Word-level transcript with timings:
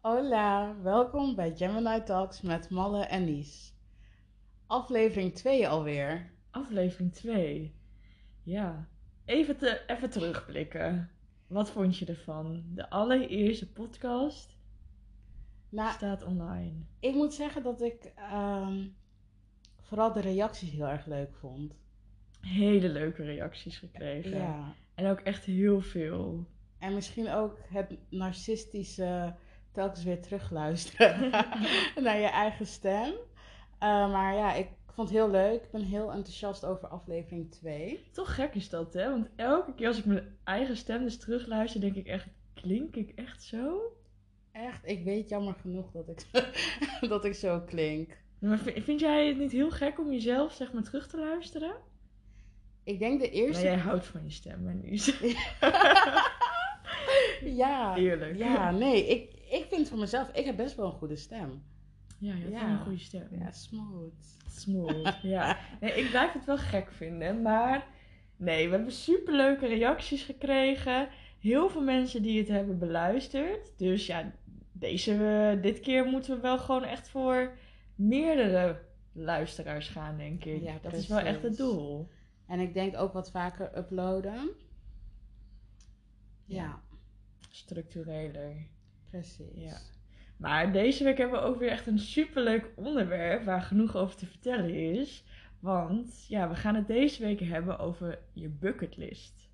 Hola, 0.00 0.76
welkom 0.82 1.34
bij 1.34 1.56
Gemini 1.56 2.02
Talks 2.02 2.40
met 2.40 2.70
Malle 2.70 3.04
en 3.04 3.24
Nies. 3.24 3.74
Aflevering 4.66 5.34
2 5.34 5.68
alweer. 5.68 6.30
Aflevering 6.50 7.12
2. 7.14 7.74
Ja. 8.42 8.88
Even, 9.24 9.56
te, 9.56 9.82
even 9.86 10.10
terugblikken. 10.10 11.10
Wat 11.46 11.70
vond 11.70 11.98
je 11.98 12.06
ervan? 12.06 12.64
De 12.74 12.90
allereerste 12.90 13.72
podcast 13.72 14.56
Nou, 15.68 15.92
staat 15.92 16.24
online. 16.24 16.72
ik 17.00 17.14
moet 17.14 17.34
zeggen 17.34 17.62
dat 17.62 17.80
ik 17.80 18.12
ehm, 18.14 18.86
vooral 19.80 20.12
de 20.12 20.20
reacties 20.20 20.70
heel 20.70 20.88
erg 20.88 21.06
leuk 21.06 21.34
vond. 21.34 21.74
Hele 22.40 22.88
leuke 22.88 23.22
reacties 23.22 23.78
gekregen. 23.78 24.36
Ja. 24.38 24.74
En 24.94 25.06
ook 25.10 25.20
echt 25.20 25.44
heel 25.44 25.80
veel. 25.80 26.46
En 26.78 26.94
misschien 26.94 27.30
ook 27.30 27.58
het 27.68 27.98
narcistische 28.10 29.34
telkens 29.72 30.04
weer 30.04 30.20
terugluisteren 30.22 31.30
naar 32.04 32.18
je 32.18 32.26
eigen 32.26 32.66
stem. 32.66 33.12
Eh, 33.78 34.10
maar 34.12 34.34
ja, 34.34 34.54
ik 34.54 34.68
vond 34.86 35.08
het 35.08 35.18
heel 35.18 35.30
leuk. 35.30 35.62
Ik 35.62 35.70
ben 35.70 35.82
heel 35.82 36.12
enthousiast 36.12 36.64
over 36.64 36.88
aflevering 36.88 37.50
2. 37.50 38.04
Toch 38.12 38.34
gek 38.34 38.54
is 38.54 38.68
dat, 38.68 38.92
hè? 38.92 39.10
Want 39.10 39.28
elke 39.36 39.74
keer 39.74 39.86
als 39.86 39.98
ik 39.98 40.04
mijn 40.04 40.38
eigen 40.44 40.76
stem 40.76 41.02
dus 41.02 41.18
terugluister, 41.18 41.80
denk 41.80 41.94
ik 41.94 42.06
echt, 42.06 42.26
klink 42.54 42.96
ik 42.96 43.12
echt 43.14 43.42
zo? 43.42 43.80
Echt, 44.52 44.86
ik 44.86 45.04
weet 45.04 45.28
jammer 45.28 45.54
genoeg 45.54 45.90
dat 45.90 46.08
ik, 46.08 46.26
dat 47.08 47.24
ik 47.24 47.34
zo 47.34 47.60
klink. 47.60 48.16
Maar 48.38 48.58
vind, 48.58 48.84
vind 48.84 49.00
jij 49.00 49.28
het 49.28 49.38
niet 49.38 49.52
heel 49.52 49.70
gek 49.70 49.98
om 49.98 50.12
jezelf, 50.12 50.52
zeg 50.52 50.72
maar, 50.72 50.82
terug 50.82 51.08
te 51.08 51.18
luisteren? 51.18 51.74
Ik 52.84 52.98
denk 52.98 53.20
de 53.20 53.26
Maar 53.26 53.34
eerste... 53.34 53.62
jij 53.62 53.76
houdt 53.76 54.06
van 54.06 54.20
je 54.24 54.30
stem, 54.30 54.66
hè, 54.66 54.74
nu. 54.74 54.98
ja, 57.56 57.96
Eerlijk. 57.96 58.36
ja, 58.36 58.70
nee, 58.70 59.06
ik, 59.06 59.37
ik 59.50 59.66
vind 59.70 59.88
van 59.88 59.98
mezelf, 59.98 60.28
ik 60.32 60.44
heb 60.44 60.56
best 60.56 60.76
wel 60.76 60.86
een 60.86 60.92
goede 60.98 61.16
stem. 61.16 61.62
Ja, 62.18 62.34
je 62.34 62.40
hebt 62.40 62.52
Ja. 62.52 62.70
een 62.70 62.80
goede 62.82 62.98
stem. 62.98 63.28
Ja, 63.30 63.50
smooth. 63.50 64.36
Smooth, 64.50 65.18
ja. 65.36 65.58
Nee, 65.80 65.92
ik 65.92 66.10
blijf 66.10 66.32
het 66.32 66.44
wel 66.44 66.58
gek 66.58 66.92
vinden, 66.92 67.42
maar 67.42 67.86
nee, 68.36 68.68
we 68.68 68.74
hebben 68.74 68.92
superleuke 68.92 69.66
reacties 69.66 70.22
gekregen. 70.22 71.08
Heel 71.40 71.68
veel 71.70 71.82
mensen 71.82 72.22
die 72.22 72.38
het 72.38 72.48
hebben 72.48 72.78
beluisterd. 72.78 73.72
Dus 73.78 74.06
ja, 74.06 74.32
deze, 74.72 75.12
eh, 75.56 75.62
dit 75.62 75.80
keer 75.80 76.04
moeten 76.04 76.34
we 76.34 76.40
wel 76.40 76.58
gewoon 76.58 76.84
echt 76.84 77.08
voor 77.08 77.56
meerdere 77.94 78.80
luisteraars 79.12 79.88
gaan, 79.88 80.16
denk 80.16 80.44
ik. 80.44 80.62
Ja, 80.62 80.78
dat 80.82 80.92
is 80.92 81.06
wel 81.08 81.18
echt 81.18 81.42
het 81.42 81.56
doel. 81.56 82.08
En 82.46 82.60
ik 82.60 82.74
denk 82.74 82.96
ook 82.96 83.12
wat 83.12 83.30
vaker 83.30 83.78
uploaden. 83.78 84.48
Ja, 86.44 86.80
Structureler. 87.50 88.66
Precies. 89.10 89.46
Ja. 89.54 89.76
Maar 90.36 90.72
deze 90.72 91.04
week 91.04 91.18
hebben 91.18 91.40
we 91.40 91.46
ook 91.46 91.58
weer 91.58 91.70
echt 91.70 91.86
een 91.86 91.98
superleuk 91.98 92.70
onderwerp 92.76 93.44
waar 93.44 93.62
genoeg 93.62 93.96
over 93.96 94.16
te 94.16 94.26
vertellen 94.26 94.74
is. 94.74 95.24
Want 95.60 96.24
ja, 96.28 96.48
we 96.48 96.54
gaan 96.54 96.74
het 96.74 96.86
deze 96.86 97.22
week 97.22 97.40
hebben 97.40 97.78
over 97.78 98.18
je 98.32 98.48
bucketlist. 98.48 99.48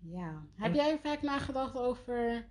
Ja. 0.00 0.42
Heb 0.54 0.70
En- 0.70 0.76
jij 0.76 0.98
vaak 1.02 1.22
nagedacht 1.22 1.76
over 1.76 2.46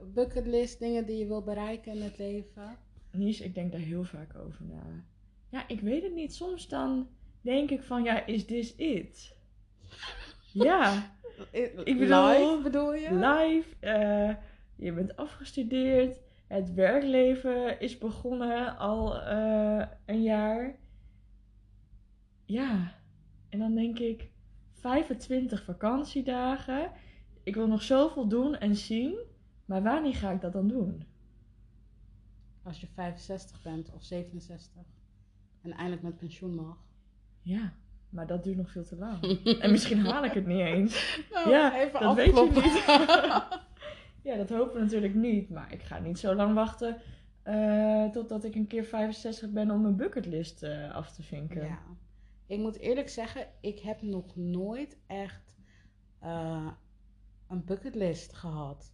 bucketlist, 0.00 0.78
dingen 0.78 1.06
die 1.06 1.18
je 1.18 1.26
wil 1.26 1.42
bereiken 1.42 1.92
in 1.94 2.02
het 2.02 2.18
leven? 2.18 2.76
Nies, 3.12 3.40
ik 3.40 3.54
denk 3.54 3.72
daar 3.72 3.80
heel 3.80 4.04
vaak 4.04 4.34
over 4.46 4.64
na. 4.64 5.04
Ja, 5.48 5.68
ik 5.68 5.80
weet 5.80 6.02
het 6.02 6.14
niet. 6.14 6.34
Soms 6.34 6.68
dan 6.68 7.08
denk 7.40 7.70
ik 7.70 7.82
van, 7.82 8.02
ja, 8.02 8.26
is 8.26 8.44
this 8.44 8.74
it? 8.76 9.36
Ja, 10.52 10.92
Ik 11.84 11.98
bedoel, 11.98 12.28
Live 12.28 12.60
bedoel 12.62 12.94
je? 12.94 13.14
live, 13.14 13.68
eh, 13.80 14.34
je 14.80 14.92
bent 14.92 15.16
afgestudeerd, 15.16 16.20
het 16.46 16.74
werkleven 16.74 17.80
is 17.80 17.98
begonnen 17.98 18.78
al 18.78 19.20
eh, 19.20 19.86
een 20.06 20.22
jaar. 20.22 20.76
Ja, 22.44 22.94
en 23.48 23.58
dan 23.58 23.74
denk 23.74 23.98
ik, 23.98 24.30
25 24.72 25.64
vakantiedagen. 25.64 26.90
Ik 27.42 27.54
wil 27.54 27.66
nog 27.66 27.82
zoveel 27.82 28.28
doen 28.28 28.56
en 28.56 28.76
zien, 28.76 29.18
maar 29.64 29.82
wanneer 29.82 30.14
ga 30.14 30.30
ik 30.30 30.40
dat 30.40 30.52
dan 30.52 30.68
doen? 30.68 31.04
Als 32.62 32.80
je 32.80 32.86
65 32.86 33.62
bent 33.62 33.92
of 33.92 34.02
67 34.04 34.82
en 35.62 35.72
eindelijk 35.72 36.02
met 36.02 36.16
pensioen 36.16 36.54
mag. 36.54 36.76
Ja, 37.42 37.72
maar 38.08 38.26
dat 38.26 38.44
duurt 38.44 38.56
nog 38.56 38.70
veel 38.70 38.84
te 38.84 38.96
lang. 38.96 39.42
En 39.62 39.70
misschien 39.70 40.06
haal 40.06 40.24
ik 40.24 40.32
het 40.32 40.46
niet 40.46 40.58
eens. 40.58 41.22
Nou, 41.32 41.50
Ja, 41.50 41.80
even 41.80 42.00
dat 42.00 42.16
weet 42.16 42.34
je 42.34 42.50
niet. 42.52 43.58
Ja, 44.22 44.36
dat 44.36 44.50
hopen 44.50 44.74
we 44.74 44.80
natuurlijk 44.80 45.14
niet. 45.14 45.50
Maar 45.50 45.72
ik 45.72 45.82
ga 45.82 45.98
niet 45.98 46.18
zo 46.18 46.34
lang 46.34 46.54
wachten 46.54 46.96
eh, 47.42 48.10
totdat 48.10 48.44
ik 48.44 48.54
een 48.54 48.66
keer 48.66 48.84
65 48.84 49.50
ben 49.50 49.70
om 49.70 49.82
mijn 49.82 49.96
bucketlist 49.96 50.62
eh, 50.62 50.94
af 50.94 51.12
te 51.12 51.22
vinken. 51.22 51.64
Ja. 51.64 51.82
Ik 52.46 52.58
moet 52.58 52.78
eerlijk 52.78 53.08
zeggen, 53.08 53.48
ik 53.60 53.78
heb 53.78 54.02
nog 54.02 54.36
nooit 54.36 54.98
echt 55.06 55.56
eh, 56.18 56.70
een 57.48 57.64
bucketlist 57.64 58.32
gehad. 58.32 58.92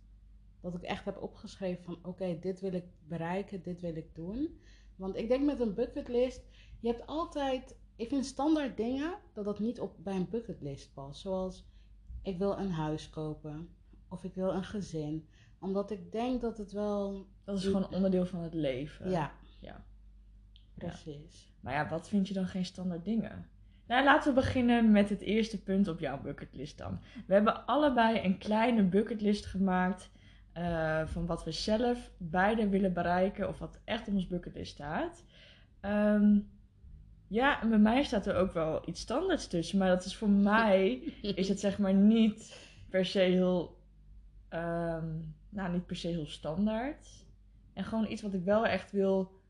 Dat 0.61 0.75
ik 0.75 0.83
echt 0.83 1.05
heb 1.05 1.23
opgeschreven 1.23 1.85
van 1.85 1.99
oké, 2.03 2.39
dit 2.41 2.61
wil 2.61 2.73
ik 2.73 2.85
bereiken, 3.09 3.63
dit 3.63 3.81
wil 3.81 3.97
ik 3.97 4.15
doen. 4.15 4.61
Want 4.97 5.17
ik 5.17 5.29
denk 5.29 5.45
met 5.45 5.61
een 5.61 5.75
bucketlist, 5.75 6.45
je 6.81 6.89
hebt 6.89 7.07
altijd, 7.07 7.77
ik 7.97 8.09
vind 8.09 8.27
standaard 8.27 8.77
dingen 8.77 9.19
dat 9.33 9.45
dat 9.45 9.59
niet 9.59 9.81
op, 9.81 9.97
bij 9.99 10.17
een 10.17 10.29
bucketlist 10.29 10.95
past. 10.95 11.21
Zoals 11.21 11.67
ik 12.23 12.39
wil 12.39 12.59
een 12.59 12.71
huis 12.71 13.11
kopen 13.11 13.76
of 14.09 14.25
ik 14.25 14.35
wil 14.35 14.53
een 14.53 14.65
gezin. 14.65 15.29
Omdat 15.59 15.91
ik 15.91 16.13
denk 16.13 16.41
dat 16.41 16.59
het 16.59 16.73
wel, 16.73 17.27
Dat 17.45 17.59
is 17.59 17.65
gewoon 17.65 17.95
onderdeel 17.95 18.27
van 18.27 18.41
het 18.41 18.55
leven. 18.55 19.11
ja, 19.11 19.33
ja. 19.61 19.85
precies. 20.75 21.55
Maar 21.61 21.75
ja, 21.75 21.89
wat 21.89 22.09
vind 22.09 22.29
je 22.29 22.35
dan 22.35 22.47
geen 22.47 22.65
standaard 22.65 23.05
dingen? 23.05 23.49
Nou, 23.87 24.05
laten 24.05 24.35
we 24.35 24.41
beginnen 24.41 24.91
met 24.91 25.09
het 25.09 25.21
eerste 25.21 25.63
punt 25.63 25.89
op 25.89 26.01
jouw 26.01 26.21
bucketlist 26.21 26.79
dan. 26.79 27.01
We 27.27 27.35
hebben 27.35 27.67
allebei 27.67 28.25
een 28.25 28.39
kleine 28.39 28.83
bucketlist 28.83 29.47
gemaakt 29.47 30.11
eh, 30.53 31.07
van 31.07 31.27
wat 31.27 31.45
we 31.45 31.51
zelf 31.51 32.11
beide 32.17 32.69
willen 32.69 32.93
bereiken 32.93 33.49
of 33.49 33.59
wat 33.59 33.81
echt 33.85 34.09
op 34.09 34.15
ons 34.15 34.27
bucketlist 34.27 34.73
staat. 34.73 35.25
Ehm, 35.81 36.39
ja, 37.29 37.63
en 37.63 37.69
bij 37.69 37.79
mij 37.79 38.03
staat 38.03 38.27
er 38.27 38.37
ook 38.37 38.53
wel 38.53 38.89
iets 38.89 39.01
standaards 39.01 39.47
tussen, 39.47 39.79
maar 39.79 39.89
dat 39.89 40.05
is 40.05 40.17
voor 40.17 40.31
mij 40.53 40.93
is 41.23 41.49
het 41.49 41.61
zeg 41.61 41.79
maar 41.79 41.95
niet 41.95 42.59
per 42.91 43.05
se 43.05 43.19
heel, 43.19 43.76
ehm, 44.49 45.19
nou 45.49 45.73
niet 45.73 45.87
per 45.87 45.97
se 45.97 46.09
heel 46.09 46.27
standaard. 46.27 47.25
En 47.73 47.85
gewoon 47.85 48.11
iets 48.11 48.23
wat 48.23 48.35
ik 48.35 48.45
wel 48.45 48.67
echt 48.67 48.93
wil 48.93 49.41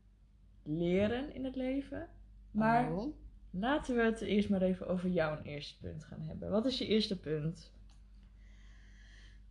leren 0.63 1.33
in 1.33 1.45
het 1.45 1.55
leven. 1.55 2.09
Maar 2.51 2.91
Oh. 2.91 3.15
laten 3.49 3.95
we 3.95 4.01
het 4.01 4.21
eerst 4.21 4.49
maar 4.49 4.61
even 4.61 4.87
over 4.87 5.09
jouw 5.09 5.41
eerste 5.41 5.77
punt 5.79 6.03
gaan 6.03 6.21
hebben. 6.21 6.49
Wat 6.49 6.65
is 6.65 6.77
je 6.77 6.87
eerste 6.87 7.19
punt? 7.19 7.71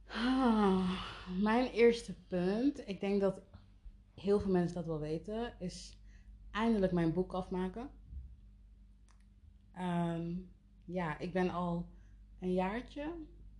Ah, 0.08 0.90
mijn 1.40 1.66
eerste 1.70 2.14
punt, 2.28 2.88
ik 2.88 3.00
denk 3.00 3.20
dat 3.20 3.40
heel 4.14 4.40
veel 4.40 4.50
mensen 4.50 4.74
dat 4.74 4.86
wel 4.86 4.98
weten, 5.00 5.54
is 5.58 5.98
eindelijk 6.50 6.92
mijn 6.92 7.12
boek 7.12 7.32
afmaken. 7.32 7.90
Ehm, 9.74 10.32
ja, 10.84 11.18
ik 11.18 11.32
ben 11.32 11.50
al 11.50 11.86
een 12.40 12.52
jaartje, 12.52 13.12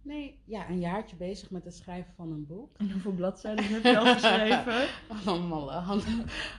nee, 0.07 0.39
ja, 0.45 0.69
een 0.69 0.81
jaartje 0.81 1.17
bezig 1.17 1.51
met 1.51 1.65
het 1.65 1.75
schrijven 1.75 2.15
van 2.15 2.33
een 2.33 2.47
boek. 2.47 2.77
En 2.77 2.91
hoeveel 2.93 3.13
bladzijden 3.13 3.65
heb 3.65 3.83
je 3.83 3.99
al 3.99 4.15
geschreven? 4.15 4.89
Oh, 5.27 5.49
malle, 5.49 5.73
hangt, 5.73 6.07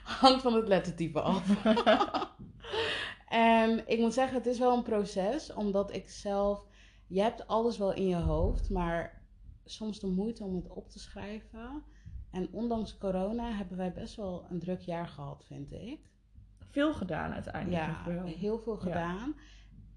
hangt 0.04 0.42
van 0.42 0.54
het 0.54 0.68
lettertype 0.68 1.22
af. 1.22 1.66
en 3.30 3.88
ik 3.88 4.00
moet 4.00 4.14
zeggen, 4.14 4.38
het 4.38 4.46
is 4.46 4.60
wel 4.60 4.78
een 4.78 4.84
proces, 4.84 5.54
omdat 5.54 5.94
ik 5.94 6.10
zelf, 6.10 6.66
je 7.08 7.22
hebt 7.22 7.48
alles 7.48 7.78
wel 7.78 7.94
in 7.94 8.08
je 8.08 8.16
hoofd, 8.16 8.70
maar 8.70 9.22
soms 9.66 10.00
de 10.00 10.08
moeite 10.08 10.44
om 10.44 10.56
het 10.56 10.70
op 10.70 10.90
te 10.90 11.00
schrijven. 11.00 11.84
En 12.32 12.50
ondanks 12.52 12.98
corona 12.98 13.52
hebben 13.52 13.78
wij 13.78 13.94
best 13.94 14.16
wel 14.16 14.46
een 14.50 14.60
druk 14.60 14.82
jaar 14.82 15.08
gehad, 15.08 15.46
vind 15.46 15.72
ik. 15.72 16.00
Veel 16.70 16.94
gedaan 16.94 17.34
uiteindelijk 17.34 17.84
Ja, 18.06 18.24
heel 18.24 18.60
veel 18.60 18.88
Ja. 18.88 19.34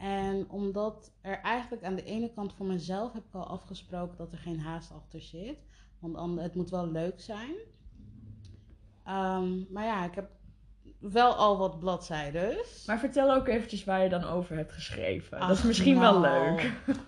En 0.01 0.51
omdat 0.51 1.13
er 1.21 1.41
eigenlijk 1.41 1.85
aan 1.85 1.95
de 1.95 2.05
ene 2.05 2.33
kant 2.33 2.53
voor 2.55 2.67
mezelf 2.67 3.13
heb 3.13 3.25
ik 3.25 3.35
al 3.35 3.47
afgesproken 3.47 4.17
dat 4.17 4.33
er 4.33 4.39
geen 4.39 4.61
haast 4.61 4.93
achter 4.93 5.21
zit. 5.21 5.59
Want 5.99 6.41
het 6.41 6.55
moet 6.55 6.71
wel 6.71 6.87
leuk 6.91 7.21
zijn. 7.21 7.55
Ehm, 9.05 9.73
maar 9.73 9.85
ja, 9.85 10.05
ik 10.05 10.15
heb 10.15 10.31
wel 10.99 11.35
al 11.35 11.59
wat 11.59 11.79
bladzijden. 11.79 12.57
Maar 12.87 12.99
vertel 12.99 13.35
ook 13.35 13.49
eventjes 13.49 13.85
waar 13.85 14.03
je 14.03 14.09
dan 14.09 14.25
over 14.25 14.57
hebt 14.57 14.73
geschreven. 14.73 15.41
dat 15.41 15.51
is 15.51 15.63
misschien 15.63 15.99
wel 15.99 16.21
nou. 16.21 16.55
leuk. 16.55 16.73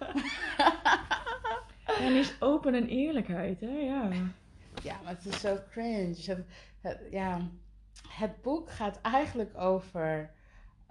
En 1.98 2.14
is 2.16 2.34
open 2.40 2.74
en 2.74 2.86
eerlijkheid, 2.88 3.60
hè? 3.60 3.66
Ja. 3.78 4.08
Ja, 4.82 4.96
maar 5.02 5.12
het 5.14 5.26
is 5.26 5.40
zo 5.40 5.58
cringe. 5.70 6.14
Het, 6.24 6.44
het- 6.80 7.00
ja, 7.10 7.40
het 8.08 8.42
boek 8.42 8.70
gaat 8.70 9.00
eigenlijk 9.00 9.58
over. 9.58 10.30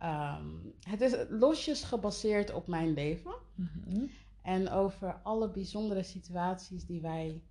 Ehm, 0.02 0.48
het 0.90 1.02
is 1.02 1.16
losjes 1.30 1.84
gebaseerd 1.84 2.54
op 2.54 2.68
mijn 2.68 2.94
leven. 2.94 3.34
Mhm. 3.56 4.06
En 4.42 4.70
over 4.70 5.14
alle 5.24 5.52
bijzondere 5.52 6.04
situaties 6.04 6.86
die 6.86 7.02
wij 7.02 7.42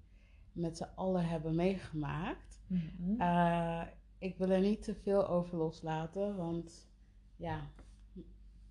met 0.52 0.76
z'n 0.76 0.88
allen 0.94 1.28
hebben 1.28 1.54
meegemaakt. 1.54 2.60
Mhm. 2.66 3.20
Eh, 3.20 3.82
ik 4.18 4.36
wil 4.38 4.50
er 4.50 4.60
niet 4.60 4.82
te 4.82 4.94
veel 4.94 5.28
over 5.28 5.58
loslaten, 5.58 6.36
want 6.36 6.88
ja, 7.36 7.70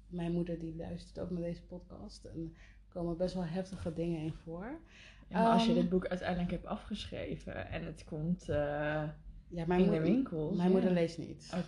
mijn 0.07 0.31
moeder 0.31 0.59
die 0.59 0.75
luistert 0.75 1.19
ook 1.19 1.29
naar 1.29 1.41
deze 1.41 1.65
podcast 1.65 2.25
en 2.25 2.53
er 2.55 2.93
komen 2.93 3.17
best 3.17 3.33
wel 3.33 3.45
heftige 3.45 3.93
dingen 3.93 4.21
in 4.21 4.33
voor. 4.33 4.79
Ja, 5.27 5.41
maar 5.41 5.51
als 5.51 5.63
je 5.65 5.71
Ehm, 5.71 5.79
dit 5.79 5.89
boek 5.89 6.07
uiteindelijk 6.07 6.51
hebt 6.51 6.65
afgeschreven 6.65 7.69
en 7.69 7.85
het 7.85 8.03
komt 8.03 8.49
eh, 8.49 9.09
Ja, 9.51 9.63
mijn, 9.67 9.81
moeder- 9.81 10.01
winkels. 10.01 10.55
mijn 10.55 10.67
ja. 10.67 10.73
moeder 10.73 10.91
leest 10.91 11.17
niet. 11.17 11.49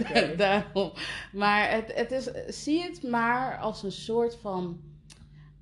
Oké. 0.00 0.34
Daarom. 0.36 0.92
Maar 1.32 1.70
het, 1.70 1.92
het 1.94 2.12
is, 2.12 2.30
zie 2.64 2.82
het 2.82 3.02
maar 3.02 3.58
als 3.58 3.82
een 3.82 3.92
soort 3.92 4.36
van 4.36 4.80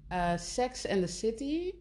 eh, 0.08 0.36
Sex 0.36 0.88
and 0.88 1.00
the 1.00 1.06
City, 1.06 1.72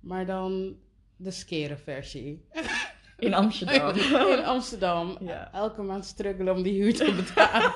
maar 0.00 0.26
dan 0.26 0.76
de 1.16 1.30
skere 1.30 1.76
versie. 1.76 2.44
In 3.18 3.34
Amsterdam. 3.34 3.96
In 4.38 4.44
Amsterdam. 4.44 5.16
Ja. 5.20 5.52
Elke 5.52 5.82
maand 5.82 6.04
struggelen 6.04 6.54
om 6.54 6.62
die 6.62 6.82
huur 6.82 6.94
te 6.94 7.14
betalen. 7.14 7.72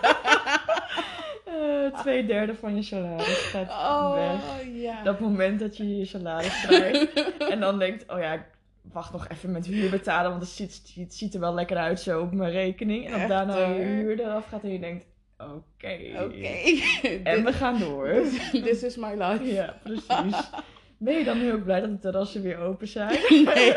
Eh, 1.45 2.01
twee 2.01 2.27
derde 2.27 2.55
van 2.55 2.77
je 2.77 2.83
salaris 2.83 3.39
gaat 3.39 3.67
weg. 3.67 3.77
oh 3.77 4.75
ja. 4.75 5.03
Dat 5.03 5.21
moment 5.21 5.61
dat 5.61 5.77
je 5.77 5.97
je 5.97 6.05
salaris 6.05 6.61
krijgt. 6.67 7.13
en 7.39 7.61
dan 7.61 7.79
denkt, 7.79 8.13
oh 8.13 8.19
ja, 8.19 8.47
wacht 8.83 9.13
nog 9.13 9.29
even 9.29 9.53
met 9.53 9.67
huur 9.67 9.91
betalen. 9.91 10.31
Want 10.31 10.43
het 10.43 10.51
ziet, 10.51 10.93
het 10.95 11.15
ziet 11.15 11.35
er 11.35 11.41
wel 11.41 11.55
lekker 11.55 11.77
uit 11.77 12.01
zo 12.01 12.21
op 12.21 12.33
mijn 12.33 12.51
rekening. 12.53 13.07
En 13.07 13.13
Echt, 13.13 13.29
daarna 13.29 13.67
je 13.67 13.83
huur 13.83 14.21
eraf 14.21 14.47
gaat 14.47 14.63
en 14.63 14.73
je 14.73 14.79
denkt, 14.79 15.07
oké. 15.39 15.99
Oké. 16.25 16.49
En 17.23 17.45
we 17.45 17.53
gaan 17.53 17.79
door. 17.79 18.09
This 18.65 18.83
is 18.83 18.97
my 18.97 19.15
life. 19.15 19.45
Ja, 19.45 19.77
precies. 19.83 20.51
Ben 20.99 21.19
je 21.19 21.25
dan 21.25 21.39
heel 21.39 21.59
blij 21.63 21.81
dat 21.81 21.91
de 21.91 21.99
terrassen 21.99 22.43
weer 22.43 22.59
open 22.59 22.89
zijn? 22.89 23.19
Nee. 23.55 23.75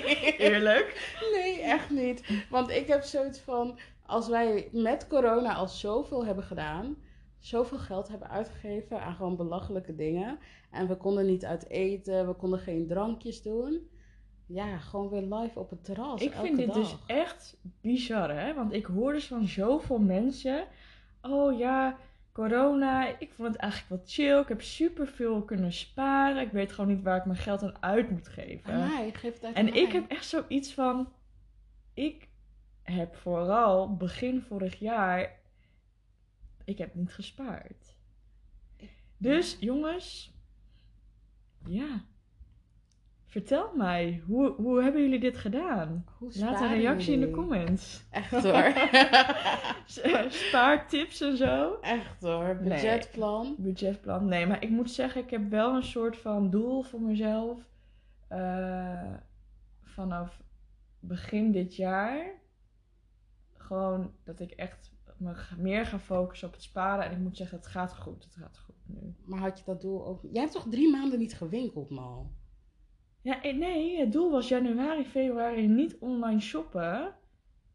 Eerlijk? 0.50 1.16
Nee, 1.32 1.60
echt 1.60 1.90
niet. 1.90 2.44
Want 2.50 2.70
ik 2.70 2.86
heb 2.86 3.02
zoiets 3.02 3.38
van, 3.38 3.78
als 4.06 4.28
wij 4.28 4.68
met 4.72 5.06
corona 5.06 5.54
al 5.54 5.68
zoveel 5.68 6.26
hebben 6.26 6.44
gedaan, 6.44 6.96
zoveel 7.38 7.78
geld 7.78 8.08
hebben 8.08 8.30
uitgegeven 8.30 9.00
aan 9.02 9.14
gewoon 9.14 9.36
belachelijke 9.36 9.94
dingen, 9.94 10.38
en 10.70 10.88
we 10.88 10.96
konden 10.96 11.26
niet 11.26 11.44
uit 11.44 11.68
eten, 11.68 12.26
we 12.26 12.34
konden 12.34 12.58
geen 12.58 12.86
drankjes 12.86 13.42
doen, 13.42 13.90
ja, 14.46 14.78
gewoon 14.78 15.08
weer 15.08 15.34
live 15.34 15.58
op 15.58 15.70
het 15.70 15.84
terras. 15.84 16.20
Ik 16.20 16.32
vind 16.32 16.56
dit 16.56 16.66
dag. 16.66 16.76
dus 16.76 16.96
echt 17.06 17.56
bizar, 17.80 18.30
hè? 18.30 18.54
Want 18.54 18.72
ik 18.72 18.86
hoor 18.86 19.12
dus 19.12 19.26
van 19.26 19.46
zoveel 19.46 19.98
mensen... 19.98 20.66
Oh 21.20 21.58
ja, 21.58 21.98
corona, 22.32 23.18
ik 23.18 23.32
vond 23.32 23.48
het 23.48 23.56
eigenlijk 23.56 23.90
wel 23.90 24.02
chill. 24.06 24.40
Ik 24.40 24.48
heb 24.48 24.62
superveel 24.62 25.42
kunnen 25.42 25.72
sparen. 25.72 26.42
Ik 26.42 26.52
weet 26.52 26.72
gewoon 26.72 26.94
niet 26.94 27.02
waar 27.02 27.16
ik 27.16 27.24
mijn 27.24 27.38
geld 27.38 27.62
aan 27.62 27.82
uit 27.82 28.10
moet 28.10 28.28
geven. 28.28 28.72
Aan 28.72 28.88
mij, 28.88 29.12
geef 29.12 29.40
het 29.40 29.54
En 29.54 29.74
ik 29.74 29.92
heb 29.92 30.10
echt 30.10 30.26
zoiets 30.26 30.72
van... 30.72 31.12
Ik 31.94 32.28
heb 32.82 33.16
vooral 33.16 33.96
begin 33.96 34.42
vorig 34.42 34.78
jaar... 34.78 35.38
Ik 36.64 36.78
heb 36.78 36.94
niet 36.94 37.12
gespaard. 37.12 37.96
Dus 39.16 39.56
jongens... 39.60 40.34
Ja. 41.64 42.04
Vertel 43.26 43.70
mij, 43.76 44.22
hoe, 44.26 44.54
hoe 44.56 44.82
hebben 44.82 45.02
jullie 45.02 45.20
dit 45.20 45.36
gedaan? 45.36 46.04
Hoe 46.18 46.30
Laat 46.38 46.60
een 46.60 46.74
reactie 46.74 47.12
in 47.12 47.20
de 47.20 47.30
comments. 47.30 48.04
Echt 48.10 48.30
hoor. 48.42 48.72
Spaartips 50.28 51.20
en 51.20 51.36
zo. 51.36 51.78
Echt 51.80 52.22
hoor. 52.22 52.56
Nee. 52.60 52.68
Budgetplan. 52.68 53.54
Budgetplan. 53.58 54.26
Nee, 54.28 54.46
maar 54.46 54.62
ik 54.62 54.70
moet 54.70 54.90
zeggen, 54.90 55.22
ik 55.22 55.30
heb 55.30 55.50
wel 55.50 55.74
een 55.74 55.82
soort 55.84 56.16
van 56.16 56.50
doel 56.50 56.82
voor 56.82 57.00
mezelf. 57.00 57.60
eh, 58.28 59.12
vanaf 59.82 60.42
begin 61.00 61.52
dit 61.52 61.76
jaar. 61.76 62.26
Gewoon 63.54 64.12
dat 64.24 64.40
ik 64.40 64.50
echt 64.50 64.94
me 65.16 65.34
meer 65.58 65.86
ga 65.86 65.98
focussen 65.98 66.48
op 66.48 66.54
het 66.54 66.62
sparen. 66.62 67.04
En 67.04 67.12
ik 67.12 67.18
moet 67.18 67.36
zeggen, 67.36 67.56
het 67.58 67.66
gaat 67.66 67.96
goed. 67.96 68.24
Het 68.24 68.34
gaat 68.34 68.58
goed 68.58 68.74
nu. 68.84 69.14
Maar 69.24 69.38
had 69.38 69.58
je 69.58 69.64
dat 69.64 69.80
doel 69.80 70.06
ook... 70.06 70.20
Jij 70.32 70.40
hebt 70.40 70.52
toch 70.54 70.66
drie 70.70 70.90
maanden 70.90 71.18
niet 71.18 71.34
gewinkeld, 71.34 71.90
man? 71.90 72.30
Ja, 73.26 73.42
eh, 73.42 73.56
nee, 73.56 73.98
het 73.98 74.12
doel 74.12 74.30
was 74.30 74.48
januari, 74.48 75.04
februari 75.04 75.66
niet 75.66 75.96
online 75.98 76.40
shoppen. 76.40 77.14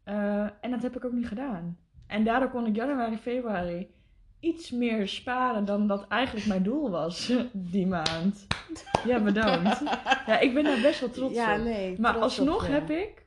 Eh, 0.03 0.49
en 0.61 0.71
dat 0.71 0.81
heb 0.81 0.95
ik 0.95 1.05
ook 1.05 1.11
niet 1.11 1.27
gedaan. 1.27 1.77
En 2.07 2.23
daardoor 2.23 2.49
kon 2.49 2.65
ik 2.65 2.75
januari, 2.75 3.17
februari 3.17 3.91
iets 4.39 4.71
meer 4.71 5.07
sparen 5.07 5.65
dan 5.65 5.87
dat 5.87 6.07
eigenlijk 6.07 6.45
mijn 6.45 6.63
doel 6.63 6.89
was 6.89 7.33
die 7.73 7.87
maand. 7.87 8.47
Ja, 9.05 9.23
bedankt. 9.23 9.79
Ja, 10.25 10.39
ik 10.39 10.53
ben 10.53 10.63
daar 10.63 10.81
best 10.81 10.99
wel 10.99 11.09
trots 11.09 11.35
ja, 11.35 11.57
op. 11.57 11.63
nee. 11.63 11.99
Maar 11.99 12.13
trots 12.13 12.39
op 12.39 12.47
alsnog 12.47 12.67
heb 12.67 12.89
ik 12.89 13.25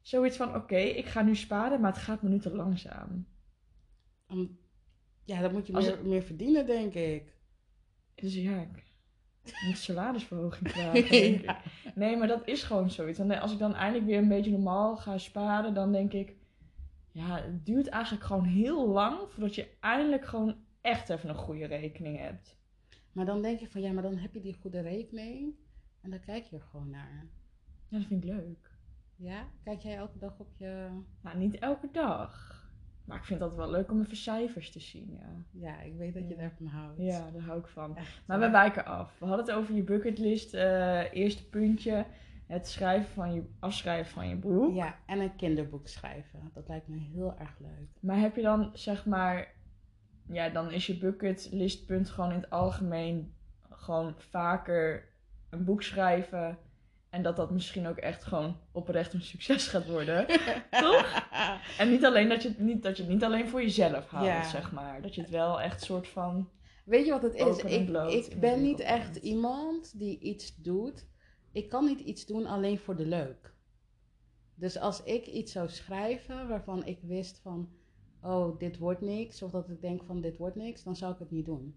zoiets 0.00 0.36
van, 0.36 0.54
oké, 0.54 0.76
ik 0.76 1.06
ga 1.06 1.22
nu 1.22 1.36
sparen, 1.36 1.80
maar 1.80 1.92
het 1.92 2.02
gaat 2.02 2.22
me 2.22 2.28
nu 2.28 2.38
te 2.38 2.54
langzaam. 2.54 3.26
Ja, 5.24 5.40
dan 5.40 5.52
moet 5.52 5.66
je 5.66 5.72
meer, 5.72 5.98
meer 6.04 6.22
verdienen, 6.22 6.66
denk 6.66 6.94
ik. 6.94 7.32
Dus 8.14 8.34
ja, 8.34 8.60
ik 8.60 8.93
moet 9.66 9.78
salarisverhoging 9.78 10.70
vragen, 10.72 10.92
denk 10.92 11.40
ik. 11.40 11.56
Nee, 11.94 12.16
maar 12.16 12.28
dat 12.28 12.46
is 12.48 12.62
gewoon 12.62 12.90
zoiets. 12.90 13.18
En 13.18 13.40
als 13.40 13.52
ik 13.52 13.58
dan 13.58 13.74
eindelijk 13.74 14.06
weer 14.06 14.18
een 14.18 14.28
beetje 14.28 14.50
normaal 14.50 14.96
ga 14.96 15.18
sparen, 15.18 15.74
dan 15.74 15.92
denk 15.92 16.12
ik... 16.12 16.34
Ja, 17.10 17.36
het 17.42 17.66
duurt 17.66 17.88
eigenlijk 17.88 18.24
gewoon 18.24 18.44
heel 18.44 18.88
lang 18.88 19.18
voordat 19.28 19.54
je 19.54 19.68
eindelijk 19.80 20.24
gewoon 20.24 20.56
echt 20.80 21.08
even 21.08 21.28
een 21.28 21.34
goede 21.34 21.66
rekening 21.66 22.18
hebt. 22.18 22.56
Maar 23.12 23.24
dan 23.24 23.42
denk 23.42 23.60
je 23.60 23.68
van, 23.68 23.80
ja, 23.80 23.92
maar 23.92 24.02
dan 24.02 24.16
heb 24.16 24.34
je 24.34 24.40
die 24.40 24.56
goede 24.60 24.80
rekening. 24.80 25.54
En 26.00 26.10
dan 26.10 26.20
kijk 26.20 26.44
je 26.44 26.56
er 26.56 26.62
gewoon 26.62 26.90
naar. 26.90 27.26
Ja, 27.88 27.98
dat 27.98 28.06
vind 28.06 28.24
ik 28.24 28.30
leuk. 28.30 28.70
Ja? 29.16 29.48
Kijk 29.64 29.80
jij 29.80 29.96
elke 29.96 30.18
dag 30.18 30.38
op 30.38 30.52
je... 30.56 30.88
Nou, 31.20 31.38
niet 31.38 31.58
elke 31.58 31.88
dag. 31.92 32.53
Maar 33.04 33.16
ik 33.16 33.24
vind 33.24 33.40
dat 33.40 33.54
wel 33.54 33.70
leuk 33.70 33.90
om 33.90 34.00
even 34.00 34.16
cijfers 34.16 34.70
te 34.70 34.80
zien, 34.80 35.18
ja. 35.20 35.44
Ja, 35.50 35.80
ik 35.80 35.96
weet 35.96 36.14
dat 36.14 36.28
je 36.28 36.36
daarvan 36.36 36.66
houdt. 36.66 37.00
Ja, 37.00 37.30
daar 37.30 37.42
hou 37.42 37.58
ik 37.58 37.66
van. 37.66 37.96
Echt. 37.96 38.22
Maar 38.26 38.40
we 38.40 38.50
wijken 38.50 38.84
af. 38.84 39.18
We 39.18 39.26
hadden 39.26 39.46
het 39.46 39.54
over 39.54 39.74
je 39.74 39.82
bucketlist. 39.82 40.54
eh 40.54 41.12
eerste 41.12 41.48
puntje. 41.48 42.06
Het 42.46 42.68
schrijven 42.68 43.10
van 43.10 43.34
je, 43.34 43.42
afschrijven 43.60 44.12
van 44.12 44.28
je 44.28 44.36
boek. 44.36 44.74
Ja, 44.74 44.98
en 45.06 45.20
een 45.20 45.36
kinderboek 45.36 45.88
schrijven. 45.88 46.50
Dat 46.54 46.68
lijkt 46.68 46.88
me 46.88 46.96
heel 46.98 47.34
erg 47.38 47.58
leuk. 47.58 47.88
Maar 48.00 48.18
heb 48.18 48.36
je 48.36 48.42
dan, 48.42 48.70
zeg 48.72 49.06
maar, 49.06 49.52
ja, 50.28 50.48
dan 50.48 50.70
is 50.72 50.86
je 50.86 50.98
bucketlistpunt 50.98 52.10
gewoon 52.10 52.30
in 52.30 52.36
het 52.40 52.50
algemeen 52.50 53.34
gewoon 53.70 54.14
vaker 54.16 55.08
een 55.50 55.64
boek 55.64 55.82
schrijven. 55.82 56.58
En 57.14 57.22
dat 57.22 57.36
dat 57.36 57.50
misschien 57.50 57.86
ook 57.86 57.96
echt 57.96 58.24
gewoon 58.24 58.56
oprecht 58.72 59.12
een 59.12 59.22
succes 59.22 59.66
gaat 59.68 59.86
worden. 59.88 60.26
Toch? 60.70 61.26
En 61.78 61.90
niet 61.90 62.04
alleen 62.04 62.28
dat 62.28 62.42
je 62.42 62.48
het 62.48 62.58
niet, 62.58 62.82
dat 62.82 62.96
je 62.96 63.02
het 63.02 63.12
niet 63.12 63.24
alleen 63.24 63.48
voor 63.48 63.62
jezelf 63.62 64.06
houdt, 64.08 64.26
Ja. 64.26 64.42
zeg 64.48 64.72
maar. 64.72 65.02
Dat 65.02 65.14
je 65.14 65.20
het 65.20 65.30
wel 65.30 65.60
echt 65.60 65.82
soort 65.82 66.08
van. 66.08 66.48
Weet 66.84 67.04
je 67.04 67.10
wat 67.10 67.22
het 67.22 67.34
is? 67.34 67.58
Ik, 67.58 67.88
ik 68.26 68.40
ben 68.40 68.62
niet 68.62 68.80
echt 68.80 69.16
iemand 69.16 69.98
die 69.98 70.18
iets 70.18 70.56
doet. 70.56 71.06
Ik 71.52 71.68
kan 71.68 71.84
niet 71.84 72.00
iets 72.00 72.26
doen 72.26 72.46
alleen 72.46 72.78
voor 72.78 72.96
de 72.96 73.06
leuk. 73.06 73.54
Dus 74.54 74.78
als 74.78 75.02
ik 75.02 75.26
iets 75.26 75.52
zou 75.52 75.68
schrijven 75.68 76.48
waarvan 76.48 76.84
ik 76.86 76.98
wist 77.02 77.38
van, 77.42 77.68
oh, 78.22 78.58
dit 78.58 78.78
wordt 78.78 79.00
niks, 79.00 79.42
of 79.42 79.50
dat 79.50 79.68
ik 79.68 79.80
denk 79.80 80.04
van, 80.04 80.20
dit 80.20 80.36
wordt 80.36 80.56
niks, 80.56 80.82
dan 80.82 80.96
zou 80.96 81.12
ik 81.12 81.18
het 81.18 81.30
niet 81.30 81.46
doen. 81.46 81.74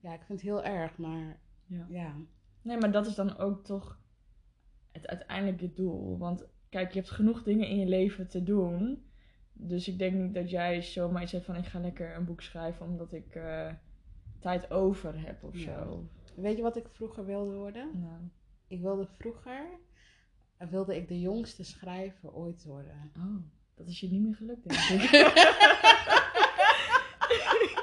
Ja, 0.00 0.12
ik 0.14 0.22
vind 0.26 0.40
het 0.40 0.48
heel 0.50 0.64
erg, 0.64 0.96
maar 0.96 1.40
Ja. 1.66 1.86
ja. 1.88 2.14
Nee, 2.62 2.76
maar 2.78 2.92
dat 2.92 3.06
is 3.06 3.14
dan 3.14 3.36
ook 3.38 3.64
toch 3.64 3.98
het 4.92 5.06
uiteindelijke 5.06 5.72
doel. 5.74 6.18
Want 6.18 6.44
kijk, 6.68 6.92
je 6.92 6.98
hebt 6.98 7.10
genoeg 7.10 7.42
dingen 7.42 7.68
in 7.68 7.78
je 7.78 7.86
leven 7.86 8.28
te 8.28 8.42
doen. 8.42 9.04
Dus 9.52 9.88
ik 9.88 9.98
denk 9.98 10.14
niet 10.14 10.34
dat 10.34 10.50
jij 10.50 10.82
zomaar 10.82 11.22
iets 11.22 11.32
hebt 11.32 11.44
van 11.44 11.56
ik 11.56 11.66
ga 11.66 11.78
lekker 11.80 12.14
een 12.16 12.24
boek 12.24 12.42
schrijven 12.42 12.86
omdat 12.86 13.12
ik 13.12 13.34
eh, 13.34 13.72
tijd 14.38 14.70
over 14.70 15.20
heb 15.26 15.44
of 15.44 15.56
Ja. 15.56 15.62
zo. 15.84 16.08
Weet 16.34 16.56
je 16.56 16.62
wat 16.62 16.76
ik 16.76 16.88
vroeger 16.88 17.26
wilde 17.26 17.54
worden? 17.54 17.90
Nou, 18.00 18.20
Ik 18.68 18.80
wilde 18.80 19.06
vroeger, 19.18 19.64
wilde 20.70 20.96
ik 20.96 21.08
de 21.08 21.20
jongste 21.20 21.64
schrijver 21.64 22.34
ooit 22.34 22.64
worden. 22.64 23.12
oh, 23.16 23.36
dat 23.74 23.88
is 23.88 24.00
je 24.00 24.10
niet 24.10 24.22
meer 24.22 24.34
gelukt, 24.34 24.68
denk 24.68 25.00
ik. 25.00 25.10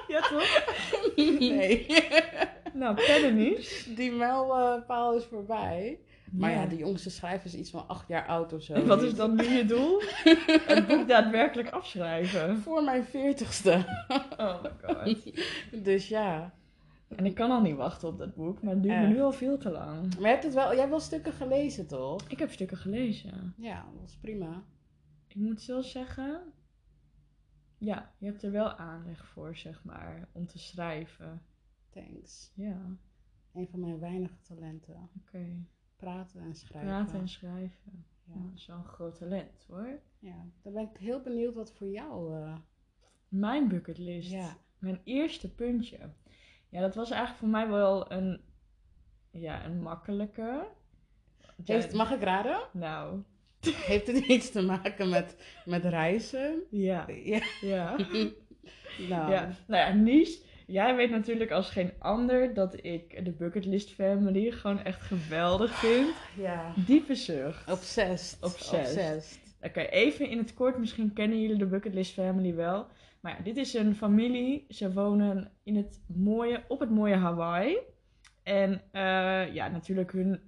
ja, 0.07 0.21
toch? 0.21 0.65
nee. 1.39 1.85
Nou, 2.73 2.95
pennen 2.95 3.35
niet. 3.35 3.89
Die 3.95 4.11
mijlpaal 4.11 5.15
is 5.15 5.23
voorbij. 5.25 5.99
Maar 6.31 6.51
ja, 6.51 6.65
de 6.65 6.77
jongste 6.77 7.09
schrijver 7.09 7.45
is 7.45 7.55
iets 7.55 7.69
van 7.69 7.87
acht 7.87 8.07
jaar 8.07 8.27
oud 8.27 8.53
of 8.53 8.61
zo. 8.61 8.73
En 8.73 8.87
wat 8.87 9.03
is 9.03 9.15
dan 9.15 9.35
nu 9.35 9.43
je 9.43 9.65
doel? 9.65 10.01
Het 10.73 10.87
boek 10.87 11.07
daadwerkelijk 11.07 11.69
afschrijven. 11.69 12.57
Voor 12.57 12.83
mijn 12.83 13.03
veertigste. 13.03 13.85
Oh 14.37 14.63
my 14.63 14.71
god. 14.81 15.31
Dus 15.83 16.07
ja. 16.07 16.53
En 17.07 17.25
ik 17.25 17.35
kan 17.35 17.51
al 17.51 17.61
niet 17.61 17.75
wachten 17.75 18.07
op 18.07 18.17
dat 18.17 18.35
boek, 18.35 18.61
maar 18.61 18.73
het 18.73 18.83
duurt 18.83 19.01
me 19.01 19.07
nu 19.07 19.21
al 19.21 19.31
veel 19.31 19.57
te 19.57 19.69
lang. 19.69 20.13
Maar 20.13 20.21
je 20.21 20.27
hebt 20.27 20.43
het 20.43 20.53
wel, 20.53 20.67
jij 20.69 20.77
hebt 20.77 20.89
wel 20.89 20.99
stukken 20.99 21.33
gelezen, 21.33 21.87
toch? 21.87 22.21
Ik 22.27 22.39
heb 22.39 22.51
stukken 22.51 22.77
gelezen. 22.77 23.53
Ja, 23.57 23.85
dat 23.99 24.07
is 24.09 24.15
prima. 24.17 24.63
Ik 25.27 25.35
moet 25.35 25.65
wel 25.65 25.83
zeggen, 25.83 26.41
ja, 27.77 28.13
je 28.17 28.25
hebt 28.25 28.43
er 28.43 28.51
wel 28.51 28.73
aanleg 28.73 29.25
voor, 29.27 29.55
zeg 29.55 29.83
maar, 29.83 30.27
om 30.31 30.47
te 30.47 30.59
schrijven. 30.59 31.41
Thanks. 31.89 32.51
Ja, 32.55 32.77
Een 33.53 33.67
van 33.71 33.79
mijn 33.79 33.99
weinige 33.99 34.41
talenten. 34.41 35.09
oké. 35.21 35.45
Praten 35.97 36.41
en 36.41 36.55
schrijven. 36.55 36.89
praten 36.89 37.19
en 37.19 37.27
schrijven. 37.29 38.05
Ja, 38.23 38.33
Ja. 38.33 38.41
dat 38.49 38.53
is 38.55 38.65
wel 38.65 38.77
een 38.77 38.83
groot 38.85 39.17
talent 39.17 39.65
hoor. 39.67 39.99
ja, 40.19 40.45
dan 40.61 40.73
ben 40.73 40.81
ik 40.93 40.97
heel 40.97 41.21
benieuwd 41.21 41.53
wat 41.53 41.71
voor 41.73 41.87
jou... 41.87 42.35
eh, 42.35 42.55
Mijn 43.27 43.67
bucketlist. 43.67 44.31
Ja. 44.31 44.57
Mijn 44.79 45.01
eerste 45.03 45.53
puntje. 45.55 45.97
Ja, 46.69 46.81
dat 46.81 46.95
was 46.95 47.09
eigenlijk 47.09 47.39
voor 47.39 47.49
mij 47.49 47.67
wel 47.67 48.11
een, 48.11 48.41
ja, 49.31 49.65
een 49.65 49.81
makkelijke. 49.81 50.67
heeft, 51.65 51.93
mag 51.93 52.11
ik 52.11 52.21
raden? 52.21 52.59
Nou, 52.73 53.21
Heeft 53.91 54.07
het 54.07 54.17
iets 54.17 54.51
te 54.51 54.61
maken 54.61 55.09
met, 55.09 55.61
met 55.65 55.85
reizen? 55.85 56.63
ja. 56.69 57.05
Ja. 57.09 57.41
Ja. 57.61 57.95
Nou, 59.09 59.31
ja. 59.31 59.55
Nou 59.67 59.87
ja, 59.87 59.93
Nies, 59.93 60.41
jij 60.67 60.95
weet 60.95 61.09
natuurlijk 61.09 61.51
als 61.51 61.69
geen 61.69 61.91
ander 61.99 62.53
dat 62.53 62.85
ik 62.85 63.25
de 63.25 63.31
Bucketlist 63.31 63.93
Family 63.93 64.51
gewoon 64.51 64.83
echt 64.83 65.01
geweldig 65.01 65.71
vind. 65.79 66.15
ja. 66.37 66.73
Diepe 66.85 67.15
zucht. 67.15 67.71
Obsessed. 67.71 68.43
Obsessed. 68.43 68.79
Obsessed. 68.79 69.55
Oké, 69.61 69.79
even 69.79 70.29
in 70.29 70.37
het 70.37 70.53
kort, 70.53 70.77
misschien 70.77 71.13
kennen 71.13 71.41
jullie 71.41 71.57
de 71.57 71.65
Bucketlist 71.65 72.13
Family 72.13 72.55
wel. 72.55 72.87
Maar 73.21 73.37
ja, 73.37 73.43
dit 73.43 73.57
is 73.57 73.73
een 73.73 73.95
familie. 73.95 74.65
Ze 74.69 74.93
wonen 74.93 75.51
in 75.63 75.75
het 75.75 76.01
mooie, 76.07 76.63
op 76.67 76.79
het 76.79 76.89
mooie 76.89 77.15
Hawaii. 77.15 77.77
En 78.43 78.81
eh, 78.91 79.53
ja, 79.53 79.67
natuurlijk, 79.67 80.11
hun 80.11 80.39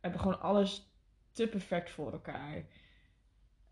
hebben 0.00 0.20
gewoon 0.20 0.40
alles 0.40 0.92
te 1.32 1.46
perfect 1.46 1.90
voor 1.90 2.12
elkaar. 2.12 2.64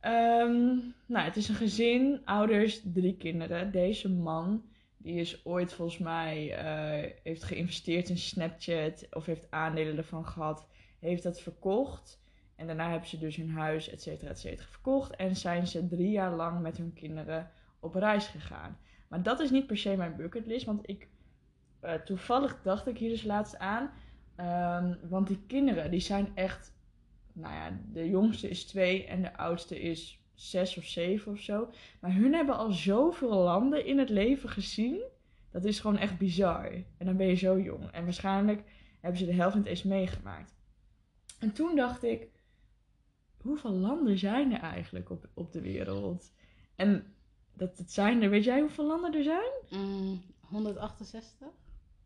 Ehm, 0.01 0.77
nou, 1.07 1.25
het 1.25 1.37
is 1.37 1.49
een 1.49 1.55
gezin, 1.55 2.21
ouders, 2.25 2.83
drie 2.85 3.17
kinderen. 3.17 3.73
Deze 3.73 4.11
man, 4.11 4.65
die 5.03 5.21
is 5.21 5.45
ooit 5.45 5.73
volgens 5.73 5.99
mij, 5.99 6.57
eh, 6.57 7.11
heeft 7.23 7.43
geïnvesteerd 7.43 8.09
in 8.09 8.19
Snapchat 8.19 9.07
of 9.11 9.27
heeft 9.27 9.51
aandelen 9.51 9.97
ervan 9.97 10.27
gehad. 10.27 10.67
Heeft 10.99 11.23
dat 11.23 11.41
verkocht. 11.41 12.21
En 12.57 12.67
daarna 12.67 12.91
hebben 12.91 13.09
ze 13.09 13.19
dus 13.19 13.37
hun 13.37 13.51
huis, 13.51 13.91
et 13.91 14.03
cetera, 14.03 14.31
et 14.31 14.39
cetera, 14.39 14.69
verkocht. 14.69 15.17
En 15.17 15.37
zijn 15.37 15.67
ze 15.67 15.89
drie 15.89 16.11
jaar 16.11 16.35
lang 16.35 16.61
met 16.61 16.77
hun 16.77 16.93
kinderen 16.93 17.51
op 17.81 17.95
reis 17.95 18.27
gegaan. 18.27 18.79
Maar 19.09 19.23
dat 19.23 19.41
is 19.41 19.51
niet 19.51 19.67
per 19.67 19.77
se 19.77 19.97
mijn 19.97 20.17
bucketlist. 20.17 20.67
Want 20.67 20.89
ik, 20.89 21.09
eh, 21.81 21.95
toevallig 21.95 22.63
dacht 22.63 22.87
ik 22.87 22.99
hier 22.99 23.11
dus 23.11 23.25
laatst 23.25 23.59
aan. 23.59 23.91
Ehm, 24.37 24.95
want 25.09 25.27
die 25.27 25.43
kinderen, 25.47 25.91
die 25.91 26.01
zijn 26.01 26.33
echt... 26.35 26.73
Nou 27.33 27.55
ja, 27.55 27.79
de 27.93 28.09
jongste 28.09 28.49
is 28.49 28.65
twee 28.65 29.07
en 29.07 29.23
de 29.23 29.37
oudste 29.37 29.81
is 29.81 30.22
zes 30.43 30.77
of 30.77 30.85
zeven 30.85 31.33
of 31.33 31.39
zo. 31.39 31.71
Maar 32.01 32.15
hun 32.15 32.35
hebben 32.35 32.57
al 32.57 32.73
zoveel 32.73 33.43
landen 33.43 33.87
in 33.87 33.99
het 33.99 34.09
leven 34.09 34.49
gezien. 34.49 35.03
Dat 35.51 35.65
is 35.65 35.81
gewoon 35.81 35.99
echt 35.99 36.19
bizar. 36.19 36.73
En 36.99 37.07
dan 37.07 37.17
ben 37.17 37.27
je 37.27 37.35
zo 37.35 37.61
jong. 37.61 37.91
En 37.91 38.05
waarschijnlijk 38.05 38.63
hebben 39.01 39.21
ze 39.21 39.27
de 39.27 39.33
helft 39.33 39.57
niet 39.57 39.67
eens 39.67 39.83
meegemaakt. 39.83 40.55
En 41.39 41.53
toen 41.53 41.77
dacht 41.77 42.03
ik, 42.03 42.29
hoeveel 43.37 43.71
landen 43.71 44.19
zijn 44.19 44.53
er 44.53 44.61
eigenlijk 44.61 45.11
op, 45.11 45.29
op 45.35 45.53
de 45.53 45.61
wereld? 45.61 46.33
En 46.77 47.15
dat 47.55 47.79
het 47.79 47.93
zijn 47.93 48.23
er, 48.23 48.31
weet 48.31 48.45
jij 48.45 48.61
hoeveel 48.61 48.87
landen 48.87 49.15
er 49.15 49.23
zijn? 49.23 49.51
Mm, 49.71 50.23
168? 50.41 51.49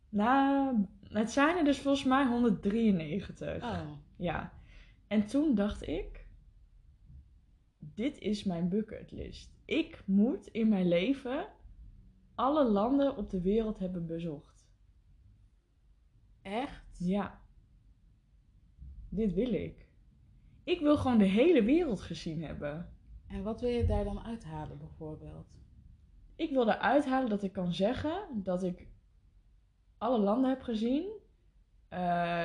Nou, 0.09 0.85
het 1.09 1.31
zijn 1.31 1.57
er 1.57 1.63
dus 1.63 1.79
volgens 1.79 2.03
mij 2.05 2.25
193. 2.25 3.63
Oh. 3.63 3.79
Ja. 4.17 4.53
En 5.07 5.25
toen 5.25 5.55
dacht 5.55 5.87
ik, 5.87 6.26
dit 7.93 8.19
is 8.19 8.43
mijn 8.43 8.69
bucketlist. 8.69 9.55
Ik 9.65 10.03
moet 10.05 10.47
in 10.47 10.69
mijn 10.69 10.87
leven 10.87 11.47
alle 12.35 12.69
landen 12.69 13.17
op 13.17 13.29
de 13.29 13.41
wereld 13.41 13.79
hebben 13.79 14.05
bezocht. 14.05 14.69
Echt? 16.41 16.97
Ja. 16.99 17.41
Dit 19.09 19.33
wil 19.33 19.53
ik. 19.53 19.87
Ik 20.63 20.79
wil 20.79 20.97
gewoon 20.97 21.17
de 21.17 21.25
hele 21.25 21.63
wereld 21.63 22.01
gezien 22.01 22.43
hebben. 22.43 22.93
En 23.27 23.43
wat 23.43 23.61
wil 23.61 23.69
je 23.69 23.85
daar 23.85 24.03
dan 24.03 24.23
uithalen 24.23 24.77
bijvoorbeeld? 24.77 25.47
Ik 26.35 26.49
wil 26.49 26.69
eruit 26.69 27.05
halen 27.05 27.29
dat 27.29 27.43
ik 27.43 27.51
kan 27.51 27.73
zeggen 27.73 28.43
dat 28.43 28.63
ik 28.63 28.87
alle 29.97 30.19
landen 30.19 30.49
heb 30.49 30.61
gezien. 30.61 31.15
eh, 31.89 32.43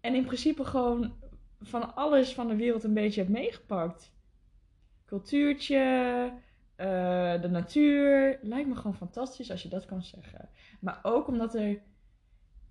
en 0.00 0.14
in 0.14 0.24
principe 0.24 0.64
gewoon 0.64 1.14
van 1.60 1.94
alles 1.94 2.34
van 2.34 2.48
de 2.48 2.56
wereld 2.56 2.84
een 2.84 2.94
beetje 2.94 3.20
heb 3.20 3.30
meegepakt. 3.30 4.13
Cultuurtje, 5.04 6.32
eh, 6.76 7.40
de 7.40 7.48
natuur. 7.48 8.38
Lijkt 8.42 8.68
me 8.68 8.76
gewoon 8.76 8.96
fantastisch 8.96 9.50
als 9.50 9.62
je 9.62 9.68
dat 9.68 9.84
kan 9.84 10.02
zeggen. 10.02 10.48
Maar 10.80 11.00
ook 11.02 11.28
omdat 11.28 11.54
er. 11.54 11.82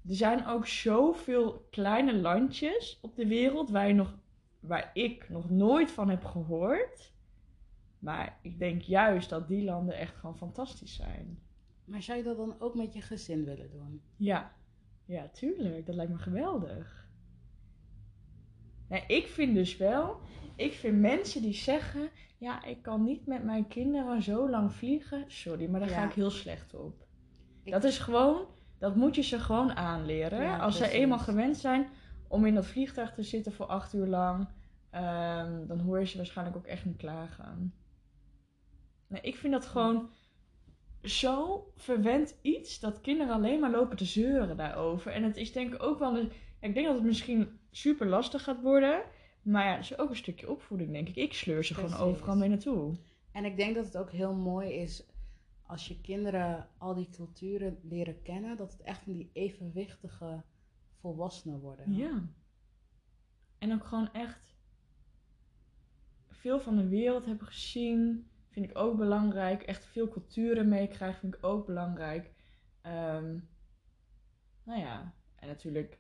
Er 0.08 0.16
zijn 0.16 0.46
ook 0.46 0.68
zoveel 0.68 1.68
kleine 1.72 2.16
landjes 2.16 3.00
op 3.02 3.16
de 3.16 3.28
wereld 3.28 3.70
waar, 3.70 3.88
je 3.88 3.94
nog, 3.94 4.16
waar 4.60 4.92
ik 4.94 5.30
nog 5.30 5.50
nooit 5.50 5.92
van 5.92 6.10
heb 6.10 6.26
gehoord. 6.26 7.14
Maar 8.00 8.40
ik 8.42 8.60
denk 8.60 8.82
juist 8.82 9.30
dat 9.30 9.48
die 9.48 9.64
landen 9.64 9.98
echt 9.98 10.16
gewoon 10.16 10.38
fantastisch 10.38 10.96
zijn. 10.96 11.40
Maar 11.86 12.02
zou 12.02 12.18
je 12.18 12.24
dat 12.24 12.38
dan 12.38 12.56
ook 12.60 12.76
met 12.76 12.94
je 12.94 13.02
gezin 13.02 13.46
willen 13.46 13.72
doen? 13.72 14.02
Ja, 14.16 14.52
ja, 15.06 15.28
tuurlijk. 15.28 15.86
Dat 15.86 15.96
lijkt 15.96 16.12
me 16.12 16.18
geweldig. 16.18 17.03
Nee, 18.94 19.04
ik 19.08 19.28
vind 19.28 19.54
dus 19.56 19.78
wel, 19.78 20.20
ik 20.56 20.74
vind 20.74 21.00
mensen 21.00 21.42
die 21.42 21.54
zeggen, 21.54 22.10
ja, 22.38 22.64
ik 22.64 22.82
kan 22.82 23.04
niet 23.04 23.26
met 23.28 23.44
mijn 23.44 23.68
kinderen 23.68 24.22
zo 24.22 24.50
lang 24.50 24.74
vliegen. 24.74 25.24
Sorry, 25.28 25.70
maar 25.70 25.80
daar 25.80 25.90
ga 25.90 26.06
ik 26.06 26.14
heel 26.14 26.30
slecht 26.30 26.74
op. 26.74 27.06
Ik- 27.64 27.72
Dat 27.72 27.84
is 27.84 27.98
gewoon, 28.00 28.46
dat 28.80 28.96
moet 28.96 29.16
je 29.16 29.22
ze 29.22 29.40
gewoon 29.40 29.72
aanleren. 29.76 30.42
Ja, 30.42 30.58
Als 30.58 30.78
ze 30.78 30.90
eenmaal 30.90 31.20
gewend 31.20 31.58
zijn 31.58 31.88
om 32.28 32.46
in 32.46 32.54
dat 32.56 32.66
vliegtuig 32.66 33.14
te 33.14 33.24
zitten 33.24 33.54
voor 33.54 33.66
acht 33.66 33.94
uur 33.94 34.08
lang, 34.08 34.48
ehm, 34.90 35.68
dan 35.68 35.80
hoor 35.80 36.00
je 36.00 36.06
ze 36.06 36.18
waarschijnlijk 36.18 36.58
ook 36.58 36.66
echt 36.66 36.86
niet 36.86 36.98
klagen. 36.98 37.74
Nee, 39.08 39.22
ik 39.22 39.36
vind 39.36 39.54
dat 39.54 39.66
gewoon 39.66 40.10
zo 41.04 41.68
verwend 41.76 42.36
iets 42.42 42.80
dat 42.80 43.02
kinderen 43.02 43.34
alleen 43.34 43.60
maar 43.60 43.72
lopen 43.72 43.98
te 43.98 44.06
zeuren 44.06 44.58
daarover. 44.58 45.12
En 45.12 45.24
het 45.24 45.38
is 45.38 45.52
denk 45.52 45.74
ik 45.74 45.84
ook 45.84 46.00
wel 46.00 46.18
een. 46.18 46.32
Ik 46.60 46.74
denk 46.74 46.86
dat 46.86 46.96
het 46.96 47.04
misschien 47.04 47.60
super 47.76 48.08
lastig 48.08 48.44
gaat 48.44 48.62
worden. 48.62 49.04
Maar 49.42 49.66
ja, 49.66 49.78
is 49.78 49.98
ook 49.98 50.10
een 50.10 50.16
stukje 50.16 50.50
opvoeding, 50.50 50.92
denk 50.92 51.08
ik. 51.08 51.16
Ik 51.16 51.34
sleur 51.34 51.64
ze 51.64 51.74
gewoon 51.74 51.96
overal 51.96 52.36
mee 52.36 52.50
naartoe. 52.50 52.96
En 53.32 53.46
ik 53.46 53.58
denk 53.58 53.76
dat 53.76 53.86
het 53.86 53.98
ook 53.98 54.12
heel 54.12 54.34
mooi 54.34 54.70
is 54.70 55.06
als 55.66 55.88
je 55.88 56.02
kinderen 56.02 56.68
al 56.78 56.94
die 56.94 57.10
culturen 57.10 57.80
leren 57.82 58.22
kennen, 58.22 58.58
dat 58.58 58.72
het 58.72 58.82
echt 58.82 59.02
van 59.04 59.14
die 59.14 59.30
evenwichtige 59.34 60.44
volwassenen 61.00 61.60
worden. 61.60 61.96
Ja. 61.96 62.22
En 63.58 63.74
ook 63.74 63.84
gewoon 63.86 64.14
echt 64.14 64.56
veel 66.28 66.60
van 66.60 66.76
de 66.76 66.88
wereld 66.88 67.26
hebben 67.26 67.48
gezien. 67.48 68.28
Vind 68.50 68.70
ik 68.70 68.78
ook 68.78 68.98
belangrijk. 68.98 69.62
Echt 69.62 69.86
veel 69.86 70.10
culturen 70.10 70.68
meekrijgen 70.68 71.20
vind 71.20 71.36
ik 71.36 71.46
ook 71.46 71.66
belangrijk. 71.66 72.32
Ehm, 72.82 73.40
nou 74.64 74.80
ja, 74.80 75.14
en 75.36 75.48
natuurlijk 75.48 76.00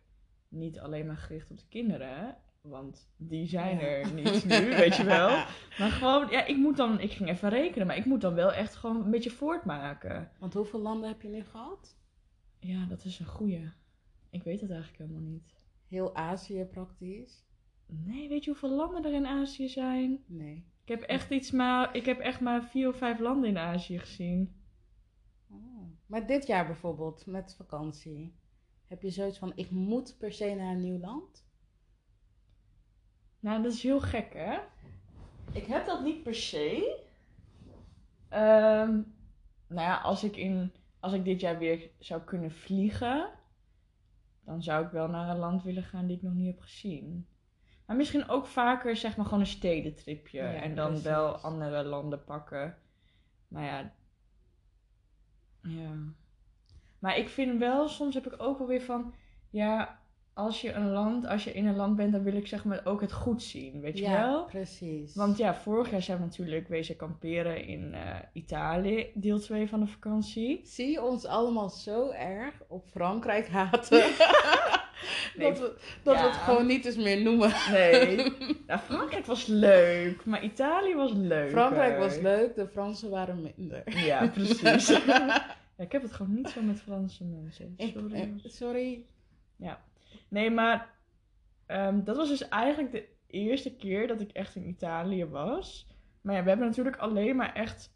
niet 0.54 0.80
alleen 0.80 1.06
maar 1.06 1.18
gericht 1.18 1.52
op 1.52 1.58
de 1.58 1.68
kinderen. 1.70 2.38
Want 2.62 3.10
die 3.18 3.48
zijn 3.48 3.78
Ja. 3.78 3.82
er 3.82 4.14
niet 4.14 4.46
nu, 4.46 4.70
weet 4.70 4.96
je 4.96 5.04
wel. 5.04 5.30
Maar 5.80 5.90
gewoon, 5.92 6.30
ja, 6.30 6.46
ik 6.46 6.58
moet 6.58 6.78
dan, 6.78 7.00
ik 7.00 7.12
ging 7.12 7.30
even 7.30 7.50
rekenen, 7.50 7.88
maar 7.88 7.98
ik 7.98 8.06
moet 8.06 8.22
dan 8.22 8.34
wel 8.34 8.54
echt 8.54 8.76
gewoon 8.76 9.04
een 9.06 9.12
beetje 9.12 9.30
voortmaken. 9.32 10.32
Want 10.40 10.54
hoeveel 10.54 10.80
landen 10.80 11.10
heb 11.10 11.22
je 11.22 11.28
nu 11.30 11.44
gehad? 11.44 11.98
Ja, 12.60 12.86
dat 12.86 13.06
is 13.06 13.20
een 13.20 13.26
goeie. 13.26 13.72
Ik 14.30 14.44
weet 14.44 14.62
het 14.62 14.70
eigenlijk 14.70 15.00
helemaal 15.00 15.30
niet. 15.30 15.66
Heel 15.88 16.16
Azië 16.16 16.64
praktisch? 16.72 17.46
Nee, 17.88 18.30
weet 18.30 18.44
je 18.44 18.50
hoeveel 18.50 18.70
landen 18.76 19.06
er 19.06 19.14
in 19.14 19.26
Azië 19.26 19.70
zijn? 19.70 20.24
Nee. 20.26 20.66
Ik 20.84 20.90
heb 20.90 21.02
echt 21.02 21.30
iets 21.32 21.52
maar, 21.52 21.96
ik 21.96 22.06
heb 22.06 22.20
echt 22.20 22.40
maar 22.42 22.64
vier 22.64 22.88
of 22.90 22.98
vijf 22.98 23.20
landen 23.20 23.50
in 23.50 23.58
Azië 23.58 24.00
gezien. 24.00 24.56
Oh. 25.50 25.92
Maar 26.06 26.28
dit 26.28 26.48
jaar 26.48 26.66
bijvoorbeeld, 26.66 27.26
met 27.26 27.56
vakantie, 27.58 28.36
heb 28.94 29.02
je 29.02 29.10
zoiets 29.10 29.38
van, 29.38 29.52
ik 29.56 29.72
moet 29.72 30.16
per 30.18 30.32
se 30.32 30.56
naar 30.56 30.72
een 30.72 30.82
nieuw 30.82 31.00
land? 31.00 31.46
Nou, 33.40 33.64
dat 33.64 33.74
is 33.74 33.84
heel 33.84 34.00
gek, 34.00 34.34
hè? 34.34 34.60
Ik 35.52 35.66
heb 35.66 35.86
dat 35.86 36.04
niet 36.04 36.24
per 36.24 36.36
se. 36.36 37.00
Ehm, 38.30 39.02
nou 39.68 39.88
ja, 39.88 40.02
als 40.02 40.24
ik, 40.24 40.36
in, 40.36 40.74
als 41.00 41.14
ik 41.14 41.26
dit 41.26 41.40
jaar 41.40 41.58
weer 41.58 41.90
zou 42.00 42.22
kunnen 42.22 42.52
vliegen, 42.52 43.30
dan 44.46 44.64
zou 44.64 44.86
ik 44.86 44.92
wel 44.92 45.08
naar 45.08 45.30
een 45.30 45.38
land 45.38 45.64
willen 45.64 45.84
gaan 45.84 46.08
die 46.08 46.16
ik 46.16 46.22
nog 46.22 46.34
niet 46.34 46.54
heb 46.54 46.62
gezien. 46.62 47.28
Maar 47.86 47.96
misschien 47.96 48.30
ook 48.30 48.46
vaker, 48.46 48.96
zeg 48.96 49.18
maar, 49.18 49.26
gewoon 49.26 49.40
een 49.40 49.46
stedentripje. 49.46 50.42
Ja, 50.42 50.54
en 50.54 50.76
dan 50.76 50.88
precies. 50.88 51.06
wel 51.06 51.38
andere 51.38 51.84
landen 51.84 52.24
pakken. 52.24 52.78
Maar 53.48 53.64
ja. 53.64 53.94
Ja. 55.62 56.14
Maar 57.04 57.18
ik 57.18 57.30
vind 57.30 57.60
wel, 57.60 57.88
soms 57.88 58.14
heb 58.14 58.26
ik 58.26 58.34
ook 58.38 58.58
wel 58.58 58.68
weer 58.68 58.82
van, 58.82 59.14
ja, 59.50 60.00
als 60.34 60.62
je 60.62 60.74
een 60.74 60.92
land, 60.92 61.28
als 61.28 61.44
je 61.44 61.54
in 61.54 61.66
een 61.66 61.76
land 61.76 61.96
bent, 61.96 62.12
dan 62.12 62.24
wil 62.24 62.36
ik 62.36 62.48
zeg 62.48 62.64
maar 62.64 62.82
ook 62.84 63.02
het 63.02 63.12
goed 63.12 63.44
zien, 63.44 63.82
weet 63.82 63.98
je 63.98 64.04
ja, 64.04 64.30
wel? 64.30 64.46
precies. 64.46 65.16
Want 65.16 65.38
ja, 65.38 65.56
vorig 65.56 65.92
jaar 65.92 66.02
zijn 66.02 66.18
we 66.18 66.24
natuurlijk 66.24 66.68
wezen 66.68 66.96
kamperen 66.96 67.66
in 67.66 67.94
eh, 67.94 68.16
Italië, 68.34 69.12
deel 69.14 69.40
2 69.40 69.70
van 69.70 69.80
de 69.80 69.88
vakantie. 69.88 70.62
Zie 70.64 70.92
je 70.92 71.02
ons 71.02 71.26
allemaal 71.26 71.70
zo 71.70 72.10
erg 72.10 72.54
op 72.68 72.86
Frankrijk 72.92 73.48
haten? 73.48 74.04
Nee, 75.36 75.50
dat 75.50 75.60
we, 75.60 75.76
dat 76.04 76.16
we 76.16 76.22
ja. 76.22 76.30
het 76.30 76.36
gewoon 76.36 76.66
niet 76.66 76.86
eens 76.86 76.96
meer 76.96 77.22
noemen. 77.22 77.52
Nee. 77.72 78.16
Nou, 78.68 78.80
Frankrijk 78.80 79.26
was 79.26 79.46
leuk, 79.46 80.26
maar 80.26 80.44
Italië 80.44 80.96
was 80.96 81.12
leuk. 81.14 81.50
Frankrijk 81.50 81.98
was 81.98 82.18
leuk, 82.18 82.56
de 82.56 82.68
Fransen 82.68 83.10
waren 83.10 83.42
minder. 83.42 83.84
Ja, 84.06 84.28
precies. 84.28 85.00
ja, 85.84 85.90
ik 85.90 85.92
heb 85.92 86.02
het 86.02 86.12
gewoon 86.14 86.34
niet 86.34 86.50
zo 86.50 86.62
met 86.62 86.82
Franse 86.82 87.24
mensen. 87.26 87.74
Ik- 87.78 87.94
Sorry. 87.94 88.14
eh, 88.14 88.30
sorry. 88.44 89.06
Nee, 90.30 90.50
maar 90.52 90.94
ehm, 91.66 92.04
dat 92.04 92.16
was 92.18 92.30
dus 92.30 92.50
eigenlijk 92.50 92.92
de 92.92 93.08
eerste 93.28 93.76
keer 93.76 94.08
dat 94.08 94.22
ik 94.22 94.32
echt 94.32 94.56
in 94.56 94.68
Italië 94.68 95.26
was. 95.26 95.88
Maar 96.22 96.36
ja, 96.36 96.44
we 96.44 96.50
hebben 96.50 96.68
natuurlijk 96.68 96.98
alleen 96.98 97.36
maar 97.36 97.54
echt 97.54 97.94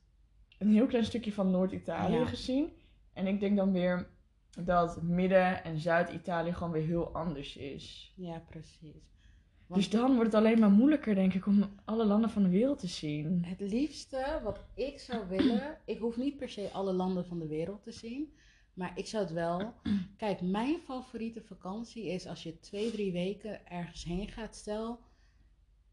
een 0.59 0.71
heel 0.73 0.85
klein 0.85 1.05
stukje 1.05 1.33
van 1.33 1.51
Noord-Italië 1.51 2.15
Ja. 2.17 2.25
gezien. 2.25 2.71
En 3.13 3.27
ik 3.27 3.39
denk 3.39 3.57
dan 3.57 3.71
weer 3.71 4.07
dat 4.63 5.01
Midden- 5.01 5.63
en 5.63 5.79
Zuid-Italië 5.79 6.53
gewoon 6.53 6.71
weer 6.71 6.85
heel 6.85 7.13
anders 7.15 7.57
is. 7.57 8.13
Ja, 8.15 8.43
precies. 8.49 9.16
Want 9.67 9.81
Dus 9.81 9.89
dan 9.89 10.15
wordt 10.15 10.31
het 10.31 10.41
alleen 10.41 10.59
maar 10.59 10.71
moeilijker, 10.71 11.15
denk 11.15 11.33
ik, 11.33 11.45
om 11.45 11.63
alle 11.85 12.05
landen 12.05 12.29
van 12.29 12.43
de 12.43 12.49
wereld 12.49 12.79
te 12.79 12.87
zien. 12.87 13.43
het 13.45 13.59
liefste 13.59 14.39
wat 14.43 14.65
ik 14.73 14.99
zou 14.99 15.27
willen, 15.27 15.77
ik 15.85 15.99
hoef 15.99 16.17
niet 16.17 16.37
per 16.37 16.49
se 16.49 16.69
alle 16.73 16.93
landen 16.93 17.25
van 17.25 17.39
de 17.39 17.47
wereld 17.47 17.83
te 17.83 17.91
zien, 17.91 18.33
maar 18.73 18.91
ik 18.95 19.07
zou 19.07 19.23
het 19.23 19.33
wel. 19.33 19.73
Kijk, 20.17 20.41
mijn 20.41 20.77
favoriete 20.79 21.41
vakantie 21.41 22.05
is 22.05 22.27
als 22.27 22.43
je 22.43 22.59
twee, 22.59 22.91
drie 22.91 23.11
weken 23.11 23.67
ergens 23.67 24.03
heen 24.03 24.27
gaat. 24.27 24.55
Stel, 24.55 24.99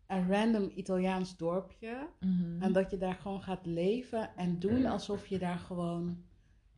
een 0.06 0.30
random 0.30 0.70
Italiaans 0.74 1.36
dorpje. 1.36 2.08
Mhm. 2.20 2.62
En 2.62 2.72
dat 2.72 2.90
je 2.90 2.98
daar 2.98 3.14
gewoon 3.14 3.42
gaat 3.42 3.66
leven 3.66 4.36
en 4.36 4.58
doen 4.58 4.86
alsof 4.86 5.26
je 5.26 5.38
daar 5.38 5.58
gewoon, 5.58 6.24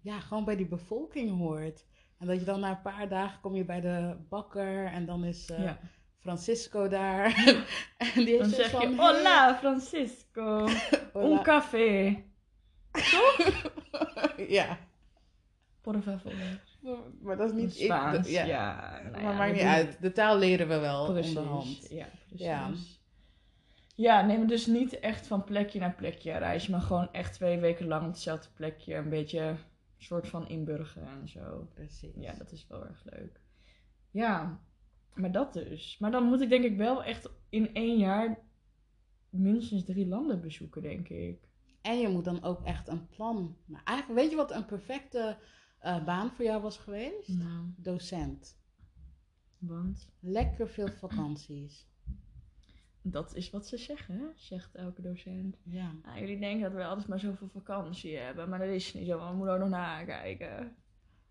ja, 0.00 0.20
gewoon 0.20 0.44
bij 0.44 0.56
die 0.56 0.68
bevolking 0.68 1.38
hoort. 1.38 1.86
En 2.18 2.26
dat 2.26 2.38
je 2.38 2.44
dan 2.44 2.60
na 2.60 2.70
een 2.70 2.82
paar 2.82 3.08
dagen 3.08 3.40
kom 3.40 3.54
je 3.54 3.64
bij 3.64 3.80
de 3.80 4.16
bakker 4.28 4.86
en 4.86 5.06
dan 5.06 5.24
is 5.24 5.50
eh, 5.50 5.62
ja. 5.64 5.78
Francisco 6.26 6.88
daar. 6.88 7.26
en 8.14 8.24
die 8.24 8.38
Dan 8.38 8.48
zeg 8.48 8.70
je, 8.70 8.94
hola 8.96 9.56
Francisco, 9.58 10.68
un 11.14 11.42
café, 11.42 12.22
ja, 14.48 14.78
por 15.80 16.02
favor. 16.02 16.32
maar 17.22 17.36
dat 17.36 17.50
is 17.50 17.56
niet... 17.56 17.78
ik- 17.80 17.84
Spaans, 17.84 18.26
de- 18.26 18.32
ja. 18.32 18.44
ja. 18.44 19.00
nou 19.02 19.12
maar 19.12 19.22
ja, 19.22 19.32
maakt 19.38 19.52
niet 19.52 19.60
doen- 19.60 19.70
uit. 19.70 20.00
De 20.00 20.12
taal 20.12 20.38
leren 20.38 20.68
we 20.68 20.78
wel 20.78 21.12
Precies. 21.12 21.36
onderhand. 21.36 21.86
Ja, 21.90 22.06
precies. 22.28 22.46
Ja. 22.46 22.70
Ja. 23.94 24.22
nee, 24.26 24.38
maar 24.38 24.46
dus 24.46 24.66
niet 24.66 25.00
echt 25.00 25.26
van 25.26 25.44
plekje 25.44 25.80
naar 25.80 25.94
plekje 25.94 26.36
reizen, 26.38 26.70
maar 26.70 26.80
gewoon 26.80 27.12
echt 27.12 27.32
twee 27.32 27.58
weken 27.58 27.86
lang 27.86 28.02
op 28.06 28.08
hetzelfde 28.12 28.48
plekje. 28.54 28.94
Een 28.94 29.08
beetje 29.08 29.40
een 29.40 29.58
soort 29.98 30.28
van 30.28 30.48
inburgeren 30.48 31.08
en 31.20 31.28
zo. 31.28 31.68
Precies. 31.74 32.14
Ja, 32.16 32.32
dat 32.32 32.52
is 32.52 32.66
wel 32.68 32.84
erg 32.86 33.02
leuk. 33.04 33.40
Ja, 34.10 34.60
maar 35.16 35.32
dat 35.32 35.52
dus. 35.52 35.98
Maar 35.98 36.10
dan 36.10 36.24
moet 36.24 36.40
ik 36.40 36.48
denk 36.48 36.64
ik 36.64 36.76
wel 36.76 37.04
echt 37.04 37.30
in 37.48 37.74
één 37.74 37.98
jaar 37.98 38.38
minstens 39.30 39.84
drie 39.84 40.06
landen 40.06 40.40
bezoeken, 40.40 40.82
denk 40.82 41.08
ik. 41.08 41.48
En 41.82 41.98
je 41.98 42.08
moet 42.08 42.24
dan 42.24 42.42
ook 42.42 42.64
echt 42.64 42.88
een 42.88 43.06
plan. 43.08 43.56
Maar 43.64 43.80
eigenlijk, 43.84 44.20
weet 44.20 44.30
je 44.30 44.36
wat 44.36 44.50
een 44.52 44.66
perfecte 44.66 45.38
eh, 45.78 46.04
baan 46.04 46.30
voor 46.30 46.44
jou 46.44 46.62
was 46.62 46.78
geweest? 46.78 47.28
Nou, 47.28 47.72
Docent. 47.76 48.58
want 49.58 50.10
Lekker 50.20 50.68
veel 50.68 50.88
vakanties. 50.88 51.86
dat 53.02 53.34
is 53.34 53.50
wat 53.50 53.66
ze 53.66 53.76
zeggen, 53.76 54.18
hè? 54.18 54.26
zegt 54.34 54.74
elke 54.74 55.02
docent. 55.02 55.56
Ja. 55.64 55.92
Nou, 56.02 56.20
jullie 56.20 56.38
denken 56.38 56.62
dat 56.62 56.72
we 56.72 56.84
altijd 56.84 57.08
maar 57.08 57.20
zoveel 57.20 57.48
vakantie 57.48 58.16
hebben, 58.16 58.48
maar 58.48 58.58
dat 58.58 58.68
is 58.68 58.94
niet 58.94 59.06
zo, 59.06 59.28
we 59.30 59.34
moeten 59.36 59.54
ook 59.54 59.60
nog 59.60 59.68
nakijken. 59.68 60.76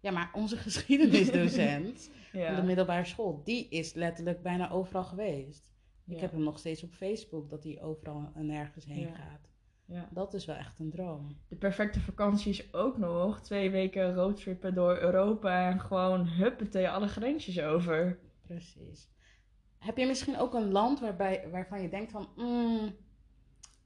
Ja, 0.06 0.12
maar 0.12 0.30
onze 0.34 0.58
geschiedenisdocent 0.68 2.10
van 2.48 2.56
de 2.56 2.64
middelbare 2.64 3.06
school, 3.06 3.42
die 3.44 3.70
is 3.70 3.94
letterlijk 3.94 4.42
bijna 4.42 4.70
overal 4.72 5.04
geweest. 5.04 5.66
Ik 6.08 6.16
Ja. 6.16 6.22
heb 6.22 6.32
hem 6.32 6.44
nog 6.44 6.60
steeds 6.60 6.84
op 6.84 6.94
Facebook 6.94 7.50
dat 7.50 7.64
hij 7.64 7.82
overal 7.82 8.32
en 8.36 8.46
nergens 8.46 8.86
heen 8.86 9.00
Ja. 9.00 9.14
gaat. 9.16 9.50
Ja. 9.86 10.10
Dat 10.12 10.34
is 10.34 10.46
wel 10.46 10.56
echt 10.56 10.79
een 10.79 10.90
droom. 10.90 11.38
De 11.48 11.56
perfecte 11.56 12.00
vakantie 12.00 12.50
is 12.51 12.74
ook 12.74 12.98
nog 12.98 13.42
twee 13.42 13.70
weken 13.70 14.14
roadtrippen 14.14 14.74
door 14.74 14.98
Europa 14.98 15.72
en 15.72 15.79
gewoon 15.79 16.27
huppatee 16.27 16.90
alle 16.90 17.08
grensjes 17.08 17.60
over. 17.62 18.20
Precies. 18.42 19.10
Heb 19.77 19.98
je 19.98 20.06
misschien 20.06 20.38
ook 20.38 20.53
een 20.53 20.72
land 20.72 21.00
waarbij, 21.00 21.48
waarvan 21.51 21.82
je 21.82 21.90
denkt 21.90 22.12
van, 22.12 22.29
mm, 22.36 22.96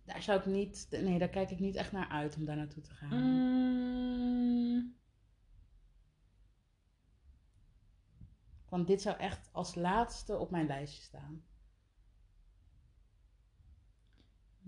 daar 0.05 0.21
zou 0.21 0.39
ik 0.39 0.45
niet, 0.45 0.87
nee, 1.03 1.19
daar 1.19 1.29
kijk 1.29 1.49
ik 1.51 1.59
niet 1.59 1.75
echt 1.75 1.91
naar 1.91 2.07
uit 2.09 2.35
om 2.35 2.45
daar 2.45 2.55
naartoe 2.55 2.83
te 2.83 2.91
gaan. 2.93 3.17
Mm, 3.23 4.97
Want 8.69 8.87
dit 8.87 9.01
zou 9.01 9.17
echt 9.17 9.49
als 9.51 9.75
laatste 9.75 10.37
op 10.37 10.51
mijn 10.51 10.67
lijstje 10.67 11.01
staan. 11.01 11.43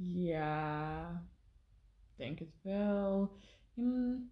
ja, 0.03 1.09
ik 2.11 2.17
denk 2.17 2.39
het 2.39 2.53
wel. 2.61 3.31
Mm. 3.73 4.31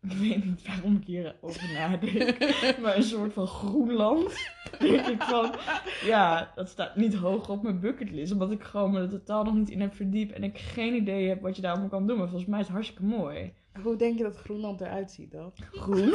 Ik 0.10 0.16
weet 0.16 0.44
niet 0.44 0.66
waarom 0.66 0.96
ik 0.96 1.04
hierover 1.04 1.72
nadenk. 1.72 2.38
maar 2.82 2.96
een 2.96 3.02
soort 3.02 3.32
van 3.32 3.46
Groenland. 3.46 4.50
denk 4.78 5.06
ik 5.06 5.22
van, 5.22 5.54
ja, 6.04 6.52
dat 6.54 6.68
staat 6.68 6.96
niet 6.96 7.14
hoog 7.14 7.48
op 7.48 7.62
mijn 7.62 7.80
bucketlist. 7.80 8.32
Omdat 8.32 8.50
ik 8.50 8.62
gewoon 8.62 8.90
me 8.90 9.00
er 9.00 9.08
totaal 9.08 9.44
nog 9.44 9.54
niet 9.54 9.70
in 9.70 9.80
heb 9.80 9.94
verdiept. 9.94 10.32
En 10.32 10.44
ik 10.44 10.58
geen 10.58 10.94
idee 10.94 11.28
heb 11.28 11.40
wat 11.40 11.56
je 11.56 11.62
daar 11.62 11.70
allemaal 11.70 11.88
kan 11.88 12.06
doen. 12.06 12.18
Maar 12.18 12.28
volgens 12.28 12.50
mij 12.50 12.60
is 12.60 12.66
het 12.66 12.74
hartstikke 12.74 13.04
mooi. 13.04 13.52
Hoe 13.82 13.96
denk 13.96 14.16
je 14.16 14.22
dat 14.22 14.36
Groenland 14.36 14.80
eruit 14.80 15.10
ziet 15.10 15.30
dan? 15.30 15.52
Groen. 15.54 16.08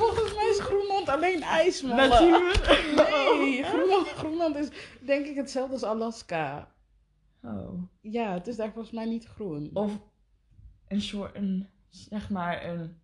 Volgens 0.00 0.34
mij 0.34 0.48
is 0.48 0.60
Groenland 0.60 1.08
alleen 1.08 1.42
ijs, 1.42 1.82
man. 1.82 1.96
Nee, 1.96 3.62
Groenland, 3.62 4.08
Groenland 4.08 4.56
is 4.56 4.68
denk 5.00 5.26
ik 5.26 5.36
hetzelfde 5.36 5.72
als 5.72 5.84
Alaska. 5.84 6.74
Oh. 7.42 7.82
Ja, 8.00 8.32
het 8.32 8.46
is 8.46 8.56
daar 8.56 8.72
volgens 8.72 8.94
mij 8.94 9.04
niet 9.04 9.26
groen. 9.26 9.70
Of 9.72 9.98
een 10.88 11.00
soort, 11.00 11.34
een, 11.34 11.68
zeg 11.88 12.30
maar, 12.30 12.64
een 12.64 13.00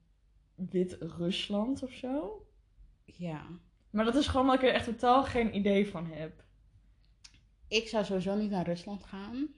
wit 0.54 0.96
Rusland 1.00 1.82
of 1.82 1.92
zo. 1.92 2.46
Ja. 3.04 3.46
Maar 3.90 4.04
dat 4.04 4.14
is 4.14 4.26
gewoon 4.26 4.42
omdat 4.46 4.62
ik 4.62 4.68
er 4.68 4.74
echt 4.74 4.84
totaal 4.84 5.24
geen 5.24 5.56
idee 5.56 5.88
van 5.90 6.06
heb. 6.06 6.44
Ik 7.68 7.88
zou 7.88 8.04
sowieso 8.04 8.34
niet 8.34 8.50
naar 8.50 8.64
Rusland 8.64 9.04
gaan. 9.04 9.48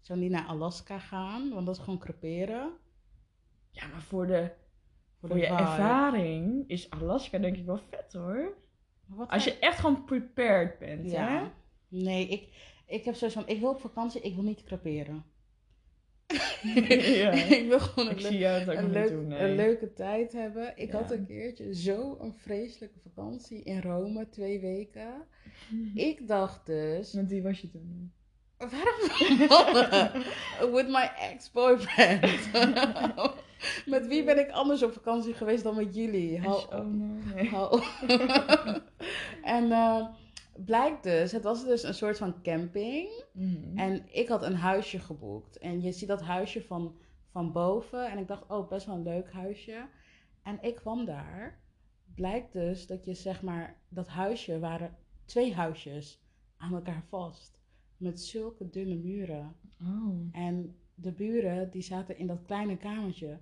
Zou 0.00 0.18
niet 0.18 0.30
naar 0.30 0.46
Alaska 0.46 0.98
gaan, 0.98 1.50
want 1.50 1.66
dat 1.66 1.76
is 1.76 1.82
gewoon 1.82 1.98
creperen. 1.98 2.70
Ja, 3.70 3.86
maar 3.86 4.02
voor, 4.02 4.26
de, 4.26 4.50
voor, 5.20 5.36
je 5.38 5.46
vibe. 5.46 5.58
ervaring 5.58 6.64
is 6.68 6.90
Alaska 6.90 7.38
denk 7.38 7.56
ik 7.56 7.64
wel 7.64 7.78
vet 7.90 8.12
hoor. 8.12 8.52
Wat 9.06 9.28
Als 9.28 9.44
je 9.44 9.58
echt 9.58 9.78
gewoon 9.78 10.04
prepared 10.04 10.78
bent, 10.78 11.12
hè? 11.12 11.18
Ja. 11.18 11.52
Nee, 11.88 12.28
ik, 12.28 12.48
ik 12.86 13.04
heb 13.04 13.14
van, 13.16 13.48
ik 13.48 13.60
wil 13.60 13.70
op 13.70 13.80
vakantie, 13.80 14.20
ik 14.20 14.34
wil 14.34 14.44
niet 14.44 14.62
creperen. 14.64 15.24
Ja. 16.62 17.30
ik 17.60 17.68
wil 17.68 17.80
gewoon 17.80 18.08
een, 18.08 18.20
leuk- 18.20 18.92
leuk, 18.92 19.08
doen, 19.08 19.26
nee. 19.26 19.40
een 19.40 19.54
leuke 19.56 19.92
tijd 19.92 20.32
hebben. 20.32 20.72
Ik 20.76 20.92
Ja. 20.92 20.98
had 21.00 21.10
een 21.10 21.26
keertje 21.26 21.74
zo 21.74 22.16
een 22.20 22.34
vreselijke 22.34 22.98
vakantie 23.00 23.62
in 23.62 23.80
Rome, 23.80 24.28
twee 24.28 24.60
weken. 24.60 25.26
Ik 25.94 26.28
dacht 26.28 26.66
dus, 26.66 27.12
Met 27.12 27.28
wie 27.28 27.42
was 27.42 27.60
je 27.60 27.70
toen? 27.70 28.12
Waarom 28.68 30.22
With 30.74 30.88
my 30.88 31.10
ex-boyfriend. 31.18 32.50
met 33.94 34.06
wie 34.06 34.24
ben 34.24 34.38
ik 34.38 34.50
anders 34.50 34.82
op 34.82 34.92
vakantie 34.92 35.34
geweest 35.34 35.62
dan 35.62 35.76
met 35.76 35.94
jullie? 35.94 36.40
Hou 36.40 36.62
op. 36.62 36.86
Hou 37.50 37.82
en 39.56 39.72
eh, 39.72 40.06
blijkt 40.56 41.02
dus, 41.02 41.32
het 41.32 41.44
was 41.44 41.64
dus 41.64 41.82
een 41.82 41.94
soort 41.94 42.18
van 42.18 42.42
camping. 42.42 43.24
Mhm. 43.32 43.78
En 43.78 44.08
ik 44.12 44.28
had 44.28 44.42
een 44.42 44.56
huisje 44.56 44.98
geboekt. 44.98 45.58
En 45.58 45.82
je 45.82 45.92
ziet 45.92 46.08
dat 46.08 46.22
huisje 46.22 46.62
van, 46.62 46.96
van 47.30 47.52
boven. 47.52 48.10
En 48.10 48.18
ik 48.18 48.28
dacht, 48.28 48.44
oh, 48.48 48.68
best 48.68 48.86
wel 48.86 48.94
een 48.94 49.02
leuk 49.02 49.32
huisje. 49.32 49.88
En 50.42 50.58
ik 50.60 50.74
kwam 50.74 51.04
daar. 51.04 51.58
Blijkt 52.14 52.52
dus 52.52 52.86
dat 52.86 53.04
je 53.04 53.14
zeg 53.14 53.42
maar, 53.42 53.76
dat 53.88 54.08
huisje 54.08 54.58
waren 54.58 54.96
twee 55.24 55.54
huisjes 55.54 56.22
aan 56.56 56.74
elkaar 56.74 57.02
vast. 57.08 57.59
Met 58.00 58.20
zulke 58.20 58.70
dunne 58.70 58.94
muren. 58.94 59.56
Oh. 59.82 60.28
En 60.32 60.76
de 60.94 61.12
buren 61.12 61.70
die 61.70 61.82
zaten 61.82 62.18
in 62.18 62.26
dat 62.26 62.42
kleine 62.46 62.76
kamertje. 62.76 63.38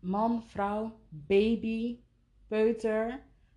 Man, 0.00 0.42
vrouw, 0.42 0.98
baby, 1.08 1.98
peuter. 2.46 3.10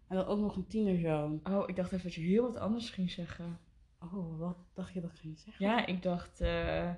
En 0.08 0.16
dan 0.16 0.26
ook 0.26 0.40
nog 0.40 0.56
een 0.56 0.68
tienerzoon. 0.68 1.40
oh, 1.44 1.64
ik 1.68 1.76
dacht 1.76 1.92
even 1.92 2.04
dat 2.04 2.14
je 2.14 2.22
heel 2.22 2.44
wat 2.44 2.58
anders 2.58 2.90
ging 2.90 3.12
zeggen. 3.12 3.60
Oh, 4.00 4.40
wat 4.40 4.58
dacht 4.74 4.94
je 4.94 5.02
dat 5.02 5.12
ik 5.12 5.18
ging 5.18 5.40
zeggen? 5.40 5.66
Ja, 5.66 5.86
ik 5.86 6.02
dacht 6.02 6.42
eh, 6.42 6.92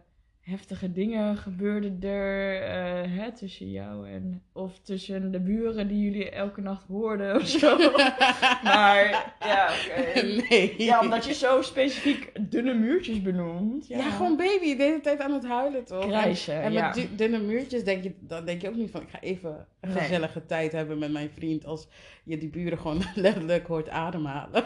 heftige 0.49 0.91
dingen 0.91 1.37
gebeurden 1.37 2.01
er 2.01 2.61
eh, 2.61 3.17
hè, 3.17 3.31
tussen 3.31 3.71
jou 3.71 4.09
en... 4.09 4.41
Of 4.53 4.79
tussen 4.79 5.31
de 5.31 5.39
buren 5.39 5.87
die 5.87 6.01
jullie 6.03 6.29
elke 6.29 6.61
nacht 6.61 6.85
hoorden 6.87 7.35
of 7.35 7.47
zo. 7.47 7.77
maar 8.63 9.33
ja, 9.39 9.69
oké. 9.69 10.21
Nee. 10.49 10.73
Ja, 10.77 10.99
omdat 11.01 11.25
je 11.25 11.33
zo 11.33 11.61
specifiek 11.61 12.31
dunne 12.49 12.73
muurtjes 12.73 13.21
benoemt. 13.21 13.87
Ja. 13.87 13.97
Ja, 13.97 14.09
gewoon 14.09 14.37
baby, 14.37 14.75
de 14.75 14.83
hele 14.83 14.99
tijd 15.01 15.19
aan 15.19 15.31
het 15.33 15.45
huilen 15.45 15.85
toch? 15.85 16.03
En- 16.03 16.09
Krijsen, 16.09 16.61
En, 16.61 16.71
ja. 16.71 16.85
met 16.85 16.95
du- 16.95 17.15
dunne 17.15 17.39
muurtjes 17.39 17.83
denk 17.83 18.03
je, 18.03 18.13
dan 18.19 18.45
denk 18.45 18.61
je 18.61 18.67
ook 18.69 18.75
niet 18.75 18.91
van 18.91 19.01
ik 19.01 19.09
ga 19.09 19.19
even 19.21 19.67
een 19.81 19.89
Nee. 19.89 19.97
gezellige 20.01 20.45
tijd 20.45 20.71
hebben 20.71 20.97
met 20.99 21.11
mijn 21.11 21.29
vriend 21.29 21.65
als 21.65 21.87
je 22.23 22.37
die 22.37 22.49
buren 22.49 22.77
gewoon 22.77 23.01
letterlijk 23.15 23.67
hoort 23.67 23.89
ademhalen. 23.89 24.63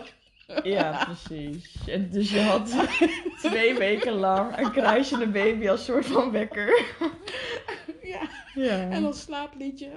Ja, 0.63 1.05
precies. 1.05 1.87
En 1.87 2.09
dus 2.09 2.31
je 2.31 2.39
had 2.39 2.87
twee 3.49 3.77
weken 3.77 4.13
lang 4.13 4.57
een 4.57 4.71
kruisende 4.71 5.27
baby 5.27 5.69
als 5.69 5.85
soort 5.85 6.05
van 6.05 6.31
wekker. 6.31 6.85
Ja, 8.01 8.29
Ja. 8.53 8.89
en 8.89 9.01
dan 9.01 9.13
slaapliedje. 9.13 9.91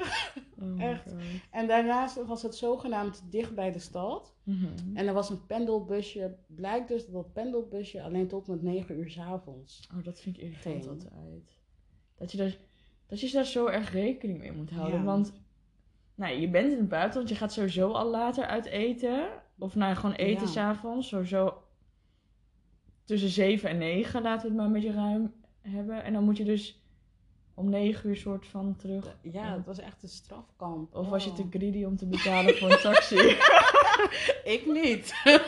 Oh 0.61 0.83
echt. 0.83 1.03
God. 1.03 1.21
En 1.51 1.67
daarnaast 1.67 2.25
was 2.27 2.43
het 2.43 2.55
zogenaamd 2.57 3.23
dicht 3.31 3.55
bij 3.55 3.73
de 3.73 3.79
stad. 3.79 4.35
Mhm. 4.43 4.67
En 4.95 5.07
er 5.07 5.15
was 5.15 5.31
een 5.31 5.47
pendelbusje. 5.47 6.37
Blijkt 6.47 6.89
dus 6.89 7.05
dat 7.05 7.15
dat 7.15 7.33
pendelbusje 7.33 8.03
alleen 8.03 8.29
tot 8.29 8.47
met 8.47 8.63
9 8.63 8.99
uur 8.99 9.11
's 9.11 9.19
avonds. 9.19 9.89
Oh, 9.97 10.05
dat 10.05 10.21
vind 10.21 10.37
ik 10.37 10.43
irritant 10.43 10.89
altijd. 10.89 11.59
Dat 12.19 12.33
je, 12.33 12.37
daar, 12.39 12.57
dat 13.07 13.21
je 13.21 13.31
daar 13.31 13.45
zo 13.45 13.67
erg 13.67 13.93
rekening 13.93 14.39
mee 14.39 14.53
moet 14.53 14.71
houden. 14.71 14.99
Ja. 14.99 15.05
Want 15.05 15.33
nou, 16.15 16.35
je 16.35 16.49
bent 16.49 16.73
in 16.73 16.79
het 16.79 16.89
buitenland, 16.89 17.29
je 17.29 17.35
gaat 17.35 17.53
sowieso 17.53 17.91
al 17.93 18.11
later 18.11 18.45
uit 18.45 18.65
eten. 18.67 19.29
Of 19.59 19.75
nou, 19.75 19.95
gewoon 19.95 20.15
eten 20.15 20.47
Ja. 20.47 20.53
s'avonds. 20.53 21.09
Sowieso 21.09 21.63
tussen 23.05 23.29
7 23.29 23.69
en 23.71 23.79
9, 23.79 24.23
laten 24.23 24.41
we 24.43 24.47
het 24.49 24.57
maar 24.57 24.67
een 24.67 24.73
beetje 24.73 24.93
ruim 24.93 25.33
hebben. 25.61 26.05
En 26.05 26.13
dan 26.13 26.25
moet 26.25 26.37
je 26.37 26.45
dus 26.45 26.83
om 27.55 27.71
9 27.71 28.09
uur 28.09 28.17
soort 28.17 28.47
van 28.47 28.77
terug. 28.77 29.17
Ja, 29.23 29.53
het 29.57 29.67
was 29.67 29.79
echt 29.79 30.03
een 30.03 30.09
strafkamp. 30.09 30.95
Of 30.95 31.09
was 31.09 31.25
je 31.25 31.31
Oh. 31.31 31.37
te 31.37 31.47
greedy 31.51 31.85
om 31.85 31.97
te 31.97 32.07
betalen 32.07 32.57
voor 32.57 32.71
een 32.73 32.79
taxi? 32.79 33.17
Ik 34.55 34.63
niet. 34.67 35.15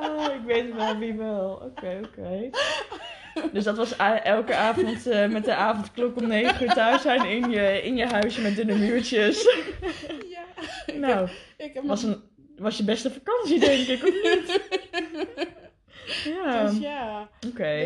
Oh, 0.00 0.34
ik 0.34 0.40
weet 0.46 0.74
wel 0.74 0.96
wie 0.98 1.14
wel. 1.14 1.50
Oké, 1.50 2.00
oké. 2.04 2.50
Dus 3.52 3.64
dat 3.64 3.76
was 3.76 3.96
elke 4.22 4.54
avond 4.54 5.06
eh, 5.06 5.28
met 5.28 5.44
de 5.44 5.54
avondklok 5.54 6.16
om 6.16 6.26
9 6.26 6.62
uur 6.64 6.72
thuis 6.72 7.02
zijn 7.02 7.24
in 7.24 7.50
je, 7.50 7.82
in 7.82 7.96
je 7.96 8.06
huisje 8.06 8.40
met 8.40 8.56
dunne 8.56 8.74
muurtjes. 8.78 9.42
Nou, 11.00 11.28
Ik 11.56 11.74
heb 11.74 11.84
was, 11.84 12.02
een, 12.02 12.20
was 12.56 12.76
je 12.76 12.84
beste 12.84 13.10
vakantie, 13.10 13.60
denk 13.60 13.86
ik, 13.88 14.02
of 14.02 14.12
niet? 14.22 14.60
Ja, 16.24 16.62
Dus 16.66 16.76
oké. 16.76 16.86
ja, 16.86 17.28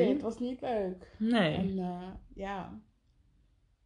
nee, 0.01 0.09
het 0.13 0.23
was 0.23 0.39
niet 0.39 0.61
leuk. 0.61 1.15
Nee. 1.19 1.55
En 1.55 1.79
eh, 1.79 2.09
ja. 2.35 2.81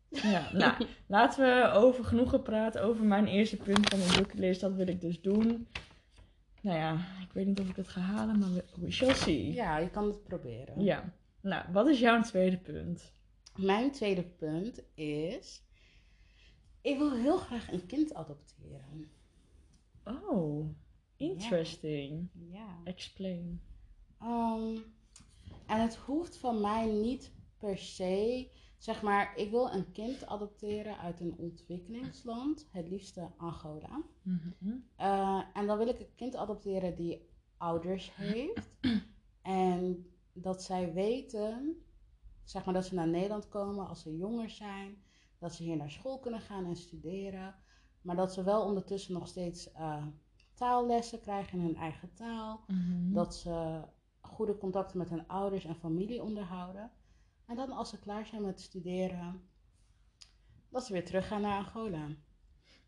Ja, 0.09 0.49
nou, 0.53 0.87
laten 1.07 1.45
we 1.45 1.71
over 1.71 2.05
genoegen 2.05 2.43
praten 2.43 2.83
over 2.83 3.05
mijn 3.05 3.27
eerste 3.27 3.57
punt 3.57 3.89
van 3.89 3.99
mijn 3.99 4.11
bucketlist. 4.17 4.61
Dat 4.61 4.73
wil 4.75 4.89
ik 4.89 5.01
dus 5.01 5.21
doen. 5.21 5.69
Nou 6.61 6.79
ja, 6.79 6.93
ik 7.23 7.33
weet 7.33 7.47
niet 7.47 7.61
of 7.61 7.69
ik 7.69 7.77
het 7.77 7.89
ga 7.89 8.01
halen, 8.01 8.39
maar 8.39 8.49
we 8.75 8.91
shall 8.91 9.15
see. 9.15 9.53
ja, 9.53 9.79
je 9.79 9.91
kan 9.91 10.05
het 10.07 10.23
proberen. 10.25 10.83
Ja. 10.83 11.13
Nou, 11.41 11.65
wat 11.73 11.89
is 11.89 11.99
jouw 11.99 12.23
tweede 12.23 12.57
punt? 12.59 13.13
Mijn 13.57 13.91
tweede 13.93 14.23
punt 14.23 14.83
is... 14.95 15.63
Ik 16.87 16.99
wil 16.99 17.13
heel 17.13 17.37
graag 17.37 17.73
een 17.73 17.87
kind 17.87 18.15
adopteren. 18.15 19.11
Oh, 20.05 20.67
interesting. 21.17 22.29
Ja. 22.33 22.81
Explain. 22.85 23.61
Ehm, 24.19 24.77
en 25.67 25.81
het 25.81 25.97
hoeft 25.97 26.37
van 26.37 26.61
mij 26.61 26.87
niet 26.87 27.33
per 27.59 27.79
se... 27.79 28.49
Zeg 28.79 29.03
maar, 29.03 29.37
ik 29.37 29.51
wil 29.51 29.73
een 29.73 29.93
kind 29.93 30.27
adopteren 30.27 30.99
uit 30.99 31.21
een 31.21 31.35
ontwikkelingsland. 31.39 32.67
Het 32.71 32.89
liefste 32.89 33.31
Angola. 33.37 34.03
Eh, 34.97 35.43
en 35.53 35.67
dan 35.67 35.79
wil 35.79 35.89
ik 35.89 35.99
een 36.01 36.15
kind 36.15 36.37
adopteren 36.37 36.95
die 36.95 37.29
ouders 37.57 38.15
heeft. 38.15 38.71
en 39.43 40.07
dat 40.33 40.63
zij 40.63 40.93
weten, 40.93 41.85
zeg 42.45 42.65
maar 42.65 42.75
dat 42.75 42.87
ze 42.87 42.95
naar 42.95 43.09
Nederland 43.09 43.49
komen 43.49 43.89
als 43.89 44.03
ze 44.03 44.17
jonger 44.17 44.51
zijn. 44.51 45.05
Dat 45.47 45.55
ze 45.55 45.63
hier 45.63 45.77
naar 45.77 45.91
school 45.91 46.19
kunnen 46.19 46.41
gaan 46.41 46.65
en 46.65 46.77
studeren. 46.77 47.55
Maar 48.01 48.17
dat 48.17 48.33
ze 48.33 48.43
wel 48.43 48.63
ondertussen 48.63 49.13
nog 49.13 49.29
steeds 49.29 49.73
eh, 49.73 50.07
taallessen 50.55 51.21
krijgen 51.21 51.59
in 51.59 51.65
hun 51.65 51.77
eigen 51.77 52.13
taal. 52.15 52.65
Mhm. 52.67 53.13
Dat 53.13 53.35
ze 53.35 53.83
goede 54.21 54.59
contacten 54.59 54.99
met 54.99 55.11
hun 55.11 55.29
ouders 55.29 55.65
en 55.65 55.77
familie 55.77 56.23
onderhouden. 56.23 56.91
En 57.47 57.57
dan 57.57 57.71
als 57.71 57.91
ze 57.91 57.99
klaar 57.99 58.27
zijn 58.27 58.43
met 58.43 58.61
studeren, 58.61 59.43
dat 60.69 60.85
ze 60.85 60.93
weer 60.93 61.05
teruggaan 61.05 61.41
naar 61.41 61.59
Angola. 61.59 62.07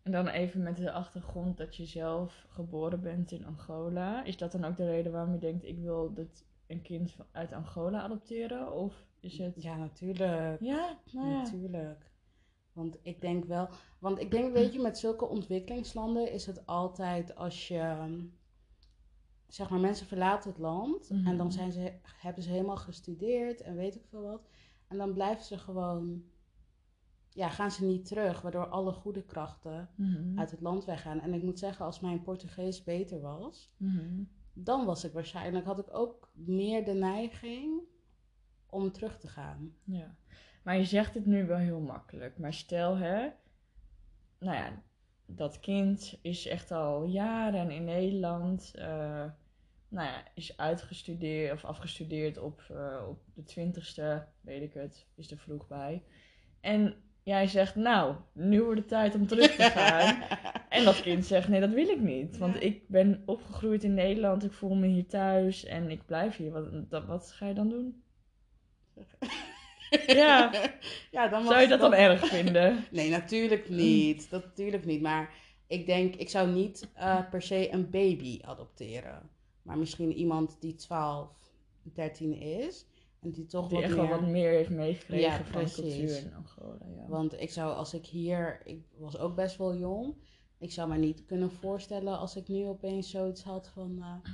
En 0.03 0.13
dan 0.13 0.29
even 0.29 0.63
met 0.63 0.77
de 0.77 0.93
achtergrond 0.93 1.57
dat 1.57 1.77
je 1.77 1.87
zelf 1.87 2.47
geboren 2.49 3.01
bent 3.01 3.31
in 3.31 3.47
Angola. 3.47 4.25
Is 4.25 4.37
dat 4.37 4.53
dan 4.53 4.65
ook 4.65 4.77
de 4.77 4.87
reden 4.87 5.13
waarom 5.13 5.33
je 5.33 5.39
denkt, 5.39 5.65
ik 5.65 5.79
wil 5.79 6.15
dit 6.15 6.45
een 6.67 6.83
kind 6.83 7.17
uit 7.33 7.53
Angola 7.53 8.01
adopteren? 8.01 8.73
Of 8.73 9.07
is 9.21 9.39
het... 9.39 9.63
Ja, 9.63 9.77
natuurlijk. 9.77 10.61
Ja, 10.61 10.99
nou 11.13 11.29
ja. 11.29 11.43
Natuurlijk. 11.43 12.17
Want 12.79 12.97
ik 13.03 13.21
denk 13.21 13.45
wel, 13.45 13.69
want 13.99 14.19
ik 14.21 14.31
denk, 14.31 14.53
weet 14.53 14.73
je, 14.73 14.81
met 14.81 14.99
zulke 14.99 15.25
ontwikkelingslanden 15.27 16.33
is 16.33 16.47
het 16.47 16.67
altijd 16.67 17.35
als 17.35 17.69
je, 17.69 17.79
ehm, 17.79 18.21
zeg 19.47 19.71
maar, 19.71 19.81
mensen 19.81 20.07
verlaten 20.07 20.51
het 20.51 20.59
land 20.59 21.09
en 21.11 21.21
Mhm. 21.23 21.37
dan 21.37 21.53
zijn 21.53 21.73
ze, 21.73 21.93
hebben 22.03 22.43
ze 22.43 22.51
helemaal 22.51 22.77
gestudeerd 22.77 23.61
en 23.61 23.77
weet 23.77 23.95
ik 23.95 24.05
veel 24.09 24.23
wat. 24.23 24.49
En 24.89 24.97
dan 24.99 25.13
blijven 25.13 25.45
ze 25.45 25.59
gewoon, 25.59 26.23
ja, 27.31 27.49
gaan 27.49 27.71
ze 27.71 27.85
niet 27.85 28.05
terug, 28.07 28.41
waardoor 28.41 28.67
alle 28.69 28.93
goede 28.93 29.23
krachten 29.25 29.91
Mhm. 29.95 30.39
uit 30.39 30.51
het 30.51 30.61
land 30.61 30.85
weggaan. 30.85 31.21
En 31.21 31.35
ik 31.35 31.43
moet 31.43 31.59
zeggen, 31.59 31.85
als 31.85 32.01
mijn 32.01 32.23
Portugees 32.23 32.83
beter 32.85 33.21
was, 33.21 33.71
Mhm. 33.77 34.23
dan 34.53 34.85
was 34.85 35.05
ik 35.05 35.13
waarschijnlijk, 35.13 35.65
had 35.67 35.79
ik 35.79 35.95
ook 35.95 36.31
meer 36.33 36.85
de 36.85 36.93
neiging 36.95 37.81
om 38.71 38.93
terug 38.93 39.19
te 39.19 39.29
gaan. 39.29 39.75
Ja, 39.85 40.17
maar 40.69 40.77
je 40.77 40.85
zegt 40.85 41.15
het 41.15 41.27
nu 41.27 41.47
wel 41.47 41.57
heel 41.57 41.81
makkelijk. 41.81 42.39
Maar 42.39 42.53
stel 42.55 42.97
hè, 42.97 43.29
nou 44.39 44.57
ja, 44.57 44.83
dat 45.27 45.61
kind 45.61 46.19
is 46.23 46.47
echt 46.47 46.71
al 46.71 47.05
jaren 47.05 47.71
in 47.71 47.85
Nederland. 47.85 48.73
eh, 48.75 49.25
nou 49.89 50.07
ja, 50.09 50.23
is 50.35 50.57
uitgestudeerd 50.57 51.53
of 51.53 51.65
afgestudeerd 51.65 52.39
op, 52.39 52.63
eh, 52.71 53.05
op 53.09 53.21
de 53.35 53.43
twintigste, 53.43 54.27
weet 54.41 54.63
ik 54.63 54.75
het, 54.75 55.07
is 55.15 55.31
er 55.31 55.39
vroeg 55.39 55.67
bij. 55.67 56.03
En 56.61 56.95
jij 57.23 57.47
zegt, 57.47 57.75
nou, 57.75 58.17
nu 58.33 58.63
wordt 58.63 58.81
het 58.81 58.89
tijd 58.89 59.15
om 59.15 59.27
terug 59.27 59.55
te 59.57 59.63
gaan. 59.63 60.23
En 60.69 60.85
dat 60.85 61.01
kind 61.01 61.25
zegt, 61.25 61.49
nee, 61.49 61.61
dat 61.61 61.71
wil 61.73 61.89
ik 61.89 62.01
niet. 62.01 62.39
Want 62.39 62.55
Ja. 62.55 62.61
ik 62.61 62.89
ben 62.89 63.23
opgegroeid 63.27 63.85
in 63.85 63.95
Nederland, 63.95 64.45
ik 64.45 64.53
voel 64.53 64.75
me 64.75 64.87
hier 64.87 65.07
thuis 65.07 65.65
en 65.65 65.91
ik 65.91 66.07
blijf 66.07 66.37
hier. 66.37 66.51
Wat, 66.51 66.91
dat, 66.91 67.05
wat 67.07 67.33
ga 67.33 67.47
je 67.47 67.55
dan 67.55 67.69
doen? 67.69 68.03
Ja. 70.07 70.53
ja 71.11 71.29
dan 71.29 71.45
Zou 71.45 71.61
je 71.61 71.69
dat 71.69 71.81
dan 71.81 71.95
erg 71.95 72.27
vinden? 72.27 72.85
Nee, 72.91 73.11
natuurlijk 73.11 73.69
niet. 73.69 74.31
Dat 74.31 74.45
natuurlijk 74.45 74.85
niet. 74.85 75.01
Maar 75.01 75.35
ik 75.67 75.87
denk, 75.87 76.15
ik 76.15 76.29
zou 76.29 76.51
niet 76.51 76.89
eh, 76.95 77.29
per 77.31 77.43
se 77.43 77.73
een 77.73 77.91
baby 77.91 78.39
adopteren. 78.43 79.31
Maar 79.63 79.79
misschien 79.79 80.13
iemand 80.13 80.57
die 80.61 80.75
12, 80.75 81.31
13 81.83 82.35
is. 82.35 82.87
En 83.21 83.31
die 83.31 83.47
toch 83.47 83.69
Die 83.69 83.77
wat 83.77 83.87
echt 83.87 83.97
meer... 83.97 84.09
wat 84.09 84.27
meer 84.27 84.51
heeft 84.51 84.71
meegekregen 84.71 85.31
Ja, 85.31 85.45
van 85.45 85.65
cultuur 85.65 86.17
in 86.17 86.33
Angola. 86.35 86.87
Ja. 86.97 87.07
Want 87.09 87.41
ik 87.41 87.51
zou, 87.51 87.75
als 87.75 87.95
ik 87.95 88.07
hier... 88.07 88.61
Ik 88.65 88.85
was 88.99 89.19
ook 89.19 89.35
best 89.35 89.57
wel 89.57 89.77
jong. 89.77 90.15
Ik 90.59 90.73
zou 90.73 90.89
me 90.89 90.97
niet 90.97 91.25
kunnen 91.25 91.51
voorstellen 91.51 92.19
als 92.19 92.37
ik 92.37 92.49
nu 92.49 92.67
opeens 92.67 93.11
zoiets 93.11 93.43
had 93.43 93.69
van... 93.69 93.99
eh, 94.03 94.31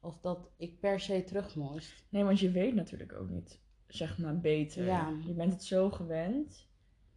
of 0.00 0.18
dat 0.20 0.50
ik 0.56 0.80
per 0.80 1.00
se 1.00 1.24
terug 1.24 1.54
moest. 1.54 2.04
Nee, 2.08 2.24
want 2.24 2.40
je 2.40 2.50
weet 2.50 2.74
natuurlijk 2.74 3.12
ook 3.12 3.30
niet, 3.30 3.59
zeg 3.92 4.18
maar, 4.18 4.38
beter. 4.38 4.84
Ja. 4.84 5.12
Je 5.26 5.32
bent 5.32 5.52
het 5.52 5.64
zo 5.64 5.90
gewend. 5.90 6.68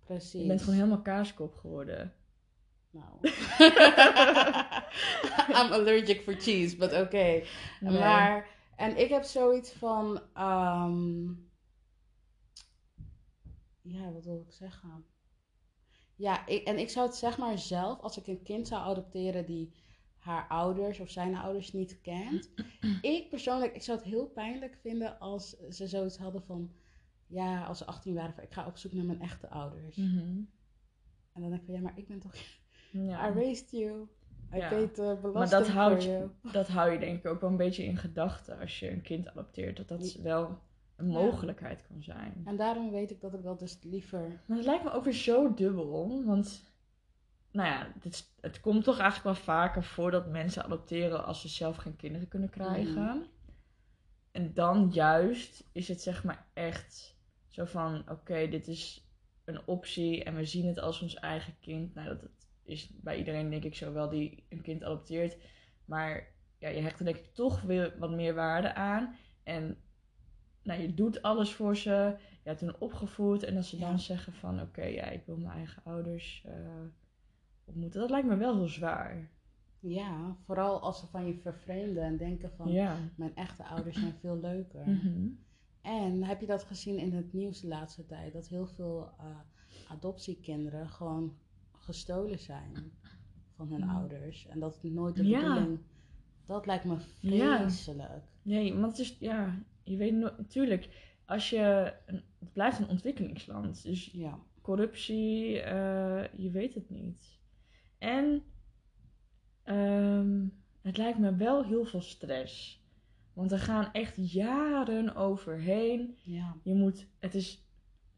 Precies. 0.03 0.41
Je 0.41 0.47
bent 0.47 0.59
gewoon 0.59 0.75
helemaal 0.75 1.01
kaaskop 1.01 1.55
geworden. 1.55 2.13
Nou. 2.89 3.19
I'm 5.57 5.71
allergic 5.71 6.21
for 6.21 6.33
cheese, 6.33 6.77
but 6.77 6.93
oké. 6.93 7.43
Nee. 7.79 7.99
Maar, 7.99 8.47
en 8.75 8.97
ik 8.97 9.09
heb 9.09 9.23
zoiets 9.23 9.71
van, 9.71 10.21
ehm, 10.33 11.25
ja, 13.81 14.11
wat 14.11 14.25
wil 14.25 14.45
ik 14.47 14.53
zeggen? 14.53 15.05
Ja, 16.15 16.47
ik, 16.47 16.63
en 16.67 16.77
ik 16.77 16.89
zou 16.89 17.07
het 17.07 17.15
zeg 17.15 17.37
maar 17.37 17.57
zelf, 17.57 17.99
als 17.99 18.17
ik 18.17 18.27
een 18.27 18.43
kind 18.43 18.67
zou 18.67 18.81
adopteren 18.81 19.45
die 19.45 19.73
haar 20.23 20.47
ouders 20.47 20.99
of 20.99 21.09
zijn 21.09 21.35
ouders 21.35 21.73
niet 21.73 22.01
kent. 22.01 22.49
ik 23.01 23.29
persoonlijk, 23.29 23.75
ik 23.75 23.81
zou 23.81 23.97
het 23.97 24.07
heel 24.07 24.27
pijnlijk 24.27 24.77
vinden 24.81 25.19
als 25.19 25.57
ze 25.69 25.87
zoiets 25.87 26.17
hadden 26.17 26.43
van, 26.43 26.71
ja, 27.27 27.63
als 27.63 27.77
ze 27.77 27.85
18 27.85 28.13
waren, 28.13 28.33
van, 28.33 28.43
ik 28.43 28.53
ga 28.53 28.65
op 28.67 28.77
zoek 28.77 28.93
naar 28.93 29.05
mijn 29.05 29.21
echte 29.21 29.49
ouders. 29.49 29.95
Mhm. 29.95 30.41
En 31.33 31.41
dan 31.41 31.49
denk 31.49 31.61
ik 31.61 31.65
van, 31.65 31.73
ja, 31.75 31.81
maar 31.81 31.97
ik 31.97 32.07
ben 32.07 32.19
toch, 32.19 32.33
Ja. 32.91 33.29
I 33.29 33.33
raised 33.33 33.71
you. 33.71 34.07
I 34.53 34.57
Ja. 34.57 34.69
paid 34.69 34.97
Maar 35.33 35.49
dat 35.49 35.67
houdt, 35.67 36.03
you. 36.03 36.29
dat 36.51 36.67
hou 36.67 36.91
je 36.91 36.99
denk 36.99 37.17
ik 37.17 37.25
ook 37.25 37.41
wel 37.41 37.49
een 37.49 37.57
beetje 37.57 37.83
in 37.83 37.97
gedachten 37.97 38.59
als 38.59 38.79
je 38.79 38.91
een 38.91 39.01
kind 39.01 39.27
adopteert. 39.29 39.77
Dat 39.77 39.87
dat 39.87 40.13
wel 40.13 40.59
een 40.95 41.11
Ja. 41.11 41.13
mogelijkheid 41.13 41.83
kan 41.87 42.03
zijn. 42.03 42.41
En 42.45 42.55
daarom 42.55 42.91
weet 42.91 43.11
ik 43.11 43.21
dat 43.21 43.33
ik 43.33 43.43
dat 43.43 43.59
dus 43.59 43.79
liever... 43.81 44.41
Maar 44.45 44.57
het 44.57 44.65
lijkt 44.65 44.83
me 44.83 44.91
ook 44.91 45.03
weer 45.03 45.13
zo 45.13 45.53
dubbel. 45.53 46.23
Want, 46.25 46.63
nou 47.53 47.67
ja, 47.69 47.91
het, 47.93 48.05
is- 48.13 48.33
het 48.41 48.59
komt 48.59 48.83
toch 48.83 48.99
eigenlijk 48.99 49.35
wel 49.35 49.45
vaker 49.45 49.83
voor 49.83 50.11
dat 50.11 50.27
mensen 50.27 50.63
adopteren 50.63 51.25
als 51.25 51.41
ze 51.41 51.47
zelf 51.47 51.75
geen 51.75 51.95
kinderen 51.95 52.27
kunnen 52.27 52.49
krijgen. 52.49 53.03
Mhm. 53.03 53.17
En 54.31 54.53
dan 54.53 54.89
juist 54.91 55.63
is 55.71 55.87
het 55.87 56.01
zeg 56.01 56.23
maar 56.23 56.45
echt 56.53 57.17
zo 57.47 57.65
van: 57.65 58.09
oké, 58.09 58.47
dit 58.47 58.67
is 58.67 59.07
een 59.45 59.67
optie 59.67 60.23
en 60.23 60.35
we 60.35 60.45
zien 60.45 60.67
het 60.67 60.79
als 60.79 61.01
ons 61.01 61.13
eigen 61.15 61.55
kind. 61.59 61.93
Nou, 61.93 62.07
dat, 62.07 62.21
dat 62.21 62.31
is 62.63 62.89
bij 63.01 63.17
iedereen 63.17 63.49
denk 63.49 63.63
ik 63.63 63.75
zo 63.75 63.93
wel 63.93 64.09
die 64.09 64.45
een 64.49 64.61
kind 64.61 64.83
adopteert. 64.83 65.37
Maar 65.85 66.27
ja, 66.57 66.69
je 66.69 66.81
hecht 66.81 66.99
er 66.99 67.05
denk 67.05 67.17
ik 67.17 67.33
toch 67.33 67.61
weer 67.61 67.95
wat 67.99 68.11
meer 68.11 68.33
waarde 68.35 68.73
aan. 68.73 69.15
En 69.43 69.77
nou, 70.63 70.81
je 70.81 70.93
doet 70.93 71.21
alles 71.21 71.53
voor 71.53 71.77
ze. 71.77 72.15
Je 72.43 72.49
hebt 72.49 72.61
hen 72.61 72.81
opgevoed. 72.81 73.43
En 73.43 73.57
als 73.57 73.69
ze 73.69 73.77
Ja. 73.79 73.87
dan 73.87 73.99
zeggen 73.99 74.33
van 74.33 74.61
oké, 74.61 74.83
ja, 74.83 75.03
ik 75.05 75.25
wil 75.25 75.37
mijn 75.37 75.57
eigen 75.57 75.81
ouders 75.85 76.45
Dat 77.65 78.09
lijkt 78.09 78.27
me 78.27 78.35
wel 78.35 78.55
heel 78.55 78.67
zwaar. 78.67 79.29
Ja, 79.79 80.35
vooral 80.45 80.79
als 80.79 80.99
ze 80.99 81.07
van 81.07 81.25
je 81.25 81.33
vervreemden 81.33 82.03
en 82.03 82.17
denken 82.17 82.51
van... 82.51 82.71
Ja. 82.71 82.97
Mijn 83.15 83.35
echte 83.35 83.63
ouders 83.65 83.99
zijn 83.99 84.13
veel 84.19 84.39
leuker. 84.39 84.87
Mhm. 84.89 85.27
En 85.81 86.23
heb 86.23 86.39
je 86.41 86.45
dat 86.47 86.63
gezien 86.63 86.97
in 86.97 87.13
het 87.13 87.33
nieuws 87.33 87.59
de 87.61 87.67
laatste 87.67 88.05
tijd? 88.05 88.33
Dat 88.33 88.47
heel 88.47 88.67
veel 88.67 89.09
eh, 89.19 89.25
adoptiekinderen 89.89 90.89
gewoon 90.89 91.37
gestolen 91.71 92.39
zijn 92.39 92.91
van 93.55 93.69
hun 93.71 93.83
Mm. 93.83 93.89
ouders. 93.89 94.47
En 94.47 94.59
dat 94.59 94.79
het 94.81 94.91
nooit 94.93 95.15
de 95.15 95.27
Ja. 95.27 95.39
bedoeling... 95.39 95.79
Dat 96.45 96.65
lijkt 96.65 96.83
me 96.85 96.95
Ja. 97.19 97.57
vreselijk. 97.57 98.23
Nee, 98.41 98.73
want 98.73 98.97
het 98.97 98.99
is, 98.99 99.17
ja, 99.19 99.63
je 99.83 99.97
weet 99.97 100.13
nooit, 100.13 100.37
natuurlijk, 100.37 101.13
als 101.25 101.49
je, 101.49 101.93
het 102.39 102.53
blijft 102.53 102.79
een 102.79 102.87
ontwikkelingsland. 102.87 103.83
Dus 103.83 104.05
Ja. 104.13 104.39
corruptie, 104.61 105.59
eh, 105.61 106.23
je 106.33 106.51
weet 106.51 106.73
het 106.73 106.89
niet. 106.89 107.41
En 108.03 108.43
ehm, 109.63 110.47
het 110.81 110.97
lijkt 110.97 111.19
me 111.19 111.35
wel 111.35 111.63
heel 111.63 111.85
veel 111.85 112.01
stress. 112.01 112.83
Want 113.33 113.51
er 113.51 113.59
gaan 113.59 113.91
echt 113.91 114.31
jaren 114.31 115.15
overheen. 115.15 116.17
Ja. 116.23 116.55
Je 116.63 116.73
moet, 116.73 117.07
het 117.19 117.35
is, 117.35 117.67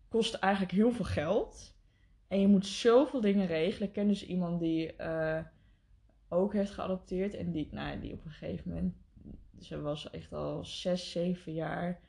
kost 0.08 0.34
eigenlijk 0.34 0.74
heel 0.74 0.92
veel 0.92 1.06
geld. 1.06 1.76
En 2.28 2.40
je 2.40 2.48
moet 2.48 2.66
zoveel 2.66 3.22
dingen 3.22 3.48
regelen. 3.48 3.88
Ik 3.88 3.94
ken 3.94 4.08
dus 4.08 4.26
iemand 4.26 4.60
die 4.60 4.96
eh, 4.96 5.44
ook 6.30 6.54
heeft 6.54 6.72
geadopteerd. 6.72 7.34
En 7.34 7.52
die, 7.52 7.68
nou, 7.72 8.00
die 8.00 8.14
op 8.14 8.26
een 8.26 8.32
gegeven 8.32 8.70
moment, 8.70 8.96
ze 9.60 9.82
was 9.82 10.10
echt 10.10 10.34
al 10.34 10.66
zes, 10.66 11.12
zeven 11.12 11.54
jaar, 11.54 12.00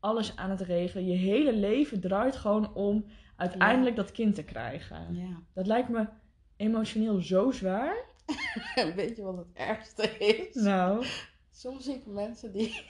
alles 0.00 0.36
aan 0.36 0.50
het 0.50 0.60
regelen. 0.60 1.06
Je 1.06 1.16
hele 1.16 1.56
leven 1.56 2.00
draait 2.00 2.36
gewoon 2.36 2.74
om 2.74 3.04
uiteindelijk 3.36 3.96
dat 3.96 4.12
kind 4.12 4.34
te 4.34 4.44
krijgen. 4.44 5.14
ja. 5.14 5.42
Dat 5.52 5.66
lijkt 5.66 5.88
me 5.88 6.06
emotioneel 6.64 7.20
zo 7.22 7.50
zwaar. 7.50 7.96
Weet 8.96 9.16
je 9.16 9.22
wat 9.22 9.36
het 9.36 9.46
ergste 9.54 10.02
is? 10.18 10.54
Nou, 10.54 11.04
Soms 11.50 11.84
zie 11.84 11.94
ik 11.94 12.06
mensen 12.06 12.52
die, 12.52 12.80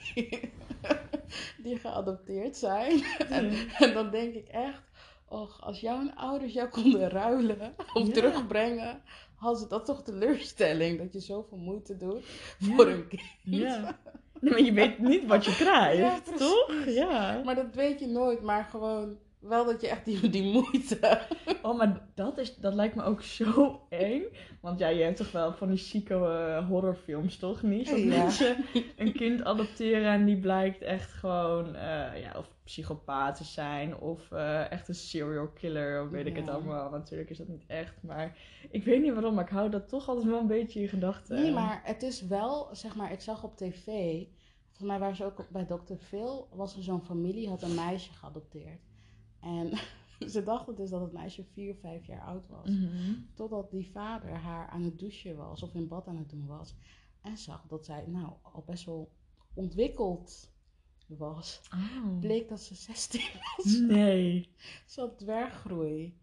die 1.63 1.77
geadopteerd 1.79 2.57
zijn. 2.57 3.03
En, 3.29 3.51
en 3.79 3.93
dan 3.93 4.11
denk 4.11 4.33
ik 4.33 4.47
echt, 4.47 4.81
och, 5.27 5.61
als 5.61 5.79
jouw 5.79 6.09
ouders 6.15 6.53
jou 6.53 6.69
konden 6.69 7.09
ruilen 7.09 7.73
of 7.93 8.07
Ja. 8.07 8.13
terugbrengen, 8.13 9.01
hadden 9.35 9.59
ze 9.61 9.67
dat 9.67 9.85
toch 9.85 10.03
teleurstelling 10.03 10.97
dat 10.97 11.13
je 11.13 11.19
zoveel 11.19 11.57
moeite 11.57 11.97
doet 11.97 12.25
Ja. 12.59 12.75
voor 12.75 12.87
een 12.87 13.07
kind. 13.07 13.21
ja. 13.41 13.99
Nee, 14.39 14.51
maar 14.53 14.61
je 14.61 14.73
weet 14.73 14.99
niet 14.99 15.25
wat 15.25 15.45
je 15.45 15.55
krijgt, 15.55 16.37
toch? 16.37 16.85
Ja. 16.85 17.41
Maar 17.45 17.55
dat 17.55 17.73
weet 17.75 17.99
je 17.99 18.07
nooit, 18.07 18.41
maar 18.41 18.63
gewoon 18.63 19.17
wel 19.47 19.65
dat 19.65 19.81
je 19.81 19.87
echt 19.87 20.05
die, 20.05 20.29
die 20.29 20.43
moeite. 20.53 21.21
Oh, 21.61 21.77
maar 21.77 22.07
dat, 22.13 22.37
is, 22.37 22.55
dat 22.55 22.73
lijkt 22.73 22.95
me 22.95 23.03
ook 23.03 23.21
zo 23.21 23.81
eng. 23.89 24.21
Want 24.61 24.79
ja, 24.79 24.87
je 24.87 25.03
hebt 25.03 25.17
toch 25.17 25.31
wel 25.31 25.53
van 25.53 25.67
die 25.67 25.77
psycho 25.77 26.29
eh, 26.29 26.67
horrorfilms, 26.67 27.37
toch? 27.37 27.61
Niet? 27.61 27.89
Dat 27.89 27.99
Ja. 27.99 28.05
mensen 28.23 28.65
een 28.97 29.13
kind 29.13 29.43
adopteren 29.43 30.11
en 30.11 30.25
die 30.25 30.37
blijkt 30.39 30.81
echt 30.81 31.11
gewoon, 31.11 31.75
eh, 31.75 32.21
ja, 32.21 32.31
of 32.37 32.53
psychopaat 32.63 33.35
te 33.37 33.43
zijn. 33.43 33.97
Of 33.97 34.31
eh, 34.31 34.71
echt 34.71 34.87
een 34.87 34.95
serial 34.95 35.47
killer, 35.47 36.03
of 36.03 36.09
weet 36.09 36.25
ik 36.25 36.35
het 36.35 36.49
allemaal. 36.49 36.89
Natuurlijk 36.89 37.29
is 37.29 37.37
dat 37.37 37.47
niet 37.47 37.63
echt, 37.67 37.93
maar 38.01 38.37
ik 38.71 38.83
weet 38.83 39.01
niet 39.01 39.13
waarom, 39.13 39.33
maar 39.33 39.43
ik 39.45 39.49
hou 39.51 39.69
dat 39.69 39.89
toch 39.89 40.07
altijd 40.07 40.25
wel 40.27 40.39
een 40.39 40.47
beetje 40.47 40.81
in 40.81 40.87
gedachten. 40.89 41.35
Nee, 41.41 41.51
maar 41.51 41.81
het 41.83 42.03
is 42.03 42.21
wel, 42.27 42.69
zeg 42.71 42.95
maar, 42.95 43.11
ik 43.11 43.21
zag 43.21 43.43
op 43.43 43.57
tv, 43.57 43.85
volgens 44.63 44.87
mij 44.87 44.99
waren 44.99 45.15
ze 45.15 45.25
ook 45.25 45.49
bij 45.49 45.65
Dr. 45.65 45.93
Phil, 45.99 46.47
was 46.53 46.75
er 46.75 46.83
zo'n 46.83 47.01
familie, 47.05 47.49
had 47.49 47.61
een 47.61 47.75
meisje 47.75 48.13
geadopteerd. 48.13 48.79
En 49.45 49.71
ze 50.33 50.43
dachten 50.43 50.75
dus 50.75 50.89
dat 50.89 51.01
het 51.01 51.11
meisje 51.13 51.43
4, 51.53 51.75
5 51.75 52.05
jaar 52.05 52.21
oud 52.21 52.47
was. 52.47 52.69
Mhm. 52.69 53.13
Totdat 53.33 53.71
die 53.71 53.89
vader 53.91 54.29
haar 54.31 54.69
aan 54.69 54.83
het 54.83 54.99
douchen 54.99 55.35
was 55.37 55.63
of 55.63 55.73
in 55.73 55.87
bad 55.87 56.07
aan 56.07 56.17
het 56.17 56.29
doen 56.29 56.45
was. 56.47 56.75
En 57.21 57.37
zag 57.37 57.65
dat 57.67 57.85
zij 57.85 58.03
nou 58.07 58.33
al 58.41 58.63
best 58.65 58.85
wel 58.85 59.11
ontwikkeld 59.53 60.53
was. 61.07 61.61
Oh. 61.73 62.19
Bleek 62.19 62.49
dat 62.49 62.59
ze 62.61 62.75
16 62.75 63.21
was. 63.57 63.79
Nee. 63.79 64.49
Ze 64.87 64.99
had 64.99 65.17
dwerggroei. 65.19 66.17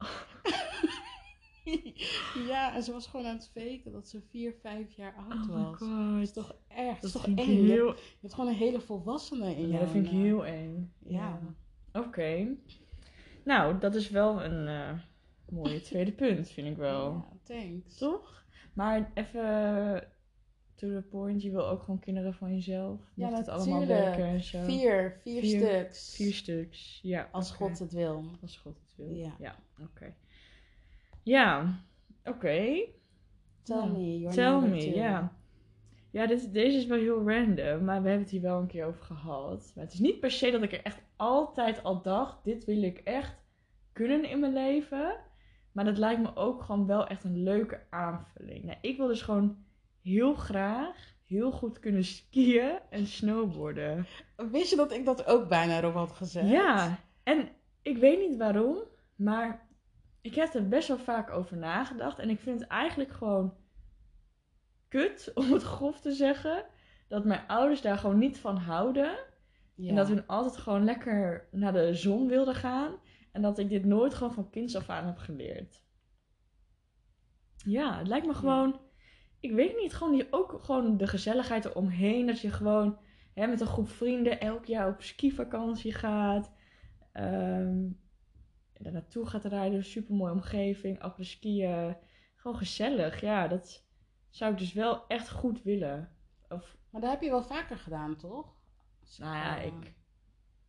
ja, 2.48 2.74
en 2.74 2.82
ze 2.82 2.92
was 2.92 3.06
gewoon 3.06 3.26
aan 3.26 3.36
het 3.36 3.50
faken 3.54 3.92
dat 3.92 4.08
ze 4.08 4.20
4, 4.30 4.54
5 4.60 4.92
jaar 4.92 5.14
oud 5.14 5.48
Oh 5.48 5.62
was. 5.70 5.78
Dat 5.80 6.20
is 6.20 6.32
toch 6.32 6.54
erg? 6.68 6.94
Dat 6.94 7.04
is 7.04 7.12
toch 7.12 7.26
eng? 7.26 7.36
Je- 7.36 7.72
heel... 7.72 7.86
Je 7.86 8.18
hebt 8.20 8.34
gewoon 8.34 8.50
een 8.50 8.56
hele 8.56 8.80
volwassene 8.80 9.54
in 9.56 9.62
Ja, 9.62 9.66
jou. 9.68 9.80
dat 9.80 9.90
vind 9.90 10.06
ik 10.06 10.12
eh, 10.12 10.18
heel 10.18 10.46
eng. 10.46 10.92
Ja. 10.98 11.40
Oké. 11.92 12.56
Nou, 13.44 13.78
dat 13.78 13.94
is 13.94 14.10
wel 14.10 14.44
een 14.44 14.66
eh 14.68 14.98
mooie 15.48 15.80
tweede 15.90 16.12
punt, 16.12 16.50
vind 16.50 16.66
ik 16.68 16.76
wel. 16.76 17.12
Ja, 17.12 17.26
thanks. 17.42 17.96
Toch? 17.98 18.44
Maar 18.72 19.10
even 19.14 20.08
to 20.74 20.88
the 20.88 21.02
point, 21.10 21.42
je 21.42 21.50
wil 21.50 21.68
ook 21.68 21.82
gewoon 21.82 21.98
kinderen 21.98 22.34
van 22.34 22.54
jezelf. 22.54 23.00
Ja, 23.14 23.26
Mocht 23.26 23.38
het 23.38 23.48
allemaal 23.48 23.86
werken 23.86 24.24
en 24.24 24.42
zo. 24.42 24.62
Vier, 24.62 25.16
vier, 25.22 25.40
Vier- 25.40 25.58
stuks. 25.60 26.14
Vier 26.14 26.32
stuks, 26.32 27.00
ja. 27.02 27.28
Als. 27.32 27.50
God 27.50 27.78
het 27.78 27.92
wil. 27.92 28.24
Als 28.42 28.56
God 28.56 28.78
het 28.78 28.94
wil. 28.96 29.14
Ja. 29.14 29.34
Ja, 29.38 29.56
oké. 29.82 30.14
Ja, 31.22 31.78
oké. 32.24 32.84
Tell 33.62 33.76
Ja. 33.76 33.84
me, 33.84 34.18
your 34.18 34.34
Tell 34.34 34.60
me, 34.70 34.94
ja. 34.94 35.32
Ja, 36.12 36.26
dit, 36.26 36.52
deze 36.52 36.76
is 36.76 36.86
wel 36.86 36.98
heel 36.98 37.30
random, 37.30 37.84
maar 37.84 38.02
we 38.02 38.08
hebben 38.08 38.18
het 38.18 38.30
hier 38.30 38.40
wel 38.40 38.60
een 38.60 38.66
keer 38.66 38.86
over 38.86 39.02
gehad. 39.02 39.72
Maar 39.74 39.84
het 39.84 39.92
is 39.92 40.00
niet 40.00 40.20
per 40.20 40.30
se 40.30 40.50
dat 40.50 40.62
ik 40.62 40.72
er 40.72 40.82
echt 40.82 41.02
altijd 41.16 41.82
al 41.82 42.02
dacht, 42.02 42.44
dit 42.44 42.64
wil 42.64 42.82
ik 42.82 42.98
echt 42.98 43.36
kunnen 43.92 44.24
in 44.24 44.40
mijn 44.40 44.52
leven. 44.52 45.16
Maar 45.72 45.84
dat 45.84 45.98
lijkt 45.98 46.22
me 46.22 46.36
ook 46.36 46.62
gewoon 46.62 46.86
wel 46.86 47.06
echt 47.06 47.24
een 47.24 47.42
leuke 47.42 47.80
aanvulling. 47.90 48.64
Nou, 48.64 48.78
ik 48.80 48.96
wil 48.96 49.06
dus 49.06 49.22
gewoon 49.22 49.64
heel 50.02 50.34
graag 50.34 51.12
heel 51.24 51.50
goed 51.50 51.78
kunnen 51.78 52.04
skiën 52.04 52.78
en 52.90 53.06
snowboarden. 53.06 54.06
Wist 54.36 54.70
je 54.70 54.76
dat 54.76 54.92
ik 54.92 55.04
dat 55.04 55.26
ook 55.26 55.48
bijna 55.48 55.78
erop 55.78 55.94
had 55.94 56.12
gezegd? 56.12 56.48
Ja, 56.48 56.98
en 57.22 57.48
ik 57.82 57.96
weet 57.96 58.28
niet 58.28 58.38
waarom, 58.38 58.76
maar 59.16 59.66
ik 60.20 60.34
heb 60.34 60.54
er 60.54 60.68
best 60.68 60.88
wel 60.88 60.98
vaak 60.98 61.30
over 61.30 61.56
nagedacht. 61.56 62.18
En 62.18 62.30
ik 62.30 62.40
vind 62.40 62.60
het 62.60 62.68
eigenlijk 62.68 63.10
gewoon 63.10 63.54
kut, 64.92 65.30
om 65.34 65.52
het 65.52 65.62
grof 65.62 66.00
te 66.00 66.12
zeggen, 66.12 66.64
dat 67.08 67.24
mijn 67.24 67.46
ouders 67.46 67.80
daar 67.80 67.98
gewoon 67.98 68.18
niet 68.18 68.38
van 68.38 68.56
houden. 68.56 69.18
Ja. 69.74 69.88
En 69.88 69.94
dat 69.94 70.08
hun 70.08 70.26
altijd 70.26 70.56
gewoon 70.56 70.84
lekker 70.84 71.48
naar 71.50 71.72
de 71.72 71.94
zon 71.94 72.28
wilden 72.28 72.54
gaan. 72.54 72.94
En 73.32 73.42
dat 73.42 73.58
ik 73.58 73.68
dit 73.68 73.84
nooit 73.84 74.14
gewoon 74.14 74.32
van 74.32 74.50
kinds 74.50 74.76
af 74.76 74.88
aan 74.88 75.06
heb 75.06 75.16
geleerd. 75.16 75.84
Ja, 77.56 77.98
het 77.98 78.08
lijkt 78.08 78.26
me 78.26 78.34
gewoon. 78.34 78.80
Ik 79.40 79.52
weet 79.52 79.76
niet, 79.76 79.94
gewoon 79.94 80.12
die, 80.12 80.26
ook 80.30 80.58
gewoon 80.62 80.96
de 80.96 81.06
gezelligheid 81.06 81.64
eromheen. 81.64 82.26
Dat 82.26 82.40
je 82.40 82.50
gewoon 82.50 82.98
hè, 83.34 83.46
met 83.46 83.60
een 83.60 83.66
groep 83.66 83.88
vrienden 83.88 84.40
elk 84.40 84.64
jaar 84.64 84.88
op 84.88 85.02
skivakantie 85.02 85.92
gaat. 85.92 86.52
Ehm 87.12 87.88
daar 88.82 88.92
naartoe 88.92 89.26
gaat 89.26 89.44
rijden, 89.44 89.84
super 89.84 90.14
mooie 90.14 90.32
omgeving, 90.32 91.00
après 91.00 91.24
skiën. 91.24 91.96
Gewoon 92.34 92.56
gezellig, 92.56 93.20
ja, 93.20 93.48
dat 93.48 93.81
zou 94.32 94.52
ik 94.52 94.58
dus 94.58 94.72
wel 94.72 95.06
echt 95.08 95.30
goed 95.30 95.62
willen. 95.62 96.08
Of 96.48 96.76
Maar 96.90 97.00
dat 97.00 97.10
heb 97.10 97.22
je 97.22 97.30
wel 97.30 97.42
vaker 97.42 97.76
gedaan, 97.78 98.16
toch? 98.16 98.54
nou 99.18 99.36
ja, 99.36 99.56
ik 99.58 99.94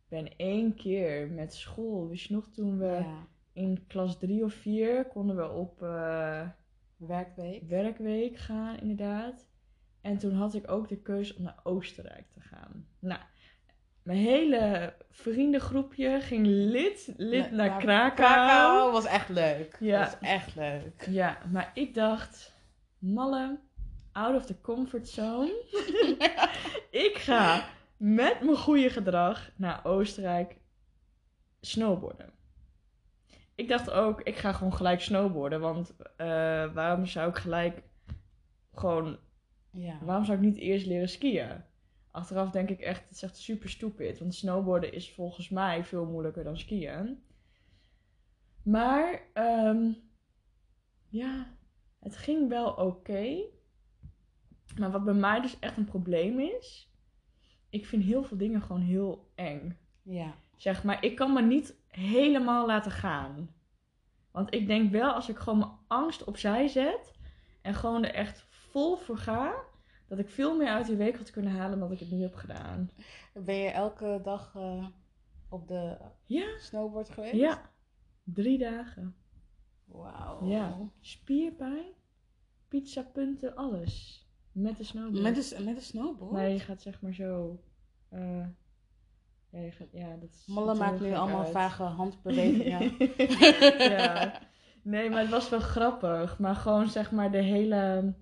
ben 0.08 0.36
één 0.36 0.74
keer 0.74 1.28
met 1.30 1.54
school. 1.54 2.08
Wist 2.08 2.26
je 2.28 2.34
nog, 2.34 2.48
toen 2.48 2.78
we 2.78 2.86
ja. 2.86 3.26
in 3.52 3.84
klas 3.86 4.18
drie 4.18 4.44
of 4.44 4.52
vier 4.52 5.04
konden 5.04 5.36
we 5.36 5.48
op 5.50 5.82
eh, 5.82 6.48
Werkweek. 6.96 7.62
werkweek 7.68 8.36
gaan, 8.38 8.78
inderdaad. 8.78 9.48
En 10.00 10.18
toen 10.18 10.32
had 10.34 10.54
ik 10.54 10.70
ook 10.70 10.88
de 10.88 11.02
keuze 11.02 11.36
om 11.36 11.42
naar 11.42 11.60
Oostenrijk 11.62 12.30
te 12.32 12.40
gaan. 12.40 12.88
Nou, 12.98 13.20
mijn 14.02 14.18
hele 14.18 14.94
vriendengroepje 15.10 16.20
ging 16.20 16.46
lid, 16.46 17.12
lid 17.16 17.50
Na- 17.50 17.56
naar 17.56 17.68
naar 17.68 17.80
Krakau. 17.80 18.14
Krakau 18.14 18.92
was 18.92 19.04
echt 19.06 19.28
leuk. 19.28 19.76
Ja. 19.80 20.00
was 20.00 20.18
echt 20.20 20.54
leuk. 20.54 21.06
Ja, 21.10 21.38
maar 21.52 21.70
ik 21.74 21.94
dacht, 21.94 22.53
malle, 23.04 23.58
out 24.12 24.36
of 24.36 24.46
the 24.46 24.60
comfort 24.60 25.08
zone. 25.08 25.52
ik 27.06 27.16
ga 27.16 27.68
met 27.96 28.40
mijn 28.40 28.56
goede 28.56 28.90
gedrag 28.90 29.50
naar 29.56 29.84
Oostenrijk 29.84 30.56
snowboarden. 31.60 32.32
Ik 33.54 33.68
dacht 33.68 33.90
ook, 33.90 34.20
ik 34.20 34.36
ga 34.36 34.52
gewoon 34.52 34.74
gelijk 34.74 35.00
snowboarden. 35.00 35.60
Want 35.60 35.96
eh, 36.16 36.26
waarom 36.74 37.06
zou 37.06 37.28
ik 37.28 37.36
gelijk 37.36 37.82
gewoon 38.74 39.18
Ja. 39.70 39.98
Waarom 40.02 40.24
zou 40.24 40.38
ik 40.38 40.44
niet 40.44 40.56
eerst 40.56 40.86
leren 40.86 41.08
skiën? 41.08 41.62
Achteraf 42.10 42.50
denk 42.50 42.70
ik 42.70 42.80
echt, 42.80 43.02
het 43.02 43.10
is 43.16 43.22
echt 43.22 43.36
super 43.36 43.68
stupid. 43.70 44.18
Want 44.18 44.34
snowboarden 44.34 44.92
is 44.92 45.12
volgens 45.12 45.48
mij 45.48 45.84
veel 45.84 46.04
moeilijker 46.06 46.44
dan 46.44 46.58
skiën. 46.58 47.22
Maar, 48.62 49.22
ehm, 49.32 49.92
ja, 51.08 51.53
het 52.04 52.16
ging 52.16 52.48
wel 52.48 52.70
oké. 52.72 53.36
Maar 54.78 54.90
wat 54.90 55.04
bij 55.04 55.14
mij 55.14 55.40
dus 55.40 55.58
echt 55.58 55.76
een 55.76 55.84
probleem 55.84 56.38
is, 56.40 56.92
ik 57.70 57.86
vind 57.86 58.04
heel 58.04 58.22
veel 58.24 58.36
dingen 58.36 58.62
gewoon 58.62 58.82
heel 58.82 59.30
eng. 59.34 59.76
Ja. 60.02 60.34
Zeg 60.56 60.84
maar, 60.84 61.04
ik 61.04 61.16
kan 61.16 61.32
me 61.32 61.42
niet 61.42 61.74
helemaal 61.88 62.66
laten 62.66 62.90
gaan. 62.92 63.54
Want 64.30 64.54
ik 64.54 64.66
denk 64.66 64.92
wel, 64.92 65.12
als 65.12 65.28
ik 65.28 65.36
gewoon 65.38 65.58
mijn 65.58 65.70
angst 65.86 66.24
opzij 66.24 66.68
zet 66.68 67.12
en 67.62 67.74
gewoon 67.74 68.04
er 68.04 68.14
echt 68.14 68.46
vol 68.48 68.96
voor 68.96 69.18
ga, 69.18 69.54
dat 70.08 70.18
ik 70.18 70.28
veel 70.28 70.56
meer 70.56 70.68
uit 70.68 70.86
die 70.86 70.96
week 70.96 71.16
had 71.16 71.30
kunnen 71.30 71.52
halen 71.52 71.78
dan 71.78 71.92
ik 71.92 71.98
het 71.98 72.10
nu 72.10 72.22
heb 72.22 72.34
gedaan. 72.34 72.90
Ben 73.32 73.54
je 73.56 73.68
elke 73.70 74.20
dag 74.22 74.52
eh, 74.56 74.86
op 75.48 75.68
de 75.68 75.96
Ja, 76.26 76.58
snowboard 76.58 77.10
geweest? 77.10 77.34
ja. 77.34 77.70
Drie 78.24 78.58
dagen. 78.58 79.16
Wauw. 79.84 80.44
Ja. 80.44 80.76
Spierpijn, 81.00 81.92
pizzapunten, 82.68 83.56
alles. 83.56 84.22
Met 84.52 84.76
de 84.76 84.84
snowboard. 84.84 85.22
Met 85.22 85.52
een, 85.52 85.64
met 85.64 85.76
een 85.76 85.82
snowboard? 85.82 86.32
Maar 86.32 86.48
je 86.48 86.58
gaat 86.60 86.82
zeg 86.82 87.00
maar 87.00 87.12
zo... 87.14 87.60
eh, 88.08 88.46
ja, 89.50 89.60
je 89.60 89.70
gaat, 89.70 89.88
ja, 89.92 90.16
dat 90.16 90.30
is 90.30 90.46
maakt 90.46 91.00
nu 91.00 91.14
allemaal 91.14 91.42
uit. 91.42 91.50
vage 91.50 91.82
handbewegingen. 91.82 92.92
ja. 93.98 94.40
Nee, 94.82 95.10
maar 95.10 95.20
het 95.20 95.30
was 95.30 95.48
wel 95.48 95.60
grappig. 95.60 96.38
Maar 96.38 96.54
gewoon 96.54 96.88
zeg 96.88 97.10
maar 97.10 97.30
de 97.30 97.42
hele 97.42 98.14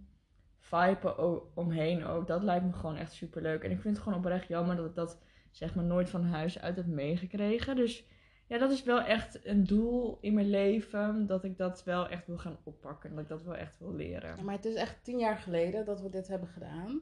vibe 0.59 1.43
omheen 1.55 2.05
ook. 2.05 2.27
Dat 2.27 2.43
lijkt 2.43 2.65
me 2.65 2.73
gewoon 2.73 2.97
echt 2.97 3.13
super 3.13 3.43
leuk. 3.43 3.63
En 3.63 3.71
ik 3.71 3.81
vind 3.81 3.95
het 3.95 4.03
gewoon 4.05 4.19
oprecht 4.19 4.49
jammer 4.49 4.77
dat 4.77 4.87
ik 4.87 4.95
dat 4.95 5.19
zeg 5.51 5.75
maar 5.75 5.85
nooit 5.85 6.11
van 6.11 6.25
huis 6.25 6.59
uit 6.61 6.77
heb 6.77 6.87
meegekregen. 6.87 7.77
Dus 7.77 8.05
ja, 8.53 8.59
dat 8.59 8.71
is 8.71 8.83
wel 8.83 9.01
echt 9.01 9.47
een 9.47 9.65
doel 9.65 10.19
in 10.21 10.35
mijn 10.35 10.51
leven. 10.51 11.27
Dat 11.27 11.45
ik 11.45 11.59
dat 11.59 11.85
wel 11.85 12.09
echt 12.09 12.27
wil 12.27 12.39
gaan 12.39 12.59
oppakken. 12.63 13.11
En 13.11 13.15
dat 13.17 13.25
ik 13.25 13.31
dat 13.31 13.43
wel 13.43 13.57
echt 13.57 13.79
wil 13.79 13.95
leren. 13.95 14.37
Ja, 14.37 14.43
maar 14.43 14.55
het 14.55 14.65
is 14.65 14.75
echt 14.75 15.05
tien 15.05 15.19
jaar 15.19 15.37
geleden 15.37 15.85
dat 15.85 16.01
we 16.01 16.09
dit 16.09 16.29
hebben 16.29 16.49
gedaan. 16.49 17.01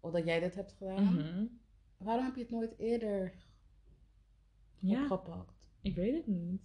Of 0.00 0.12
dat 0.12 0.24
jij 0.24 0.40
dit 0.40 0.54
hebt 0.54 0.72
gedaan. 0.72 1.04
Mhm. 1.04 1.44
Waarom 1.96 2.24
heb 2.24 2.34
je 2.34 2.40
het 2.40 2.50
nooit 2.50 2.78
eerder 2.78 3.32
Ja. 4.78 5.02
opgepakt? 5.02 5.68
Ik 5.80 5.94
weet 5.94 6.14
het 6.14 6.26
niet. 6.26 6.60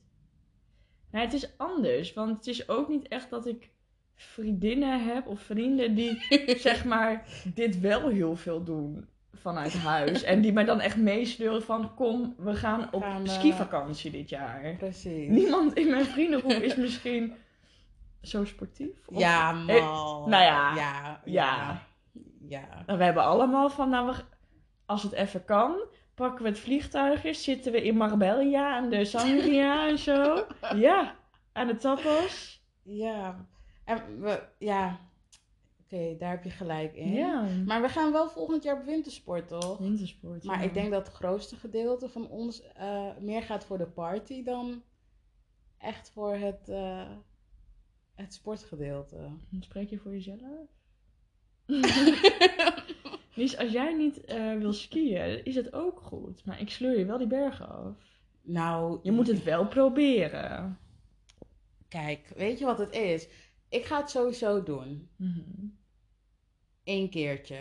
Nou, 1.11 1.25
het 1.25 1.33
is 1.33 1.57
anders, 1.57 2.13
want 2.13 2.37
het 2.37 2.47
is 2.47 2.69
ook 2.69 2.87
niet 2.89 3.07
echt 3.07 3.29
dat 3.29 3.45
ik 3.45 3.71
vriendinnen 4.13 5.05
heb 5.13 5.27
of 5.27 5.41
vrienden 5.41 5.95
die 5.95 6.19
zeg 6.67 6.85
maar 6.85 7.27
dit 7.53 7.79
wel 7.79 8.09
heel 8.09 8.35
veel 8.35 8.63
doen 8.63 9.07
vanuit 9.37 9.73
huis. 9.77 10.23
En 10.23 10.41
die 10.41 10.53
mij 10.53 10.63
dan 10.65 10.79
echt 10.79 10.97
meesleuren 10.97 11.63
van 11.63 11.93
kom, 11.95 12.35
we 12.37 12.55
gaan 12.55 12.87
op 12.91 13.01
Gaan, 13.01 13.25
eh, 13.25 13.31
skivakantie 13.31 14.11
dit 14.11 14.29
jaar. 14.29 14.75
Precies. 14.77 15.29
Niemand 15.29 15.73
in 15.73 15.89
mijn 15.89 16.05
vriendengroep 16.05 16.51
is 16.51 16.75
misschien 16.75 17.35
zo 18.21 18.45
sportief. 18.45 19.07
Of- 19.07 19.19
Ja, 19.19 19.49
Eh, 19.49 19.55
man. 19.65 20.29
nou 20.29 20.43
ja. 20.43 20.75
Ja. 20.75 21.21
Ja. 21.25 21.81
Ja. 22.47 22.83
Nou, 22.85 22.97
We 22.97 23.03
hebben 23.03 23.23
allemaal 23.23 23.69
van, 23.69 23.89
nou, 23.89 24.05
we, 24.07 24.13
als 24.85 25.03
het 25.03 25.11
even 25.11 25.45
kan, 25.45 25.75
pakken 26.15 26.43
we 26.43 26.49
het 26.49 26.59
vliegtuigje, 26.59 27.33
zitten 27.33 27.71
we 27.71 27.83
in 27.83 27.97
Marbella 27.97 28.75
aan 28.75 28.89
de 28.89 29.05
sangria 29.05 29.87
en 29.87 29.97
zo. 29.97 30.45
Ja, 30.75 31.15
aan 31.53 31.67
de 31.67 31.75
tapas. 31.75 32.63
Ja. 32.83 33.45
En 33.85 34.21
we, 34.21 34.43
ja. 34.59 34.99
Oké, 35.91 36.15
daar 36.17 36.29
heb 36.29 36.43
je 36.43 36.49
gelijk 36.49 36.93
in. 36.93 37.13
Ja. 37.13 37.47
Maar 37.65 37.81
we 37.81 37.89
gaan 37.89 38.11
wel 38.11 38.29
volgend 38.29 38.63
jaar 38.63 38.79
op 38.79 38.85
wintersport, 38.85 39.47
toch? 39.47 39.77
Wintersport. 39.77 40.43
Maar 40.43 40.59
ja. 40.59 40.65
ik 40.65 40.73
denk 40.73 40.91
dat 40.91 41.07
het 41.07 41.15
grootste 41.15 41.55
gedeelte 41.55 42.09
van 42.09 42.29
ons 42.29 42.61
eh, 42.73 43.17
meer 43.19 43.41
gaat 43.41 43.65
voor 43.65 43.77
de 43.77 43.87
party 43.87 44.43
dan 44.43 44.83
echt 45.77 46.11
voor 46.11 46.35
het, 46.35 46.69
eh, 46.69 47.09
het 48.15 48.33
sportgedeelte. 48.33 49.29
Spreek 49.59 49.89
je 49.89 49.97
voor 49.97 50.11
jezelf? 50.11 50.69
Lies, 53.35 53.57
als 53.57 53.71
jij 53.71 53.93
niet 53.93 54.25
eh, 54.25 54.57
wil 54.57 54.73
skiën, 54.73 55.45
is 55.45 55.55
het 55.55 55.73
ook 55.73 55.99
goed. 55.99 56.45
Maar 56.45 56.61
ik 56.61 56.69
sleur 56.69 56.97
je 56.97 57.05
wel 57.05 57.17
die 57.17 57.27
bergen 57.27 57.69
af. 57.69 58.19
nou, 58.41 58.99
Je 59.03 59.11
moet 59.11 59.27
het 59.27 59.43
wel 59.43 59.67
proberen. 59.67 60.79
Kijk, 61.87 62.31
weet 62.35 62.59
je 62.59 62.65
wat 62.65 62.77
het 62.77 62.95
is? 62.95 63.27
Ik 63.69 63.85
ga 63.85 63.97
het 63.99 64.09
sowieso 64.09 64.63
doen. 64.63 65.09
Mhm. 65.15 65.65
Eén 66.83 67.09
keertje. 67.09 67.59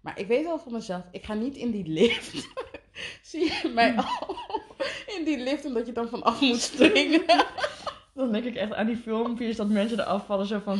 Maar 0.00 0.18
ik 0.18 0.26
weet 0.26 0.44
wel 0.44 0.58
van 0.58 0.72
mezelf, 0.72 1.02
ik 1.10 1.24
ga 1.24 1.34
niet 1.34 1.56
in 1.56 1.70
die 1.70 1.86
lift. 1.88 2.48
Zie 3.22 3.44
je 3.44 3.72
mij 3.74 3.96
al 3.96 4.36
in 5.18 5.24
die 5.24 5.38
lift 5.38 5.64
omdat 5.64 5.86
je 5.86 5.92
dan 5.92 6.08
vanaf 6.08 6.40
moet 6.40 6.60
springen? 6.60 7.24
Dan 8.14 8.32
denk 8.32 8.44
ik 8.44 8.54
echt 8.54 8.72
aan 8.72 8.86
die 8.86 8.96
filmpjes 8.96 9.56
dat 9.56 9.68
mensen 9.68 10.00
eraf 10.00 10.26
vallen 10.26 10.46
zo 10.46 10.58
van 10.58 10.78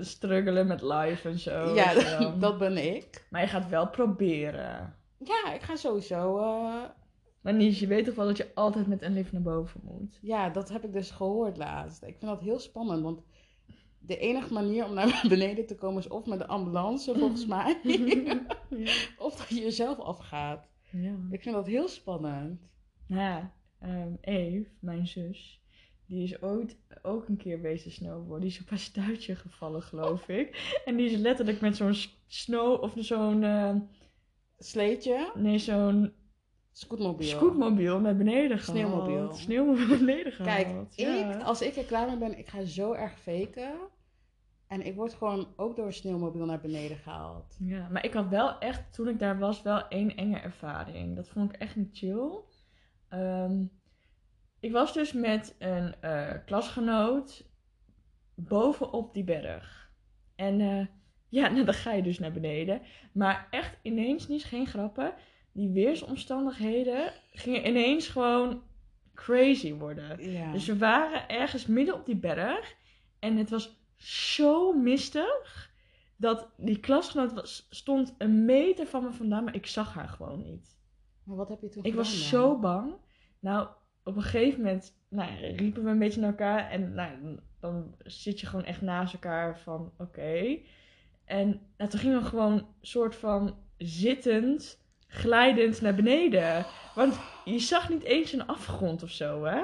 struggelen 0.00 0.66
met 0.66 0.82
live 0.82 1.28
en 1.28 1.38
zo. 1.38 1.74
ja, 1.74 1.94
dat, 2.38 2.58
ben 2.58 2.94
ik. 2.94 3.26
Maar 3.30 3.40
je 3.40 3.46
gaat 3.46 3.68
wel 3.68 3.88
proberen. 3.88 4.96
Ja, 5.18 5.52
ik 5.52 5.62
ga 5.62 5.76
sowieso. 5.76 6.38
eh, 6.38 6.82
Maar 7.40 7.54
Nies, 7.54 7.78
je 7.78 7.86
weet 7.86 8.04
toch 8.04 8.14
wel 8.14 8.26
dat 8.26 8.36
je 8.36 8.50
altijd 8.54 8.86
met 8.86 9.02
een 9.02 9.12
lift 9.12 9.32
naar 9.32 9.42
boven 9.42 9.80
moet? 9.84 10.18
Ja, 10.22 10.48
dat 10.50 10.68
heb 10.68 10.84
ik 10.84 10.92
dus 10.92 11.10
gehoord 11.10 11.56
laatst. 11.56 12.02
Ik 12.02 12.16
vind 12.18 12.30
dat 12.30 12.40
heel 12.40 12.58
spannend, 12.58 13.02
want 13.02 13.20
de 14.06 14.18
enige 14.18 14.52
manier 14.52 14.84
om 14.84 14.94
naar 14.94 15.24
beneden 15.28 15.66
te 15.66 15.74
komen 15.74 15.98
is 16.02 16.08
of 16.08 16.26
met 16.26 16.38
de 16.38 16.46
ambulance, 16.46 17.14
volgens 17.18 17.46
mij. 17.56 17.80
ja. 17.82 18.40
of 19.18 19.36
dat 19.36 19.48
je 19.48 19.54
jezelf 19.60 19.98
afgaat. 19.98 20.68
ja. 20.90 21.14
Ik 21.30 21.42
vind 21.42 21.54
dat 21.54 21.66
heel 21.66 21.88
spannend. 21.88 22.60
Nou 23.06 23.22
ja, 23.22 23.52
ehm, 23.80 24.12
Eve, 24.20 24.68
mijn 24.80 25.06
zus, 25.06 25.60
die 26.06 26.22
is 26.22 26.42
ooit 26.42 26.76
ook 27.02 27.28
een 27.28 27.36
keer 27.36 27.60
bezig 27.60 27.92
snowboarden. 27.92 28.40
Die 28.40 28.50
is 28.50 28.60
op 28.60 28.68
haar 28.70 28.78
stuitje 28.78 29.34
gevallen, 29.34 29.82
geloof 29.82 30.28
ik. 30.28 30.80
En 30.84 30.96
die 30.96 31.10
is 31.10 31.16
letterlijk 31.16 31.60
met 31.60 31.76
zo'n 31.76 31.94
snow, 32.26 32.82
of 32.82 32.92
zo'n, 32.96 33.42
eh, 33.44 33.74
Sleetje, 34.58 35.30
nee, 35.34 35.58
zo'n 35.58 36.12
scootmobiel. 36.72 37.28
scootmobiel 37.28 38.00
naar 38.00 38.16
beneden 38.16 38.58
gehaald. 38.58 38.64
Sneeuwmobiel. 38.86 39.32
Sneeuwmobiel 39.34 39.86
naar 39.86 39.98
beneden 39.98 40.36
Kijk, 40.36 40.66
gehaald. 40.66 40.96
ja. 40.96 41.34
ik, 41.34 41.42
als 41.42 41.62
ik 41.62 41.76
er 41.76 41.84
klaar 41.84 42.06
mee 42.06 42.16
ben, 42.16 42.38
ik 42.38 42.48
ga 42.48 42.64
zo 42.64 42.92
erg 42.92 43.18
faken. 43.20 43.74
En 44.66 44.86
ik 44.86 44.94
word 44.94 45.14
gewoon 45.14 45.48
ook 45.56 45.76
door 45.76 45.86
een 45.86 45.92
sneeuwmobiel 45.92 46.44
naar 46.44 46.60
beneden 46.60 46.96
gehaald. 46.96 47.56
Ja, 47.58 47.88
maar 47.88 48.04
ik 48.04 48.12
had 48.12 48.28
wel 48.28 48.58
echt, 48.58 48.92
toen 48.92 49.08
ik 49.08 49.18
daar 49.18 49.38
was, 49.38 49.62
wel 49.62 49.88
één 49.88 50.16
enge 50.16 50.38
ervaring. 50.38 51.16
Dat 51.16 51.28
vond 51.28 51.54
ik 51.54 51.60
echt 51.60 51.76
niet 51.76 51.98
chill. 51.98 52.30
Ehm, 53.08 53.64
ik 54.60 54.72
was 54.72 54.92
dus 54.92 55.12
met 55.12 55.54
een 55.58 55.94
eh, 56.00 56.32
klasgenoot 56.46 57.46
bovenop 58.34 59.14
die 59.14 59.24
berg. 59.24 59.90
En 60.34 60.60
eh, 60.60 60.86
ja, 61.28 61.48
nou, 61.52 61.64
dan 61.64 61.74
ga 61.74 61.92
je 61.92 62.02
dus 62.02 62.18
naar 62.18 62.32
beneden. 62.32 62.82
Maar 63.12 63.48
echt 63.50 63.76
ineens, 63.82 64.28
niet 64.28 64.44
geen 64.44 64.66
grappen, 64.66 65.14
die 65.52 65.70
weersomstandigheden 65.70 67.12
gingen 67.32 67.66
ineens 67.66 68.08
gewoon 68.08 68.62
crazy 69.14 69.72
worden. 69.74 70.30
Ja. 70.32 70.52
Dus 70.52 70.66
we 70.66 70.78
waren 70.78 71.28
ergens 71.28 71.66
midden 71.66 71.94
op 71.94 72.06
die 72.06 72.16
berg. 72.16 72.74
En 73.18 73.36
het 73.36 73.50
was 73.50 73.85
zo 73.96 74.72
mistig. 74.72 75.70
Dat 76.16 76.48
die 76.56 76.80
klasgenoot 76.80 77.32
was, 77.32 77.66
stond 77.70 78.14
een 78.18 78.44
meter 78.44 78.86
van 78.86 79.02
me 79.02 79.12
vandaan. 79.12 79.44
Maar 79.44 79.54
ik 79.54 79.66
zag 79.66 79.94
haar 79.94 80.08
gewoon 80.08 80.42
niet. 80.42 80.76
maar 81.22 81.36
wat 81.36 81.48
heb 81.48 81.60
je 81.60 81.68
toen 81.68 81.84
Ik 81.84 81.90
gedaan 81.90 82.04
was 82.04 82.18
dan? 82.18 82.28
zo 82.28 82.58
bang. 82.58 82.94
Nou, 83.38 83.68
op 84.04 84.16
een 84.16 84.22
gegeven 84.22 84.60
moment 84.60 84.94
nou, 85.08 85.30
riepen 85.56 85.84
we 85.84 85.90
een 85.90 85.98
beetje 85.98 86.20
naar 86.20 86.30
elkaar. 86.30 86.70
En 86.70 86.94
nou, 86.94 87.38
dan- 87.60 87.94
zit 88.04 88.40
je 88.40 88.46
gewoon 88.46 88.64
echt 88.64 88.80
naast 88.80 89.12
elkaar 89.14 89.58
van 89.58 89.92
oké. 89.98 90.58
En 91.24 91.60
nou, 91.76 91.90
toen 91.90 92.00
gingen 92.00 92.18
we 92.22 92.24
gewoon 92.28 92.66
soort 92.80 93.16
van 93.16 93.56
zittend, 93.78 94.78
glijdend 95.06 95.80
naar 95.80 95.94
beneden. 95.94 96.66
Want 96.94 97.18
je 97.44 97.58
zag 97.58 97.88
niet 97.88 98.02
eens 98.02 98.32
een 98.32 98.46
afgrond 98.46 99.02
of 99.02 99.10
zo, 99.10 99.44
hè? 99.44 99.62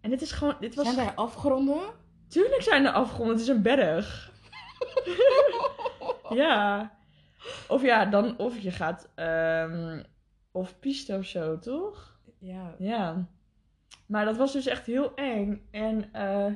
En 0.00 0.10
het 0.10 0.22
is 0.22 0.32
gewoon, 0.32 0.56
dit 0.60 0.74
was... 0.74 0.84
Zijn 0.84 1.06
daar 1.06 1.14
afgronden? 1.14 1.80
Tuurlijk 2.30 2.62
zijn 2.62 2.84
er 2.84 2.92
afgronden, 2.92 3.34
het 3.34 3.42
is 3.42 3.48
een 3.48 3.62
berg. 3.62 4.32
ja. 6.42 6.92
Of 7.68 7.82
ja, 7.82 8.04
dan 8.04 8.38
of 8.38 8.58
je 8.58 8.70
gaat 8.70 9.08
ehm 9.14 10.02
of 10.52 10.78
piste 10.78 11.16
of 11.16 11.24
zo, 11.24 11.58
toch? 11.58 12.20
Ja. 12.38 12.74
Ja. 12.78 13.28
Maar 14.06 14.24
dat 14.24 14.36
was 14.36 14.52
dus 14.52 14.66
echt 14.66 14.86
heel 14.86 15.14
eng. 15.14 15.68
En, 15.70 16.08
eh, 16.12 16.52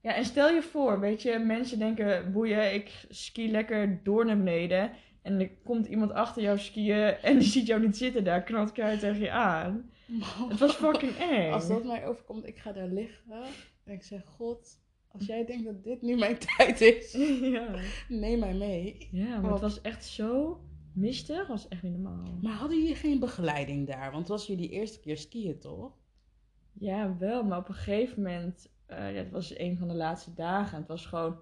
ja, 0.00 0.14
en 0.14 0.24
stel 0.24 0.50
je 0.50 0.62
voor, 0.62 1.00
weet 1.00 1.22
je, 1.22 1.38
mensen 1.38 1.78
denken, 1.78 2.32
boeien, 2.32 2.74
ik 2.74 3.06
ski 3.08 3.50
lekker 3.50 4.00
door 4.02 4.26
naar 4.26 4.36
beneden. 4.36 4.90
En 5.22 5.40
er 5.40 5.50
komt 5.64 5.86
iemand 5.86 6.12
achter 6.12 6.42
jou 6.42 6.58
skiën 6.58 7.16
en 7.22 7.38
die 7.38 7.48
ziet 7.48 7.66
jou 7.66 7.80
niet 7.80 7.96
zitten 7.96 8.24
daar, 8.24 8.42
knalt 8.42 8.72
keihard 8.72 9.00
tegen 9.00 9.20
je 9.20 9.30
aan. 9.30 9.90
Het 10.48 10.58
was 10.58 10.74
fucking 10.74 11.16
eng. 11.30 11.52
Als 11.52 11.68
dat 11.68 11.84
mij 11.84 12.06
overkomt, 12.06 12.46
ik 12.46 12.58
ga 12.58 12.72
daar 12.72 12.88
liggen 12.88 13.42
en 13.84 13.92
ik 13.92 14.02
zeg, 14.02 14.22
God, 14.24 14.80
als 15.18 15.26
jij 15.26 15.44
denkt 15.44 15.64
dat 15.64 15.84
dit 15.84 16.02
nu 16.02 16.16
mijn 16.16 16.38
tijd 16.56 16.80
is, 16.80 17.12
ja. 17.56 17.74
neem 18.08 18.38
mij 18.38 18.54
mee. 18.54 19.08
ja, 19.10 19.40
maar 19.40 19.52
het 19.52 19.60
was 19.60 19.80
echt 19.80 20.04
zo 20.04 20.60
mistig, 20.92 21.46
was 21.46 21.68
echt 21.68 21.82
niet 21.82 21.92
normaal. 21.92 22.38
Maar 22.42 22.52
hadden 22.52 22.78
jullie 22.78 22.94
geen 22.94 23.18
begeleiding 23.18 23.86
daar? 23.86 24.10
Want 24.10 24.18
het 24.18 24.28
was 24.28 24.46
jullie 24.46 24.68
eerste 24.70 25.00
keer 25.00 25.16
skiën, 25.16 25.58
toch? 25.58 25.92
Ja, 26.72 27.16
wel, 27.18 27.42
maar 27.42 27.58
op 27.58 27.68
een 27.68 27.74
gegeven 27.74 28.22
moment, 28.22 28.70
eh, 28.86 29.12
ja, 29.12 29.18
het 29.18 29.30
was 29.30 29.58
een 29.58 29.78
van 29.78 29.88
de 29.88 29.94
laatste 29.94 30.34
dagen. 30.34 30.78
Het 30.78 30.88
was 30.88 31.06
gewoon 31.06 31.38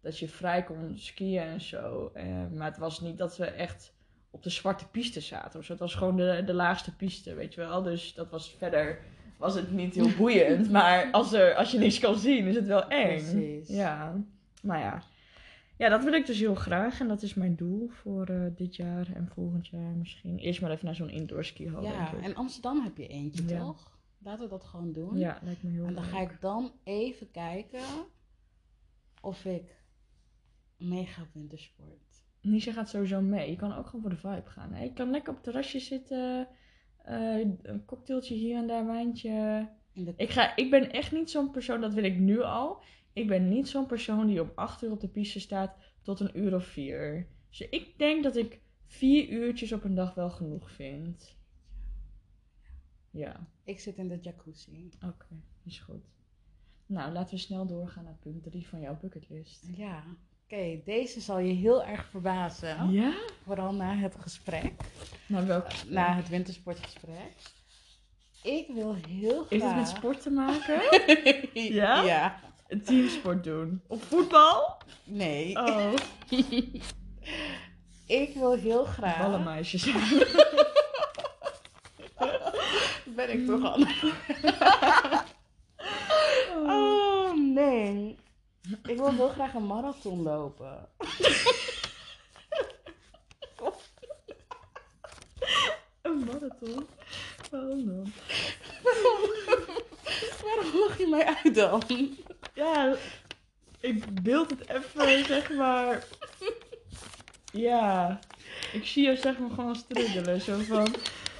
dat 0.00 0.18
je 0.18 0.28
vrij 0.28 0.64
kon 0.64 0.98
skiën 0.98 1.42
en 1.42 1.60
zo. 1.60 2.10
Eh, 2.14 2.50
maar 2.50 2.68
het 2.68 2.78
was 2.78 3.00
niet 3.00 3.18
dat 3.18 3.36
we 3.36 3.44
echt 3.44 3.94
op 4.30 4.42
de 4.42 4.50
zwarte 4.50 4.88
piste 4.88 5.20
zaten. 5.20 5.64
zo. 5.64 5.72
het 5.72 5.80
was 5.80 5.94
gewoon 5.94 6.16
de, 6.16 6.42
de 6.46 6.54
laagste 6.54 6.96
piste, 6.96 7.34
weet 7.34 7.54
je 7.54 7.60
wel. 7.60 7.82
Dus 7.82 8.14
dat 8.14 8.30
was 8.30 8.50
verder, 8.50 9.04
was 9.42 9.54
het 9.54 9.72
niet 9.72 9.94
heel 9.94 10.16
boeiend. 10.16 10.70
maar 10.78 11.10
als, 11.10 11.32
er, 11.32 11.54
als 11.54 11.70
je 11.70 11.78
niks 11.78 11.98
kan 11.98 12.18
zien, 12.18 12.46
is 12.46 12.54
het 12.54 12.66
wel 12.66 12.88
eng. 12.88 13.08
Precies. 13.08 13.68
Ja, 13.68 14.22
maar 14.62 14.78
ja. 14.78 15.02
Ja, 15.76 15.88
dat 15.88 16.04
wil 16.04 16.12
ik 16.12 16.26
dus 16.26 16.38
heel 16.38 16.54
graag. 16.54 17.00
En 17.00 17.08
dat 17.08 17.22
is 17.22 17.34
mijn 17.34 17.54
doel 17.56 17.88
voor 17.88 18.26
eh, 18.26 18.40
dit 18.56 18.76
jaar 18.76 19.06
en 19.14 19.28
volgend 19.34 19.68
jaar 19.68 19.92
misschien. 19.92 20.38
Eerst 20.38 20.60
maar 20.60 20.70
even 20.70 20.84
naar 20.86 20.94
zo'n 20.94 21.10
indoor 21.10 21.44
skihal, 21.44 21.82
ja, 21.82 22.10
denk 22.10 22.18
ik. 22.18 22.24
en 22.28 22.34
Amsterdam 22.34 22.82
heb 22.82 22.96
je 22.96 23.06
eentje, 23.06 23.48
Ja. 23.48 23.58
toch? 23.58 23.90
Laten 24.18 24.42
we 24.42 24.48
dat 24.48 24.64
gewoon 24.64 24.92
doen. 24.92 25.18
Ja, 25.18 25.38
lijkt 25.42 25.62
me 25.62 25.70
heel 25.70 25.86
En 25.86 25.94
dan 25.94 26.04
ga 26.04 26.20
ik 26.20 26.36
dan 26.40 26.72
even 26.84 27.30
kijken 27.30 27.80
of 29.20 29.44
ik 29.44 29.76
mee 30.78 31.06
ga 31.06 31.22
op 31.22 31.28
wintersport. 31.32 32.22
Nisha 32.40 32.72
gaat 32.72 32.88
sowieso 32.88 33.20
mee. 33.20 33.50
Je 33.50 33.56
kan 33.56 33.74
ook 33.74 33.86
gewoon 33.86 34.00
voor 34.00 34.10
de 34.10 34.16
vibe 34.16 34.50
gaan. 34.50 34.72
Hè? 34.72 34.82
Je 34.82 34.92
kan 34.92 35.10
lekker 35.10 35.28
op 35.28 35.34
het 35.34 35.44
terrasje 35.44 35.78
zitten. 35.78 36.48
Eh, 37.04 37.38
een 37.62 37.84
cocktailtje 37.84 38.34
hier 38.34 38.56
en 38.56 38.66
daar, 38.66 38.86
wijntje. 38.86 39.68
De... 39.92 40.14
Ik, 40.16 40.30
ga, 40.30 40.56
ik 40.56 40.70
ben 40.70 40.90
echt 40.90 41.12
niet 41.12 41.30
zo'n 41.30 41.50
persoon, 41.50 41.80
dat 41.80 41.94
wil 41.94 42.04
ik 42.04 42.18
nu 42.18 42.40
al. 42.42 42.82
Ik 43.12 43.26
ben 43.26 43.48
niet 43.48 43.68
zo'n 43.68 43.86
persoon 43.86 44.26
die 44.26 44.42
om 44.42 44.50
8 44.54 44.82
uur 44.82 44.90
op 44.90 45.00
de 45.00 45.08
piste 45.08 45.40
staat 45.40 45.76
tot 46.02 46.20
een 46.20 46.38
uur 46.38 46.54
of 46.54 46.64
vier. 46.64 47.26
Dus 47.48 47.60
ik 47.60 47.98
denk 47.98 48.22
dat 48.22 48.36
ik 48.36 48.60
vier 48.86 49.28
uurtjes 49.28 49.72
op 49.72 49.84
een 49.84 49.94
dag 49.94 50.14
wel 50.14 50.30
genoeg 50.30 50.70
vind. 50.70 51.36
Ja, 53.10 53.46
Ik 53.64 53.80
zit 53.80 53.96
in 53.96 54.08
de 54.08 54.18
jacuzzi. 54.20 54.88
oké. 55.06 55.26
Is 55.64 55.78
goed. 55.78 56.04
Nou, 56.86 57.12
laten 57.12 57.34
we 57.34 57.40
snel 57.40 57.66
doorgaan 57.66 58.04
naar 58.04 58.16
punt 58.20 58.42
3 58.42 58.68
van 58.68 58.80
jouw 58.80 58.98
bucketlist. 59.00 59.68
Ja, 59.76 60.04
oké. 60.52 60.80
Deze 60.84 61.20
zal 61.20 61.38
je 61.38 61.52
heel 61.52 61.84
erg 61.84 62.06
verbazen. 62.10 62.90
Ja? 62.90 63.12
Vooral 63.44 63.74
na 63.74 63.96
het 63.96 64.16
gesprek. 64.20 64.72
Nou, 65.26 65.46
welk? 65.46 65.66
Na 65.88 66.14
het 66.14 66.28
wintersportgesprek. 66.28 67.32
Ik 68.42 68.66
wil 68.68 68.96
heel 69.08 69.44
graag... 69.44 69.50
Is 69.50 69.62
het 69.62 69.76
met 69.76 69.88
sport 69.88 70.22
te 70.22 70.30
maken? 70.30 70.80
Ja? 71.74 72.02
Ja. 72.02 72.40
Een 72.68 72.82
teamsport 72.82 73.44
doen. 73.44 73.82
Of 73.86 74.02
voetbal? 74.02 74.76
Nee. 75.04 75.56
Oh. 75.56 75.92
Ik 78.06 78.34
wil 78.34 78.52
heel 78.52 78.84
graag... 78.84 79.18
Ballenmeisjes. 79.18 79.92
Ben 83.04 83.32
ik 83.32 83.46
toch 83.46 83.62
al... 83.64 83.84
Oh, 86.66 87.36
nee. 87.54 88.16
Ik 88.68 88.96
wil 88.96 89.12
heel 89.12 89.28
graag 89.28 89.54
een 89.54 89.66
marathon 89.66 90.22
lopen. 90.22 90.88
Een 96.02 96.24
marathon? 96.24 96.86
Waarom 97.50 97.86
dan? 97.86 98.12
Waarom 100.42 100.80
lach 100.80 100.98
je 100.98 101.06
mij 101.06 101.24
uit 101.24 101.54
dan? 101.54 101.82
Ja, 102.54 102.96
ik 103.80 104.22
beeld 104.22 104.50
het 104.50 104.68
even, 104.68 105.24
zeg 105.24 105.50
maar. 105.50 106.04
Ja, 107.52 108.18
ik 108.72 108.86
zie 108.86 109.04
je 109.04 109.16
zeg 109.16 109.38
maar 109.38 109.50
gewoon 109.50 109.76
struggelen. 109.76 110.40
Zo 110.40 110.58
van, 110.58 110.94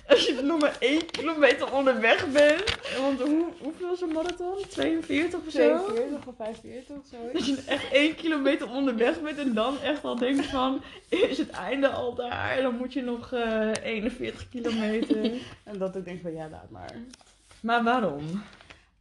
als 0.06 0.26
je 0.26 0.40
nog 0.42 0.60
maar 0.60 0.76
één 0.80 1.10
kilometer 1.10 1.72
onderweg 1.72 2.32
bent. 2.32 2.64
Want 3.00 3.20
hoe, 3.20 3.46
hoeveel 3.60 3.92
is 3.92 4.00
een 4.00 4.12
marathon? 4.12 4.54
42 4.68 5.38
of 5.46 5.52
zo? 5.52 5.84
42 5.86 6.26
of 6.26 6.34
45 6.36 6.96
of 6.96 7.06
zo. 7.10 7.16
Dat 7.32 7.46
je 7.46 7.62
echt 7.66 7.92
één 7.92 8.14
kilometer 8.14 8.70
onderweg 8.70 9.20
bent 9.20 9.38
en 9.38 9.54
dan 9.54 9.80
echt 9.80 10.04
al 10.04 10.16
denkt 10.16 10.46
van, 10.46 10.82
is 11.08 11.38
het 11.38 11.50
einde 11.50 11.88
al 11.88 12.14
daar? 12.14 12.62
Dan 12.62 12.76
moet 12.76 12.92
je 12.92 13.02
nog 13.02 13.32
eh 13.32 13.70
41 13.82 14.48
kilometer. 14.48 15.30
En 15.64 15.78
dat 15.78 15.96
ik 15.96 16.04
denk 16.04 16.22
van 16.22 16.32
ja, 16.32 16.48
laat 16.48 16.70
maar. 16.70 16.94
Maar 17.60 17.82
waarom? 17.84 18.42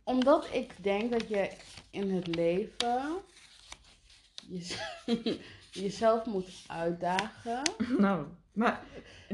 Omdat 0.04 0.47
ik 0.52 0.72
denk 0.82 1.12
dat 1.12 1.28
je 1.30 1.49
in 1.89 2.12
het 2.16 2.36
leven 2.36 3.02
jez- 4.49 4.78
jezelf 5.72 6.26
moet 6.26 6.49
uitdagen. 6.68 7.62
Nou, 7.97 8.26
maar 8.54 8.84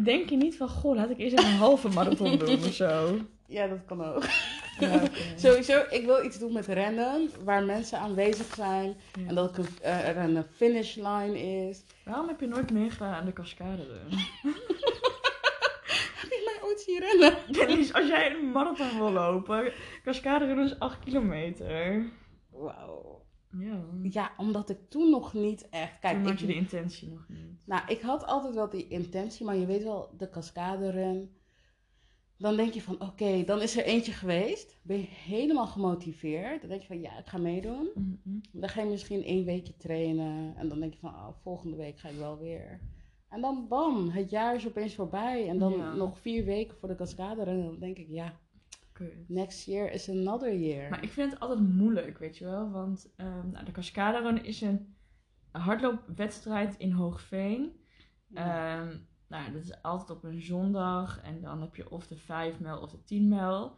denk 0.04 0.30
je 0.30 0.36
niet 0.36 0.58
van, 0.58 0.70
goh, 0.70 0.96
laat 0.96 1.10
ik 1.10 1.18
eerst 1.18 1.38
even 1.38 1.50
een 1.52 1.58
halve 1.58 1.90
marathon 1.90 2.38
doen 2.46 2.58
of 2.58 2.74
zo? 2.74 3.20
Ja, 3.48 3.68
dat 3.68 3.86
kan 3.86 4.04
ook. 4.04 4.26
Ja. 4.80 5.02
Sowieso, 5.36 5.84
ik 5.90 6.06
wil 6.06 6.24
iets 6.24 6.40
doen 6.40 6.54
met 6.54 6.66
rennen 6.66 7.30
waar 7.44 7.64
mensen 7.64 8.00
aanwezig 8.00 8.56
zijn. 8.56 8.96
Ja. 9.20 9.28
En 9.28 9.36
dat 9.36 9.60
eh, 9.82 10.08
er 10.08 10.18
een 10.18 10.44
finishline 10.56 11.40
is. 11.68 11.84
Waarom 12.06 12.28
heb 12.28 12.40
je 12.40 12.48
nooit 12.48 12.72
meegedaan 12.72 13.14
aan 13.14 13.26
de 13.26 13.34
cascade? 13.34 13.86
Heb 16.18 16.30
je 16.32 16.42
mij 16.46 16.70
ooit 16.70 16.80
zien 16.80 17.00
rennen? 17.00 17.38
Dennis, 17.52 17.94
als 17.94 18.08
jij 18.08 18.32
een 18.32 18.52
marathon 18.52 18.98
wil 18.98 19.12
lopen, 19.12 19.72
cascade 20.04 20.62
is 20.64 20.80
8 20.80 21.00
kilometer. 21.00 22.06
Wauw. 22.52 23.17
Ja. 23.60 23.86
Ja, 24.02 24.32
omdat 24.38 24.70
ik 24.70 24.78
toen 24.90 25.10
nog 25.10 25.34
niet 25.34 25.70
echt... 25.70 26.00
Kijk, 26.00 26.14
Toen 26.14 26.24
ik, 26.24 26.30
had 26.30 26.40
je 26.40 26.46
de 26.48 26.56
intentie 26.56 27.10
nog 27.10 27.26
niet. 27.30 27.66
Nou, 27.66 27.82
ik 27.88 28.02
had 28.02 28.26
altijd 28.26 28.54
wel 28.56 28.70
die 28.70 28.88
intentie, 28.88 29.46
maar 29.46 29.56
je 29.56 29.66
weet 29.66 29.84
wel, 29.84 30.10
de 30.18 30.30
cascaderun. 30.30 31.36
Dan 32.38 32.56
denk 32.56 32.74
je 32.74 32.82
van, 32.82 33.02
oké, 33.02 33.44
dan 33.44 33.62
is 33.62 33.78
er 33.78 33.84
eentje 33.84 34.12
geweest. 34.12 34.80
Ben 34.84 34.98
je 34.98 35.08
helemaal 35.10 35.68
gemotiveerd. 35.68 36.60
Dan 36.62 36.70
denk 36.70 36.82
je 36.82 36.88
van, 36.88 37.02
ja, 37.02 37.18
ik 37.20 37.26
ga 37.28 37.38
meedoen. 37.38 37.90
Mhm. 37.96 38.40
Dan 38.52 38.70
ga 38.70 38.82
je 38.82 38.90
misschien 38.90 39.24
één 39.24 39.46
weekje 39.46 39.78
trainen. 39.78 40.56
En 40.56 40.68
dan 40.70 40.80
denk 40.80 40.94
je 40.94 41.00
van, 41.00 41.10
oh, 41.14 41.30
volgende 41.42 41.76
week 41.78 42.00
ga 42.00 42.10
ik 42.10 42.18
wel 42.18 42.38
weer. 42.38 42.80
En 43.30 43.42
dan 43.42 43.66
bam, 43.68 44.10
het 44.10 44.30
jaar 44.30 44.56
is 44.56 44.68
opeens 44.68 44.96
voorbij. 44.96 45.48
En 45.50 45.58
dan 45.60 45.72
Ja. 45.78 45.94
nog 45.96 46.20
vier 46.20 46.46
weken 46.46 46.78
voor 46.78 46.88
de 46.90 46.96
cascaderun. 46.96 47.64
Dan 47.66 47.80
denk 47.80 47.98
ik, 47.98 48.08
ja, 48.10 48.40
Kut. 48.98 49.30
next 49.30 49.66
year 49.66 49.92
is 49.92 50.10
another 50.10 50.56
year. 50.60 50.90
Maar 50.90 51.04
ik 51.04 51.10
vind 51.12 51.32
het 51.32 51.40
altijd 51.40 51.60
moeilijk, 51.60 52.18
weet 52.18 52.38
je 52.38 52.46
wel. 52.46 52.72
Want 52.72 53.14
ehm, 53.16 53.50
nou, 53.52 53.66
de 53.66 53.72
cascade 53.72 54.22
run 54.22 54.44
is 54.44 54.62
een 54.62 54.96
hardloopwedstrijd 55.52 56.76
in 56.78 56.92
Hoogveen. 56.92 57.72
Ja. 58.28 58.78
Ehm, 58.80 58.96
nou, 59.28 59.52
dat 59.52 59.64
is 59.64 59.82
altijd 59.82 60.10
op 60.10 60.24
een 60.24 60.42
zondag. 60.42 61.22
En 61.22 61.42
dan 61.42 61.62
heb 61.62 61.76
je 61.76 61.92
of 61.92 62.08
de 62.08 62.18
5 62.18 62.60
mijl 62.60 62.80
of 62.80 62.92
de 62.92 63.04
10 63.04 63.28
mijl. 63.28 63.76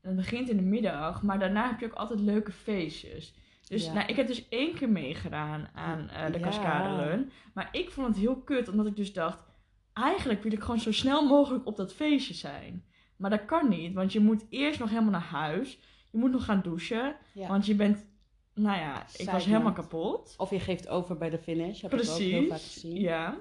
En 0.00 0.08
dat 0.08 0.16
begint 0.16 0.48
in 0.48 0.56
de 0.56 0.62
middag. 0.62 1.22
Maar 1.22 1.38
daarna 1.38 1.68
heb 1.70 1.80
je 1.80 1.86
ook 1.86 1.92
altijd 1.92 2.20
leuke 2.20 2.52
feestjes. 2.52 3.34
Dus 3.68 3.84
Ja. 3.84 3.92
nou, 3.92 4.06
ik 4.06 4.16
heb 4.16 4.26
dus 4.26 4.48
één 4.48 4.74
keer 4.74 4.88
meegedaan 4.88 5.68
aan 5.74 6.08
eh, 6.08 6.32
de 6.32 6.38
Ja. 6.38 6.44
cascade 6.44 7.04
run. 7.04 7.30
Maar 7.54 7.68
ik 7.72 7.90
vond 7.90 8.06
het 8.06 8.16
heel 8.16 8.36
kut, 8.42 8.68
omdat 8.68 8.86
ik 8.86 8.96
dus 8.96 9.12
dacht... 9.12 9.50
Eigenlijk 9.92 10.42
wil 10.42 10.52
ik 10.52 10.60
gewoon 10.60 10.80
zo 10.80 10.92
snel 10.92 11.26
mogelijk 11.28 11.66
op 11.66 11.76
dat 11.76 11.92
feestje 11.92 12.34
zijn. 12.34 12.84
Maar 13.22 13.30
dat 13.30 13.44
kan 13.44 13.68
niet, 13.68 13.94
want 13.94 14.12
je 14.12 14.20
moet 14.20 14.46
eerst 14.48 14.78
nog 14.80 14.88
helemaal 14.88 15.10
naar 15.10 15.20
huis. 15.20 15.78
Je 16.10 16.18
moet 16.18 16.30
nog 16.30 16.44
gaan 16.44 16.60
douchen. 16.62 17.16
Ja. 17.34 17.48
Want 17.48 17.66
je 17.66 17.74
bent... 17.74 18.06
Nou 18.54 18.78
ja, 18.78 19.06
ik 19.16 19.30
was 19.30 19.44
helemaal 19.44 19.72
kapot. 19.72 20.34
Of 20.36 20.50
je 20.50 20.60
geeft 20.60 20.88
over 20.88 21.16
bij 21.18 21.30
de 21.30 21.38
finish. 21.38 21.80
Heb 21.82 21.94
ik 21.94 22.00
ook 22.10 22.18
heel 22.18 22.40
vaak 22.40 22.48
Precies. 22.48 22.72
gezien. 22.72 23.00
Ja. 23.00 23.36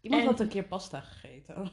Iemand 0.00 0.22
En- 0.22 0.28
had 0.28 0.40
een 0.40 0.48
keer 0.48 0.64
pasta 0.64 1.00
gegeten. 1.00 1.56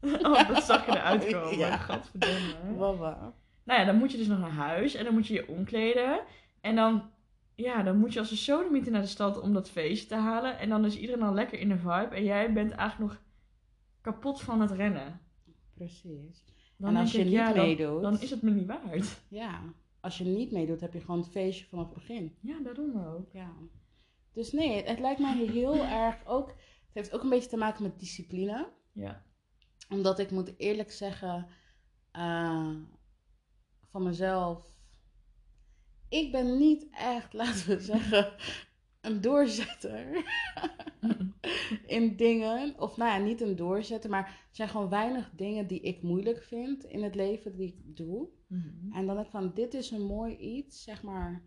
Oh, 0.00 0.48
dat 0.48 0.62
zag 0.64 0.86
je 0.86 0.92
eruit 0.92 1.26
komen. 1.32 1.58
Ja. 1.58 1.76
Gadverdamme. 1.76 3.32
Nou 3.64 3.80
ja, 3.80 3.84
dan 3.84 3.96
moet 3.96 4.12
je 4.12 4.18
dus 4.18 4.26
nog 4.26 4.38
naar 4.38 4.50
huis 4.50 4.94
en 4.94 5.04
dan 5.04 5.14
moet 5.14 5.26
je 5.26 5.34
je 5.34 5.48
omkleden. 5.48 6.20
En 6.60 6.74
dan, 6.76 7.10
ja, 7.54 7.82
dan 7.82 7.96
moet 7.98 8.12
je 8.12 8.18
als 8.18 8.30
een 8.30 8.36
sodemieter 8.36 8.92
naar 8.92 9.00
de 9.00 9.06
stad 9.06 9.40
om 9.40 9.52
dat 9.52 9.70
feestje 9.70 10.08
te 10.08 10.14
halen. 10.14 10.58
En 10.58 10.68
dan 10.68 10.84
is 10.84 10.96
iedereen 10.98 11.22
al 11.22 11.34
lekker 11.34 11.58
in 11.58 11.68
de 11.68 11.78
vibe. 11.78 12.08
En 12.14 12.24
jij 12.24 12.52
bent 12.52 12.70
eigenlijk 12.72 13.10
nog 13.12 13.22
kapot 14.00 14.42
van 14.42 14.60
het 14.60 14.70
rennen. 14.70 15.20
Precies. 15.74 16.44
Dan 16.76 16.94
en 16.94 17.00
als 17.00 17.12
je 17.12 17.18
ik, 17.18 17.24
niet 17.24 17.32
ja, 17.32 17.52
meedoet, 17.54 18.02
dan 18.02 18.20
is 18.20 18.30
het 18.30 18.42
me 18.42 18.50
niet 18.50 18.66
waard. 18.66 19.22
ja, 19.28 19.62
als 20.00 20.18
je 20.18 20.24
niet 20.24 20.52
meedoet, 20.52 20.80
heb 20.80 20.92
je 20.92 21.00
gewoon 21.00 21.20
het 21.20 21.30
feestje 21.30 21.66
vanaf 21.66 21.84
het 21.84 21.94
begin. 21.94 22.36
Ja, 22.40 22.60
daarom 22.62 22.96
ook. 22.96 23.32
Ja. 23.32 23.52
Dus 24.32 24.52
nee, 24.52 24.84
het 24.84 24.98
lijkt 24.98 25.20
mij 25.20 25.36
heel 25.36 25.84
erg 26.04 26.26
ook. 26.26 26.48
Het 26.48 26.94
heeft 27.04 27.12
ook 27.12 27.22
een 27.22 27.28
beetje 27.28 27.48
te 27.48 27.56
maken 27.56 27.82
met 27.82 27.98
discipline. 27.98 28.68
Ja. 28.92 29.24
Omdat 29.88 30.18
ik 30.18 30.30
moet 30.30 30.54
eerlijk 30.56 30.90
zeggen, 30.90 31.48
eh, 32.10 32.74
van 33.90 34.02
mezelf. 34.02 34.74
Ik 36.08 36.32
ben 36.32 36.58
niet 36.58 36.86
echt, 36.90 37.32
laten 37.42 37.66
we 37.68 37.80
zeggen, 37.80 38.32
een 39.06 39.20
doorzetter 39.20 40.24
in 41.86 42.16
dingen. 42.16 42.80
Of 42.80 42.96
nou 42.96 43.10
ja, 43.10 43.26
niet 43.26 43.40
een 43.40 43.56
doorzetter, 43.56 44.10
maar 44.10 44.24
er 44.26 44.48
zijn 44.50 44.68
gewoon 44.68 44.88
weinig 44.88 45.30
dingen 45.30 45.66
die 45.66 45.80
ik 45.80 46.02
moeilijk 46.02 46.42
vind 46.42 46.84
in 46.84 47.02
het 47.02 47.14
leven 47.14 47.56
die 47.56 47.66
ik 47.68 47.96
doe. 47.96 48.28
Mhm. 48.46 48.92
En 48.92 49.06
dan 49.06 49.14
denk 49.14 49.26
ik 49.26 49.32
van, 49.32 49.52
dit 49.54 49.74
is 49.74 49.90
een 49.90 50.06
mooi 50.06 50.36
iets, 50.36 50.82
zeg 50.82 51.02
maar. 51.02 51.42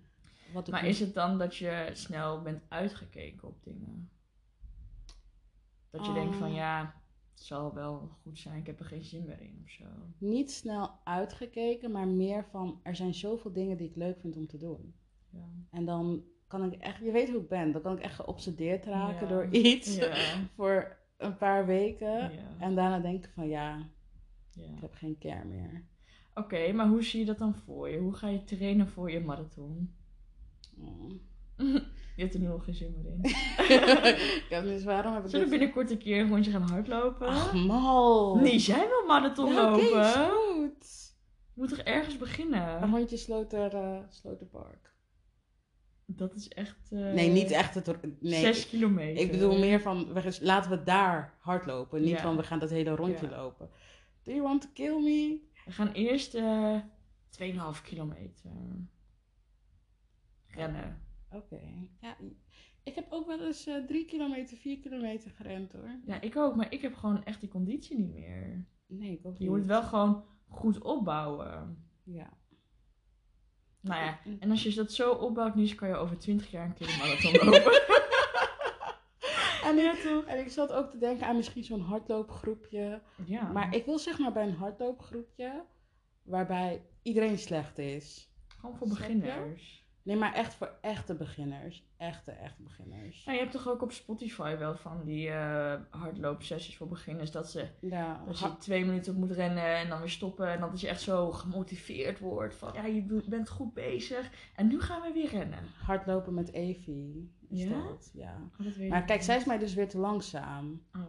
Wat 0.53 0.67
Maar 0.67 0.81
moet- 0.81 0.89
is 0.89 0.99
het 0.99 1.13
dan 1.13 1.37
dat 1.37 1.55
je 1.55 1.89
snel 1.93 2.41
bent 2.41 2.61
uitgekeken 2.69 3.47
op 3.47 3.63
dingen? 3.63 4.09
Dat 5.89 6.05
je 6.05 6.13
denkt 6.13 6.35
van 6.35 6.49
Oh. 6.49 6.55
ja, 6.55 7.01
het 7.33 7.43
zal 7.43 7.73
wel 7.73 8.09
goed 8.21 8.37
zijn, 8.39 8.59
ik 8.59 8.65
heb 8.65 8.79
er 8.79 8.85
geen 8.85 9.03
zin 9.03 9.25
meer 9.25 9.41
in 9.41 9.61
of 9.63 9.69
zo. 9.69 9.83
niet 10.17 10.51
snel 10.51 10.89
uitgekeken, 11.03 11.91
maar 11.91 12.07
meer 12.07 12.45
van, 12.45 12.79
er 12.83 12.95
zijn 12.95 13.13
zoveel 13.13 13.53
dingen 13.53 13.77
die 13.77 13.89
ik 13.89 13.95
leuk 13.95 14.19
vind 14.19 14.35
om 14.37 14.47
te 14.47 14.57
doen. 14.57 14.93
Ja. 15.29 15.49
En 15.71 15.85
dan 15.85 16.23
kan 16.49 16.63
ik 16.71 16.79
echt, 16.81 16.99
je 17.03 17.11
weet 17.11 17.29
hoe 17.29 17.41
ik 17.41 17.47
ben, 17.47 17.71
dan 17.71 17.81
kan 17.81 17.97
ik 17.97 18.03
echt 18.03 18.15
geobsedeerd 18.15 18.85
raken 18.85 19.27
Ja. 19.27 19.33
door 19.33 19.47
iets 19.65 19.95
Ja. 19.95 20.15
voor 20.55 20.97
een 21.17 21.37
paar 21.37 21.65
weken. 21.65 22.11
Ja. 22.17 22.29
En 22.59 22.75
daarna 22.75 22.99
denk 22.99 23.25
ik 23.25 23.31
van, 23.33 23.47
ja, 23.47 23.77
ik 24.55 24.81
heb 24.81 24.93
geen 24.93 25.17
care 25.19 25.45
meer. 25.45 25.83
Oké, 26.33 26.71
maar 26.71 26.87
hoe 26.87 27.03
zie 27.03 27.19
je 27.19 27.25
dat 27.25 27.37
dan 27.37 27.55
voor 27.55 27.89
je? 27.89 27.97
Hoe 27.97 28.13
ga 28.13 28.27
je 28.29 28.43
trainen 28.43 28.87
voor 28.87 29.11
je 29.11 29.19
marathon? 29.19 29.93
Mm. 30.75 31.21
je 32.15 32.21
hebt 32.25 32.33
er 32.33 32.39
nu 32.39 32.49
al 32.49 32.59
geen 32.59 32.73
zin 32.73 32.93
meer 32.95 33.11
in. 33.13 33.19
ja, 34.55 34.61
dus 34.61 34.83
waarom 34.83 35.13
heb 35.13 35.23
ik 35.23 35.29
Zullen 35.29 35.45
we 35.45 35.51
dit... 35.51 35.59
binnenkort 35.59 35.91
een 35.91 35.97
keer 35.97 36.19
een 36.21 36.29
rondje 36.29 36.51
gaan 36.51 36.69
hardlopen? 36.69 37.27
Ach, 37.27 37.53
mal. 37.53 38.35
nee, 38.35 38.57
jij 38.57 38.87
wil 38.87 39.05
marathon 39.07 39.51
Ja, 39.53 39.69
lopen? 39.69 39.99
is 40.01 40.13
goed. 40.15 41.13
Je 41.53 41.59
moet 41.61 41.69
toch 41.69 41.77
ergens 41.85 42.17
beginnen? 42.17 42.81
Een 42.83 42.91
rondje 42.91 43.17
Sloter, 43.17 43.73
eh, 43.75 43.99
Sloterpark. 44.09 44.88
Dat 46.11 46.35
is 46.35 46.47
echt... 46.47 46.91
eh, 46.91 46.99
nee, 46.99 47.29
niet 47.31 47.51
echt 47.51 47.75
het... 47.75 48.21
Nee, 48.21 48.39
Zes 48.39 48.69
kilometer. 48.69 49.23
ik 49.23 49.31
bedoel 49.31 49.59
meer 49.59 49.81
van, 49.81 50.13
we, 50.13 50.37
laten 50.41 50.71
we 50.71 50.83
daar 50.83 51.37
hardlopen. 51.39 52.01
Niet 52.01 52.09
Ja. 52.09 52.21
van, 52.21 52.35
we 52.35 52.43
gaan 52.43 52.59
dat 52.59 52.69
hele 52.69 52.95
rondje 52.95 53.29
Ja. 53.29 53.37
lopen. 53.37 53.69
Do 54.23 54.31
you 54.31 54.43
want 54.43 54.61
to 54.61 54.67
kill 54.73 55.01
me? 55.01 55.41
We 55.65 55.71
gaan 55.71 55.91
eerst 55.91 56.35
eh 56.35 56.77
2,5 57.29 57.81
kilometer 57.83 58.51
rennen. 60.47 61.01
Oké. 61.31 61.59
Ja, 61.99 62.17
ik 62.83 62.95
heb 62.95 63.05
ook 63.09 63.27
wel 63.27 63.41
eens 63.45 63.65
eh, 63.67 63.85
drie 63.85 64.05
kilometer, 64.05 64.57
vier 64.57 64.79
kilometer 64.79 65.31
gerend 65.31 65.71
hoor. 65.71 65.99
Ja, 66.05 66.21
ik 66.21 66.35
ook, 66.37 66.55
maar 66.55 66.71
ik 66.73 66.81
heb 66.81 66.95
gewoon 66.95 67.23
echt 67.23 67.39
die 67.39 67.49
conditie 67.49 67.97
niet 67.97 68.13
meer. 68.13 68.65
Nee, 68.85 69.11
ik 69.11 69.25
ook 69.25 69.31
niet. 69.31 69.41
Je 69.41 69.49
moet 69.49 69.57
het 69.57 69.67
wel 69.67 69.83
gewoon 69.83 70.23
goed 70.47 70.81
opbouwen. 70.81 71.83
Ja. 72.03 72.37
Nou 73.81 74.03
ja, 74.03 74.19
en 74.39 74.51
als 74.51 74.63
je 74.63 74.73
dat 74.73 74.91
zo 74.91 75.11
opbouwt, 75.11 75.55
Nies, 75.55 75.75
kan 75.75 75.87
je 75.87 75.95
over 75.95 76.17
20 76.17 76.51
jaar 76.51 76.65
een 76.65 76.73
keer 76.73 76.89
een 76.89 76.97
marathon 76.97 77.33
lopen. 77.49 77.81
En 79.63 79.75
ja, 79.75 79.95
toch? 80.03 80.25
en 80.25 80.39
ik 80.39 80.49
zat 80.51 80.71
ook 80.73 80.89
te 80.89 80.97
denken 80.97 81.27
aan 81.27 81.35
misschien 81.35 81.63
zo'n 81.63 81.81
hardloopgroepje. 81.81 83.01
Ja. 83.25 83.51
Maar 83.51 83.75
ik 83.75 83.85
wil 83.85 83.99
zeg 83.99 84.19
maar 84.19 84.31
bij 84.31 84.43
een 84.43 84.55
hardloopgroepje 84.55 85.63
waarbij 86.23 86.81
iedereen 87.01 87.37
slecht 87.37 87.77
is. 87.77 88.29
Gewoon 88.59 88.77
voor 88.77 88.87
Snap 88.87 89.07
je? 89.07 89.78
Nee, 90.03 90.15
maar 90.15 90.33
echt 90.33 90.53
voor 90.53 90.77
echte 90.81 91.15
beginners. 91.15 91.87
Echte, 91.97 92.31
echte 92.31 92.63
beginners. 92.63 93.25
Nou, 93.25 93.37
je 93.37 93.43
hebt 93.43 93.55
toch 93.55 93.67
ook 93.69 93.81
op 93.81 93.91
Spotify 93.91 94.55
wel 94.57 94.75
van 94.75 95.03
die 95.03 95.29
eh 95.29 95.81
hardloopsessies 95.89 96.77
voor 96.77 96.87
beginners. 96.87 97.31
Dat, 97.31 97.49
ze, 97.49 97.67
Ja, 97.81 98.23
dat 98.25 98.39
je 98.39 98.57
twee 98.57 98.85
minuten 98.85 99.15
moet 99.15 99.31
rennen 99.31 99.75
en 99.77 99.89
dan 99.89 99.99
weer 99.99 100.09
stoppen. 100.09 100.47
En 100.51 100.59
dat 100.59 100.81
je 100.81 100.87
echt 100.87 101.01
zo 101.01 101.31
gemotiveerd 101.31 102.19
wordt. 102.19 102.55
Van 102.55 102.73
ja, 102.73 102.85
je 102.85 103.23
bent 103.29 103.49
goed 103.49 103.73
bezig. 103.73 104.31
En 104.55 104.67
nu 104.67 104.81
gaan 104.81 105.01
we 105.01 105.11
weer 105.13 105.29
rennen. 105.29 105.63
hardlopen 105.85 106.33
met 106.33 106.51
Evie. 106.51 107.33
Is 107.49 107.63
Ja? 107.63 107.83
dat, 107.83 108.11
ja. 108.13 108.51
Oh, 108.59 108.65
dat 108.65 108.77
Maar 108.77 109.03
kijk, 109.03 109.17
niet. 109.19 109.23
zij 109.27 109.37
is 109.37 109.45
mij 109.45 109.57
dus 109.57 109.73
weer 109.73 109.89
te 109.89 109.97
langzaam. 109.97 110.85
Oh. 110.95 111.01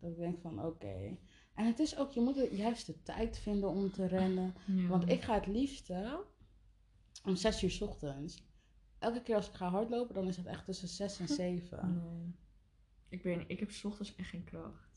Dat 0.00 0.10
ik 0.10 0.16
denk 0.18 0.40
van, 0.40 0.64
oké. 0.64 1.16
En 1.54 1.66
het 1.66 1.78
is 1.78 1.98
ook, 1.98 2.12
je 2.12 2.20
moet 2.20 2.34
de 2.34 2.48
juiste 2.52 3.02
tijd 3.02 3.38
vinden 3.38 3.68
om 3.68 3.90
te 3.90 4.06
rennen. 4.06 4.54
Ja. 4.66 4.86
Want 4.86 5.08
ik 5.08 5.22
ga 5.22 5.34
het 5.34 5.46
liefste 5.46 6.24
om 7.22 7.36
6 7.36 7.62
uur 7.62 7.70
's 7.70 7.80
ochtends. 7.80 8.50
Elke 8.98 9.22
keer 9.22 9.34
als 9.34 9.48
ik 9.48 9.54
ga 9.54 9.68
hardlopen, 9.68 10.14
dan 10.14 10.26
is 10.26 10.36
het 10.36 10.46
echt 10.46 10.64
tussen 10.64 10.88
6 10.88 11.18
en 11.18 11.28
7. 11.28 12.02
Nee. 12.02 12.34
Ik 13.08 13.24
niet, 13.24 13.44
ik 13.46 13.60
heb 13.60 13.70
's 13.70 13.84
ochtends 13.84 14.14
echt 14.14 14.28
geen 14.28 14.44
kracht. 14.44 14.90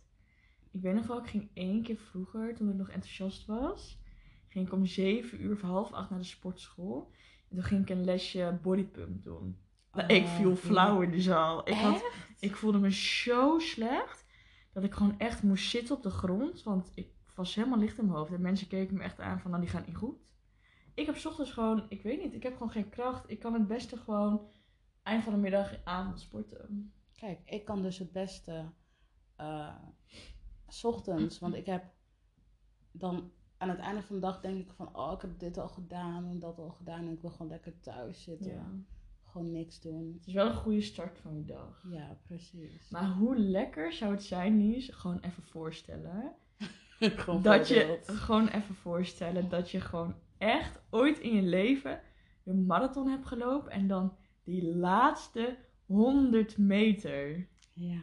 Ik 0.71 0.81
weet 0.81 0.93
nog 0.93 1.07
wel, 1.07 1.17
ik 1.19 1.29
ging 1.29 1.49
één 1.53 1.83
keer 1.83 1.97
vroeger, 1.97 2.55
toen 2.55 2.69
ik 2.69 2.75
nog 2.75 2.89
enthousiast 2.89 3.45
was, 3.45 3.99
ging 4.47 4.67
ik 4.67 4.73
om 4.73 4.85
7 4.85 5.41
uur 5.41 5.53
of 5.53 5.61
half 5.61 5.91
acht 5.91 6.09
naar 6.09 6.19
de 6.19 6.25
sportschool. 6.25 7.11
En 7.49 7.55
toen 7.55 7.65
ging 7.65 7.81
ik 7.81 7.89
een 7.89 8.03
lesje 8.03 8.59
bodypump 8.61 9.23
doen. 9.23 9.57
Ik 10.07 10.23
Oh, 10.23 10.35
viel 10.35 10.55
flauw 10.55 11.01
in 11.01 11.11
de 11.11 11.21
zaal. 11.21 11.67
Ik, 11.69 11.73
had, 11.75 12.03
ik 12.39 12.55
voelde 12.55 12.79
me 12.79 12.91
zo 12.91 13.59
slecht 13.59 14.25
dat 14.73 14.83
ik 14.83 14.93
gewoon 14.93 15.19
echt 15.19 15.43
moest 15.43 15.69
zitten 15.69 15.95
op 15.95 16.03
de 16.03 16.09
grond. 16.09 16.63
Want 16.63 16.91
ik 16.95 17.07
was 17.35 17.55
helemaal 17.55 17.79
licht 17.79 17.97
in 17.97 18.05
mijn 18.05 18.17
hoofd. 18.17 18.31
En 18.33 18.41
mensen 18.41 18.67
keken 18.67 18.97
me 18.97 19.03
echt 19.03 19.19
aan 19.19 19.39
van, 19.39 19.51
nou 19.51 19.63
die 19.63 19.71
gaan 19.71 19.83
niet 19.85 19.95
goed. 19.95 20.34
Ik 20.95 21.05
heb 21.05 21.17
's 21.17 21.25
ochtends 21.25 21.51
gewoon, 21.51 21.85
ik 21.89 22.03
weet 22.03 22.23
niet, 22.23 22.33
ik 22.33 22.43
heb 22.43 22.53
gewoon 22.53 22.71
geen 22.71 22.89
kracht. 22.89 23.29
Ik 23.29 23.39
kan 23.39 23.53
het 23.53 23.67
beste 23.67 23.97
gewoon 23.97 24.49
eind 25.03 25.23
van 25.23 25.33
de 25.33 25.39
middag 25.39 25.83
avond 25.83 26.19
sporten. 26.19 26.93
Kijk, 27.13 27.39
ik 27.45 27.65
kan 27.65 27.81
dus 27.81 27.97
het 27.97 28.11
beste 28.11 28.65
's 30.67 30.83
ochtends. 30.83 31.39
Want 31.39 31.55
ik 31.55 31.65
heb 31.65 31.83
dan 32.91 33.31
aan 33.57 33.69
het 33.69 33.79
einde 33.79 34.01
van 34.01 34.15
de 34.15 34.21
dag 34.21 34.41
denk 34.41 34.59
ik 34.59 34.71
van... 34.71 34.97
Oh, 34.97 35.11
ik 35.11 35.21
heb 35.21 35.39
dit 35.39 35.57
al 35.57 35.69
gedaan 35.69 36.25
en 36.25 36.39
dat 36.39 36.57
al 36.57 36.69
gedaan. 36.69 36.99
En 36.99 37.11
ik 37.11 37.21
wil 37.21 37.29
gewoon 37.29 37.47
lekker 37.47 37.79
thuis 37.79 38.23
zitten. 38.23 38.53
Ja. 38.53 38.71
Gewoon 39.23 39.51
niks 39.51 39.81
doen. 39.81 40.13
Het 40.17 40.27
is 40.27 40.33
wel 40.33 40.47
een 40.47 40.55
goede 40.55 40.81
start 40.81 41.17
van 41.17 41.37
je 41.37 41.45
dag. 41.45 41.83
Ja, 41.89 42.17
precies. 42.27 42.89
Maar 42.89 43.11
hoe 43.11 43.37
lekker 43.37 43.93
zou 43.93 44.11
het 44.11 44.23
zijn, 44.23 44.57
Nies? 44.57 44.89
Gewoon 44.89 45.19
even 45.19 45.43
voorstellen. 45.43 46.35
gewoon 46.99 47.41
dat 47.41 47.67
je, 47.67 47.99
gewoon 48.05 48.47
even 48.47 48.75
voorstellen 48.75 49.49
dat 49.49 49.71
je 49.71 49.81
gewoon 49.81 50.15
echt 50.37 50.81
ooit 50.89 51.19
in 51.19 51.35
je 51.35 51.41
leven 51.41 52.01
een 52.45 52.65
marathon 52.65 53.07
hebt 53.07 53.25
gelopen. 53.25 53.71
En 53.71 53.87
dan 53.87 54.17
die 54.43 54.75
laatste 54.75 55.57
100 55.85 56.57
meter. 56.57 57.47
Ja. 57.73 58.01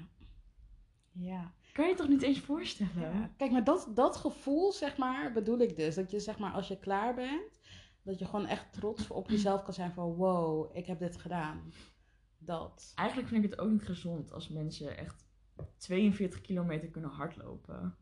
Ja. 1.12 1.52
Kan 1.72 1.84
je 1.84 1.90
je 1.90 1.96
toch 1.96 2.08
niet 2.08 2.22
eens 2.22 2.40
voorstellen? 2.40 3.18
Ja, 3.18 3.30
Kijk, 3.36 3.50
maar 3.50 3.64
dat, 3.64 3.90
dat 3.94 4.16
gevoel, 4.16 4.72
zeg 4.72 4.96
maar, 4.96 5.32
bedoel 5.32 5.58
ik 5.58 5.76
dus. 5.76 5.94
Dat 5.94 6.10
je, 6.10 6.20
zeg 6.20 6.38
maar, 6.38 6.52
als 6.52 6.68
je 6.68 6.78
klaar 6.78 7.14
bent, 7.14 7.60
dat 8.02 8.18
je 8.18 8.24
gewoon 8.24 8.46
echt 8.46 8.72
trots 8.72 9.10
op 9.10 9.30
jezelf 9.30 9.62
kan 9.62 9.72
zijn 9.72 9.92
van, 9.92 10.14
wow, 10.14 10.76
ik 10.76 10.86
heb 10.86 10.98
dit 10.98 11.16
gedaan. 11.16 11.72
Dat. 12.38 12.92
Eigenlijk 12.94 13.28
vind 13.28 13.44
ik 13.44 13.50
het 13.50 13.60
ook 13.60 13.70
niet 13.70 13.82
gezond 13.82 14.32
als 14.32 14.48
mensen 14.48 14.96
echt 14.96 15.26
42 15.76 16.40
kilometer 16.40 16.88
kunnen 16.88 17.10
hardlopen. 17.10 17.96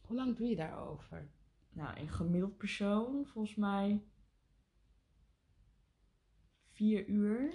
Hoe 0.00 0.16
lang 0.16 0.36
doe 0.36 0.48
je 0.48 0.56
daarover? 0.56 1.30
Nou, 1.74 2.00
een 2.00 2.08
gemiddeld 2.08 2.56
persoon, 2.56 3.26
volgens 3.26 3.56
mij, 3.56 4.02
4 6.70 7.06
uur. 7.06 7.54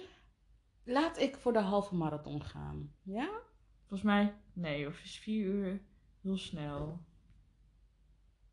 Laat 0.84 1.18
ik 1.18 1.36
voor 1.36 1.52
de 1.52 1.58
halve 1.58 1.94
marathon 1.94 2.42
gaan. 2.44 2.94
Ja? 3.02 3.40
Volgens 3.78 4.02
mij, 4.02 4.34
nee, 4.52 4.86
of 4.86 5.02
is 5.02 5.18
4 5.18 5.44
uur 5.44 5.82
heel 6.20 6.38
snel. 6.38 7.04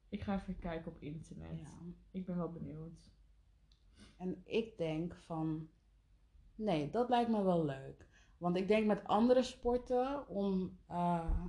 Ik 0.10 0.22
ga 0.22 0.36
even 0.36 0.60
kijken 0.60 0.92
op 0.92 1.02
internet. 1.02 1.60
ja. 1.60 1.80
Ik 2.12 2.26
ben 2.26 2.38
wel 2.38 2.52
benieuwd. 2.52 3.12
En 4.18 4.42
ik 4.46 4.78
denk 4.78 5.16
van, 5.16 5.70
nee, 6.56 6.90
dat 6.90 7.10
lijkt 7.10 7.30
me 7.30 7.44
wel 7.44 7.66
leuk. 7.66 8.08
Want 8.38 8.58
ik 8.58 8.68
denk 8.68 8.88
met 8.88 9.04
andere 9.04 9.44
sporten, 9.44 10.28
om, 10.28 10.80
eh, 10.88 11.46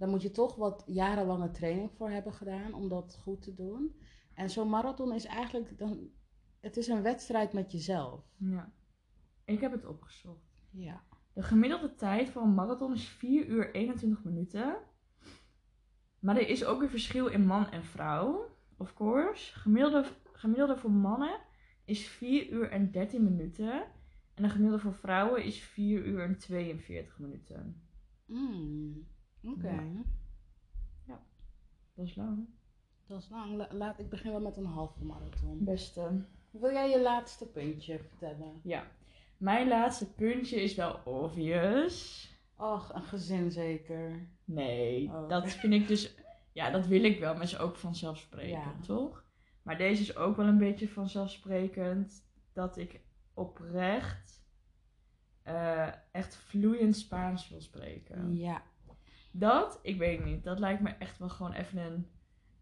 daar 0.00 0.08
moet 0.08 0.22
je 0.22 0.30
toch 0.30 0.56
wat 0.56 0.82
jarenlange 0.86 1.50
training 1.50 1.90
voor 1.92 2.10
hebben 2.10 2.32
gedaan 2.32 2.74
om 2.74 2.88
dat 2.88 3.18
goed 3.22 3.42
te 3.42 3.54
doen. 3.54 4.00
En 4.34 4.50
zo'n 4.50 4.68
marathon 4.68 5.12
is 5.12 5.24
eigenlijk, 5.24 5.78
dan, 5.78 6.10
het 6.60 6.76
is 6.76 6.88
een 6.88 7.02
wedstrijd 7.02 7.52
met 7.52 7.72
jezelf. 7.72 8.24
Ja. 8.36 8.72
Ik 9.44 9.60
heb 9.60 9.72
het 9.72 9.86
opgezocht. 9.86 10.62
Ja. 10.70 11.02
De 11.32 11.42
gemiddelde 11.42 11.94
tijd 11.94 12.30
voor 12.30 12.42
een 12.42 12.54
marathon 12.54 12.92
is 12.92 13.08
4 13.08 13.46
uur 13.46 13.74
21 13.74 14.24
minuten. 14.24 14.78
Maar 16.18 16.36
er 16.36 16.48
is 16.48 16.64
ook 16.64 16.82
een 16.82 16.90
verschil 16.90 17.26
in 17.26 17.46
man 17.46 17.70
en 17.70 17.84
vrouw. 17.84 18.56
Of 18.76 18.94
course. 18.94 19.58
Gemiddelde, 19.58 20.04
gemiddelde 20.32 20.76
voor 20.76 20.90
mannen 20.90 21.40
is 21.84 22.08
4 22.08 22.50
uur 22.50 22.70
en 22.70 22.90
13 22.90 23.24
minuten. 23.24 23.82
En 24.34 24.42
de 24.42 24.48
gemiddelde 24.48 24.82
voor 24.82 24.94
vrouwen 24.94 25.44
is 25.44 25.60
4 25.60 26.04
uur 26.06 26.22
en 26.22 26.38
42 26.38 27.18
minuten. 27.18 27.82
Mm, 28.26 29.06
Oké, 29.44 29.82
Ja. 31.06 31.20
Dat 31.94 32.06
is 32.06 32.14
lang. 32.14 32.46
dat 33.06 33.20
is 33.22 33.28
lang. 33.28 33.56
La- 33.56 33.68
laat, 33.72 33.98
ik 33.98 34.08
begin 34.08 34.30
wel 34.30 34.40
met 34.40 34.56
een 34.56 34.64
halve 34.64 35.04
marathon. 35.04 35.64
Beste. 35.64 36.24
Wil 36.50 36.70
jij 36.72 36.90
je 36.90 37.02
laatste 37.02 37.46
puntje 37.50 37.98
vertellen? 37.98 38.60
Ja. 38.62 38.86
Mijn 39.36 39.68
laatste 39.68 40.12
puntje 40.12 40.62
is 40.62 40.74
wel 40.74 41.00
obvious. 41.04 42.28
Ach, 42.56 42.94
een 42.94 43.02
gezin 43.02 43.50
zeker. 43.50 44.28
Nee, 44.44 45.08
Oh. 45.08 45.28
dat 45.28 45.50
vind 45.50 45.72
ik 45.72 45.88
dus... 45.88 46.14
Ja, 46.52 46.70
dat 46.70 46.86
wil 46.86 47.04
ik 47.04 47.18
wel, 47.18 47.32
maar 47.34 47.42
is 47.42 47.58
ook 47.58 47.76
vanzelfsprekend, 47.76 48.86
Ja. 48.86 48.94
toch? 48.94 49.24
Maar 49.62 49.78
deze 49.78 50.02
is 50.02 50.16
ook 50.16 50.36
wel 50.36 50.46
een 50.46 50.58
beetje 50.58 50.88
vanzelfsprekend 50.88 52.26
dat 52.52 52.76
ik 52.76 53.00
oprecht... 53.34 54.42
eh, 55.42 55.88
echt 56.12 56.36
vloeiend 56.36 56.96
Spaans 56.96 57.48
wil 57.48 57.60
spreken. 57.60 58.36
Ja. 58.36 58.62
Dat, 59.30 59.78
ik 59.82 59.98
weet 59.98 60.24
niet. 60.24 60.44
Dat 60.44 60.58
lijkt 60.58 60.80
me 60.82 60.88
echt 60.90 61.18
wel 61.18 61.28
gewoon 61.28 61.52
even 61.52 61.78
een, 61.78 62.06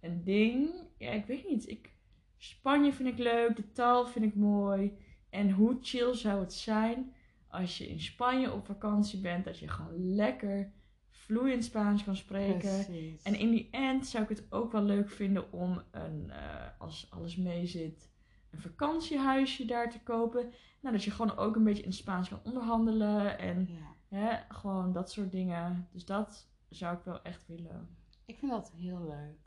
een 0.01 0.25
ding. 0.25 0.71
Ja, 0.99 1.11
ik 1.11 1.27
weet 1.27 1.49
niet. 1.49 1.69
Ik, 1.69 1.93
Spanje 2.37 2.93
vind 2.93 3.09
ik 3.09 3.19
leuk. 3.19 3.57
De 3.57 3.73
taal 3.73 4.07
vind 4.07 4.25
ik 4.25 4.35
mooi. 4.35 4.99
En 5.31 5.51
hoe 5.51 5.79
chill 5.81 6.15
zou 6.15 6.41
het 6.41 6.53
zijn 6.53 7.15
als 7.49 7.79
je 7.79 7.89
in 7.89 8.01
Spanje 8.01 8.53
op 8.53 8.67
vakantie 8.67 9.21
bent. 9.21 9.45
Dat 9.45 9.59
je 9.59 9.69
gewoon 9.69 10.15
lekker 10.15 10.73
vloeiend 11.11 11.65
Spaans 11.65 12.05
kan 12.05 12.17
spreken. 12.17 12.59
Precies. 12.85 13.23
En 13.23 13.35
in 13.35 13.51
die 13.51 13.69
end 13.71 14.07
zou 14.07 14.23
ik 14.23 14.29
het 14.29 14.47
ook 14.53 14.73
wel 14.73 14.83
leuk 14.83 15.11
vinden 15.11 15.53
om, 15.53 15.83
een, 15.91 16.31
eh, 16.31 16.67
als 16.79 17.07
alles 17.11 17.37
mee 17.37 17.67
zit, 17.67 18.11
een 18.51 18.61
vakantiehuisje 18.61 19.65
daar 19.65 19.91
te 19.91 20.03
kopen. 20.03 20.53
Nou, 20.81 20.95
dat 20.95 21.05
je 21.05 21.11
gewoon 21.11 21.37
ook 21.37 21.57
een 21.57 21.65
beetje 21.65 21.83
in 21.83 21.93
Spaans 21.93 22.29
kan 22.29 22.41
onderhandelen. 22.45 23.39
En 23.39 23.69
Ja. 23.71 24.17
hè, 24.19 24.37
gewoon 24.55 24.93
dat 24.93 25.11
soort 25.11 25.33
dingen. 25.33 25.89
Dus 25.93 26.05
dat 26.05 26.48
zou 26.69 26.97
ik 26.97 27.05
wel 27.05 27.23
echt 27.23 27.47
willen. 27.47 27.97
Ik 28.25 28.39
vind 28.39 28.51
dat 28.51 28.73
heel 28.77 29.07
leuk. 29.07 29.39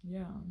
Ja. 0.00 0.42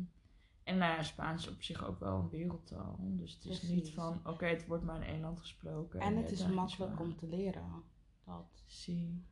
En 0.62 0.78
nou 0.78 0.92
ja, 0.92 1.02
Spaans 1.02 1.46
is 1.46 1.52
op 1.52 1.62
zich 1.62 1.84
ook 1.84 1.98
wel 1.98 2.18
een 2.18 2.28
wereldtaal. 2.28 2.96
Dus 3.00 3.32
het 3.32 3.44
is 3.44 3.62
niet 3.62 3.90
van, 3.90 4.20
oké, 4.24 4.46
het 4.46 4.66
wordt 4.66 4.84
maar 4.84 4.96
in 4.96 5.08
één 5.08 5.20
land 5.20 5.40
gesproken. 5.40 6.00
En 6.00 6.16
het 6.16 6.30
is 6.30 6.46
makkelijk 6.46 6.96
waar. 6.96 7.06
om 7.06 7.16
te 7.16 7.26
leren. 7.26 7.82
Dat. 8.24 8.62
Zie. 8.66 9.24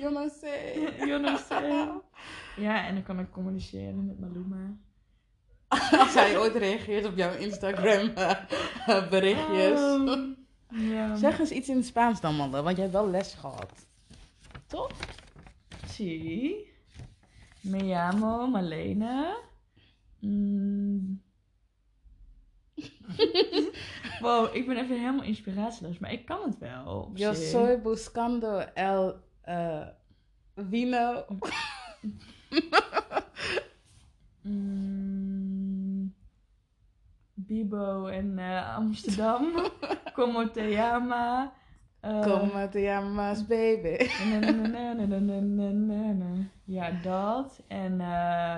you 0.00 0.10
know 0.10 0.30
say. 0.30 0.94
You 1.06 1.22
know 1.22 1.38
say. 1.38 2.00
Ja, 2.56 2.86
en 2.86 2.94
dan 2.94 3.02
kan 3.02 3.18
ik 3.18 3.30
communiceren 3.30 4.06
met 4.06 4.18
Maluma. 4.18 4.76
Als 5.98 6.14
hij 6.14 6.38
ooit 6.38 6.56
reageert 6.56 7.04
op 7.04 7.16
jouw 7.16 7.36
Instagram 7.36 8.08
eh, 8.08 8.30
eh, 8.86 9.10
berichtjes. 9.10 9.80
Ja. 10.68 11.16
Zeg 11.16 11.38
eens 11.38 11.50
iets 11.50 11.68
in 11.68 11.76
het 11.76 11.86
Spaans 11.86 12.20
dan, 12.20 12.36
Malle, 12.36 12.62
want 12.62 12.76
jij 12.76 12.84
hebt 12.86 12.96
wel 12.96 13.10
les 13.10 13.34
gehad. 13.34 13.87
Toch? 14.68 14.92
Sí. 15.86 16.66
Me 17.60 17.82
llamo 17.82 18.46
Malena. 18.46 19.36
Mm. 20.20 21.22
wow, 24.20 24.54
ik 24.54 24.66
ben 24.66 24.76
even 24.76 24.98
helemaal 24.98 25.24
inspiratieloos, 25.24 25.98
maar 25.98 26.12
ik 26.12 26.24
kan 26.24 26.42
het 26.42 26.58
wel. 26.58 27.10
Yo 27.14 27.32
zich. 27.32 27.48
soy 27.48 27.80
buscando 27.80 28.58
el 28.74 29.14
eh, 29.42 29.86
vino. 30.54 31.24
Mm. 34.42 36.14
Bibo 37.34 38.06
en 38.06 38.38
eh, 38.38 38.76
Amsterdam. 38.76 39.52
Como 40.14 40.50
te 40.50 40.70
llama. 40.70 41.52
Eh, 42.00 42.22
Kom 42.22 42.50
met 42.52 42.72
de 42.72 42.80
Jama's 42.80 43.46
baby. 43.46 43.96
ja, 46.64 46.90
dat. 47.02 47.62
En 47.66 47.92
uh, 47.92 48.56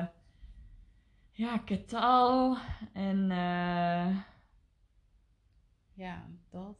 ja, 1.31 1.59
Ketal. 1.65 2.57
En 2.93 3.31
eh. 3.31 4.17
ja, 5.95 6.25
dat. 6.51 6.77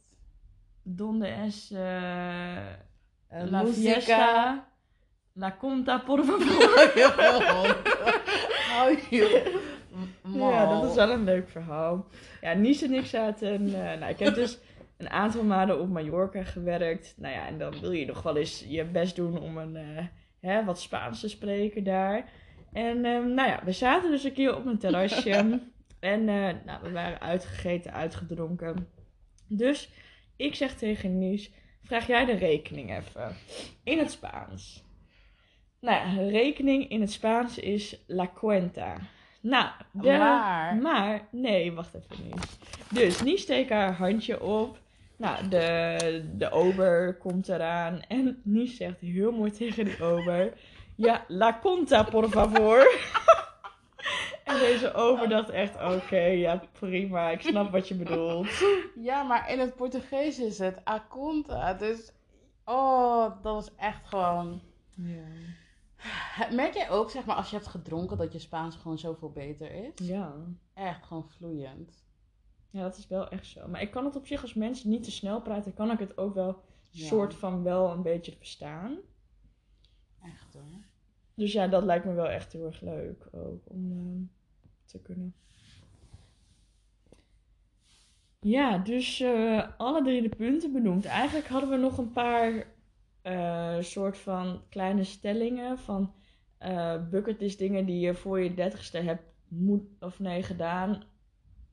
Donde 0.83 1.27
es 1.27 1.71
uh, 1.71 1.79
la 3.29 3.61
Musica. 3.61 3.93
fiesta? 3.93 4.65
La 5.33 5.57
conta, 5.57 5.97
por 5.97 6.23
favor. 6.23 6.91
Ja, 10.33 10.65
dat 10.65 10.89
is 10.89 10.95
wel 10.95 11.09
een 11.09 11.23
leuk 11.23 11.49
verhaal. 11.49 12.05
Ja, 12.41 12.53
Nies 12.53 12.81
en 12.81 12.93
ik 12.93 13.05
zaten... 13.05 13.65
nou, 13.71 14.05
ik 14.05 14.19
heb 14.19 14.35
dus 14.35 14.59
een 15.01 15.09
aantal 15.09 15.43
maanden 15.43 15.79
op 15.79 15.89
Mallorca 15.89 16.43
gewerkt. 16.43 17.13
Nou 17.17 17.33
ja, 17.33 17.47
en 17.47 17.57
dan 17.57 17.79
wil 17.79 17.91
je 17.91 18.05
nog 18.05 18.21
wel 18.21 18.37
eens 18.37 18.65
je 18.67 18.85
best 18.85 19.15
doen 19.15 19.39
om 19.39 19.57
een, 19.57 19.75
eh, 19.75 20.05
hè, 20.39 20.63
wat 20.65 20.79
Spaans 20.81 21.19
te 21.19 21.29
spreken 21.29 21.83
daar. 21.83 22.29
En 22.73 23.05
ehm, 23.05 23.33
nou 23.33 23.49
ja, 23.49 23.61
we 23.63 23.71
zaten 23.71 24.11
dus 24.11 24.23
een 24.23 24.33
keer 24.33 24.55
op 24.55 24.65
een 24.65 24.77
terrasje. 24.77 25.29
en 25.99 26.29
eh, 26.29 26.53
nou, 26.65 26.81
we 26.83 26.91
waren 26.91 27.21
uitgegeten, 27.21 27.93
uitgedronken. 27.93 28.87
Dus 29.47 29.89
ik 30.35 30.55
zeg 30.55 30.75
tegen 30.75 31.17
Nies, 31.17 31.51
vraag 31.83 32.07
jij 32.07 32.25
de 32.25 32.35
rekening 32.35 32.97
even. 32.97 33.35
In 33.83 33.97
het 33.97 34.11
Spaans. 34.11 34.83
Nou 35.79 35.97
ja, 36.07 36.29
rekening 36.29 36.89
in 36.89 37.01
het 37.01 37.11
Spaans 37.11 37.57
is 37.59 38.03
la 38.07 38.31
cuenta. 38.35 38.97
Nou, 39.41 39.69
de, 39.91 40.17
Maar- 40.17 40.75
maar, 40.75 41.27
nee, 41.31 41.71
wacht 41.71 41.93
even 41.93 42.25
Nies. 42.25 42.57
Dus 42.93 43.21
Nies 43.23 43.41
steekt 43.41 43.69
haar 43.69 43.93
handje 43.93 44.41
op. 44.43 44.80
Nou, 45.21 45.47
de, 45.47 46.29
de 46.35 46.51
ober 46.51 47.17
komt 47.17 47.49
eraan. 47.49 48.01
En 48.01 48.41
Nies 48.43 48.77
zegt 48.77 48.99
heel 48.99 49.31
mooi 49.31 49.51
tegen 49.51 49.85
die 49.85 50.03
ober. 50.03 50.53
Ja, 50.95 51.25
la 51.27 51.59
conta, 51.61 52.03
por 52.03 52.29
favor. 52.29 52.79
en 54.45 54.59
deze 54.59 54.93
ober 54.93 55.29
dacht 55.29 55.49
echt, 55.49 55.75
oké, 55.75 56.21
ja, 56.21 56.61
prima. 56.79 57.29
Ik 57.29 57.41
snap 57.41 57.71
wat 57.71 57.87
je 57.87 57.95
bedoelt. 57.95 58.47
Ja, 58.95 59.23
maar 59.23 59.51
in 59.51 59.59
het 59.59 59.75
Portugees 59.75 60.39
is 60.39 60.57
het 60.59 60.87
a 60.87 61.05
conta. 61.09 61.73
Dus, 61.73 62.11
oh, 62.65 63.23
dat 63.23 63.53
was 63.53 63.75
echt 63.75 64.07
gewoon... 64.07 64.61
Ja. 64.95 65.25
Merk 66.55 66.73
jij 66.73 66.89
ook, 66.89 67.09
zeg 67.09 67.25
maar, 67.25 67.35
als 67.35 67.49
je 67.49 67.55
hebt 67.55 67.67
gedronken, 67.67 68.17
dat 68.17 68.33
je 68.33 68.39
Spaans 68.39 68.75
gewoon 68.75 68.97
zoveel 68.97 69.31
beter 69.31 69.71
is? 69.71 70.07
Ja. 70.07 70.33
Echt 70.73 71.03
gewoon 71.05 71.29
vloeiend. 71.37 72.03
Ja, 72.71 72.81
dat 72.81 72.97
is 72.97 73.07
wel 73.07 73.29
echt 73.29 73.45
zo. 73.45 73.67
Maar 73.67 73.81
ik 73.81 73.91
kan 73.91 74.05
het 74.05 74.15
op 74.15 74.25
zich 74.27 74.41
als 74.41 74.53
mensen 74.53 74.89
niet 74.89 75.03
te 75.03 75.11
snel 75.11 75.41
praten, 75.41 75.73
kan 75.73 75.91
ik 75.91 75.99
het 75.99 76.17
ook 76.17 76.33
wel 76.33 76.61
Ja. 76.89 77.05
soort 77.05 77.33
van 77.33 77.63
wel 77.63 77.91
een 77.91 78.01
beetje 78.01 78.35
verstaan. 78.37 78.97
Echt 80.23 80.53
hoor. 80.53 80.83
Dus 81.35 81.51
ja, 81.53 81.67
dat 81.67 81.83
lijkt 81.83 82.05
me 82.05 82.13
wel 82.13 82.29
echt 82.29 82.53
heel 82.53 82.65
erg 82.65 82.81
leuk 82.81 83.27
ook 83.31 83.61
om 83.69 83.91
eh, 83.91 84.69
te 84.85 84.99
kunnen. 85.01 85.33
Ja, 88.39 88.77
dus 88.77 89.19
eh, 89.19 89.67
alle 89.77 90.03
drie 90.03 90.21
de 90.21 90.35
punten 90.35 90.71
benoemd. 90.71 91.05
Eigenlijk 91.05 91.47
hadden 91.47 91.69
we 91.69 91.75
nog 91.77 91.97
een 91.97 92.11
paar 92.11 92.67
eh, 93.21 93.77
soort 93.79 94.17
van 94.17 94.61
kleine 94.69 95.03
stellingen 95.03 95.77
van 95.79 96.13
eh 96.57 97.09
bucketlist 97.09 97.57
dingen 97.59 97.85
die 97.85 97.99
je 97.99 98.13
voor 98.13 98.39
je 98.39 98.53
dertigste 98.53 98.97
hebt 98.97 99.23
moet 99.47 99.83
of 99.99 100.19
nee 100.19 100.43
gedaan 100.43 101.03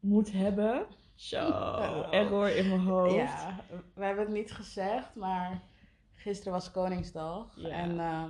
moet 0.01 0.33
hebben. 0.33 0.87
Zo, 1.15 1.47
Oh. 1.47 2.07
error 2.11 2.49
in 2.57 2.69
mijn 2.69 2.81
hoofd. 2.81 3.15
Ja, 3.15 3.61
we 3.95 4.05
hebben 4.05 4.25
het 4.25 4.35
niet 4.35 4.53
gezegd, 4.53 5.15
maar 5.15 5.63
gisteren 6.15 6.53
was 6.53 6.71
Koningsdag. 6.71 7.53
Ja. 7.57 7.69
En 7.69 7.99
eh, 8.01 8.25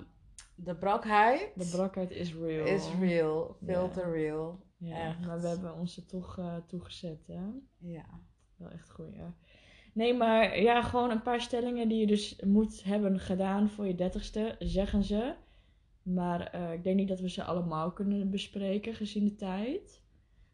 de 0.55 0.75
brakheid 0.75 1.51
De 1.55 1.69
brakheid 1.77 2.11
is 2.11 2.35
real. 2.35 2.67
is 2.67 2.89
real. 3.01 3.57
Veel 3.65 3.83
Ja. 3.83 3.89
te 3.89 4.11
real. 4.11 4.61
Ja, 4.77 4.97
Echt. 4.97 5.27
maar 5.27 5.41
we 5.41 5.49
hebben 5.49 5.75
ons 5.75 5.97
er 5.97 6.07
toch 6.07 6.39
eh, 6.39 6.57
toegezet, 6.67 7.27
hè? 7.27 7.41
Ja. 7.79 8.05
Wel 8.57 8.71
echt 8.71 8.91
goed, 8.91 9.15
ja. 9.15 9.35
Nee, 9.93 10.15
maar 10.15 10.61
ja, 10.61 10.83
gewoon 10.83 11.11
een 11.11 11.23
paar 11.23 11.41
stellingen 11.41 11.89
die 11.89 11.99
je 12.01 12.07
dus 12.07 12.41
moet 12.47 12.85
hebben 12.85 13.19
gedaan 13.21 13.69
voor 13.69 13.87
je 13.87 13.95
dertigste, 13.95 14.57
zeggen 14.59 15.03
ze. 15.03 15.35
Maar 16.03 16.41
eh, 16.41 16.73
ik 16.73 16.85
denk 16.85 16.97
niet 16.97 17.09
dat 17.09 17.21
we 17.21 17.31
ze 17.31 17.45
allemaal 17.45 17.93
kunnen 17.93 18.31
bespreken 18.31 18.95
gezien 18.95 19.25
de 19.25 19.35
tijd. 19.35 20.03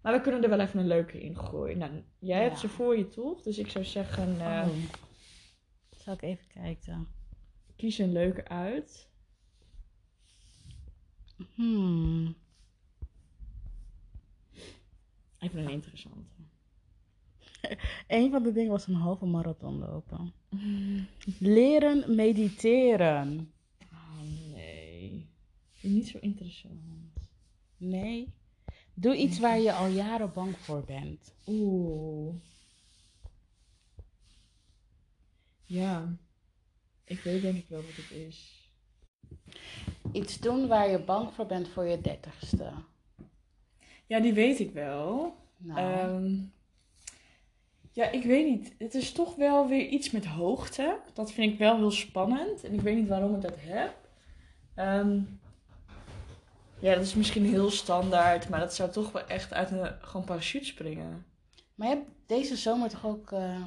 Maar 0.04 0.12
we 0.12 0.20
kunnen 0.20 0.42
er 0.42 0.48
wel 0.48 0.60
even 0.60 0.80
een 0.80 0.86
leuke 0.86 1.20
in 1.22 1.36
gooien. 1.36 1.78
Nou, 1.78 2.02
jij 2.18 2.42
hebt 2.42 2.58
ze 2.58 2.68
voor 2.68 2.96
je 2.96 3.08
toch? 3.08 3.42
Dus 3.42 3.58
ik 3.58 3.70
zou 3.70 3.84
zeggen, 3.84 4.40
eh, 4.40 4.68
Oh. 4.68 4.76
Zal 5.96 6.14
ik 6.14 6.22
even 6.22 6.46
kijken? 6.46 7.06
kies 7.76 7.98
een 7.98 8.12
leuke 8.12 8.48
uit. 8.48 9.10
Hmm. 11.54 12.36
Even 15.38 15.58
een 15.58 15.70
interessante. 15.70 16.34
Een 18.08 18.30
van 18.30 18.42
de 18.42 18.52
dingen 18.52 18.70
was 18.70 18.86
een 18.86 18.94
halve 18.94 19.26
marathon 19.26 19.78
lopen. 19.78 20.32
Leren 21.38 22.14
mediteren. 22.14 23.52
Oh 23.92 24.52
nee. 24.52 25.28
Niet 25.80 26.08
zo 26.08 26.18
interessant. 26.18 26.80
Nee. 27.76 28.34
Doe 28.94 29.16
iets 29.16 29.38
waar 29.38 29.58
je 29.58 29.72
al 29.72 29.86
jaren 29.86 30.32
bang 30.32 30.58
voor 30.58 30.84
bent. 30.84 31.34
Oeh. 31.46 32.34
Ja. 35.64 36.16
Ik 37.04 37.20
weet 37.20 37.42
denk 37.42 37.56
ik 37.56 37.68
wel 37.68 37.82
wat 37.82 37.96
het 37.96 38.10
is. 38.10 38.68
Iets 40.12 40.38
doen 40.38 40.66
waar 40.66 40.90
je 40.90 40.98
bang 40.98 41.32
voor 41.32 41.46
bent 41.46 41.68
voor 41.68 41.84
je 41.84 42.00
dertigste. 42.00 42.72
Ja, 44.06 44.20
die 44.20 44.32
weet 44.32 44.58
ik 44.60 44.70
wel. 44.72 45.36
Nou, 45.56 45.78
Ehm, 45.78 46.36
ja, 47.92 48.10
ik 48.10 48.24
weet 48.24 48.46
niet. 48.48 48.74
Het 48.78 48.94
is 48.94 49.12
toch 49.12 49.34
wel 49.36 49.68
weer 49.68 49.86
iets 49.86 50.10
met 50.10 50.24
hoogte. 50.26 51.00
Dat 51.12 51.32
vind 51.32 51.52
ik 51.52 51.58
wel 51.58 51.76
heel 51.76 51.90
spannend. 51.90 52.64
En 52.64 52.72
ik 52.72 52.80
weet 52.80 52.96
niet 52.96 53.08
waarom 53.08 53.34
ik 53.34 53.40
dat 53.40 53.56
heb. 53.58 53.94
Ehm, 54.74 55.20
ja, 56.84 56.94
dat 56.94 57.04
is 57.04 57.14
misschien 57.14 57.46
heel 57.46 57.70
standaard. 57.70 58.48
Maar 58.48 58.60
dat 58.60 58.74
zou 58.74 58.90
toch 58.90 59.12
wel 59.12 59.26
echt 59.26 59.52
uit 59.52 59.70
een 59.70 59.90
gewoon 60.00 60.24
parachute 60.24 60.64
springen. 60.64 61.26
maar 61.74 61.88
je 61.88 61.94
hebt 61.94 62.08
deze 62.26 62.56
zomer 62.56 62.88
toch 62.88 63.06
ook 63.06 63.32
eh, 63.32 63.62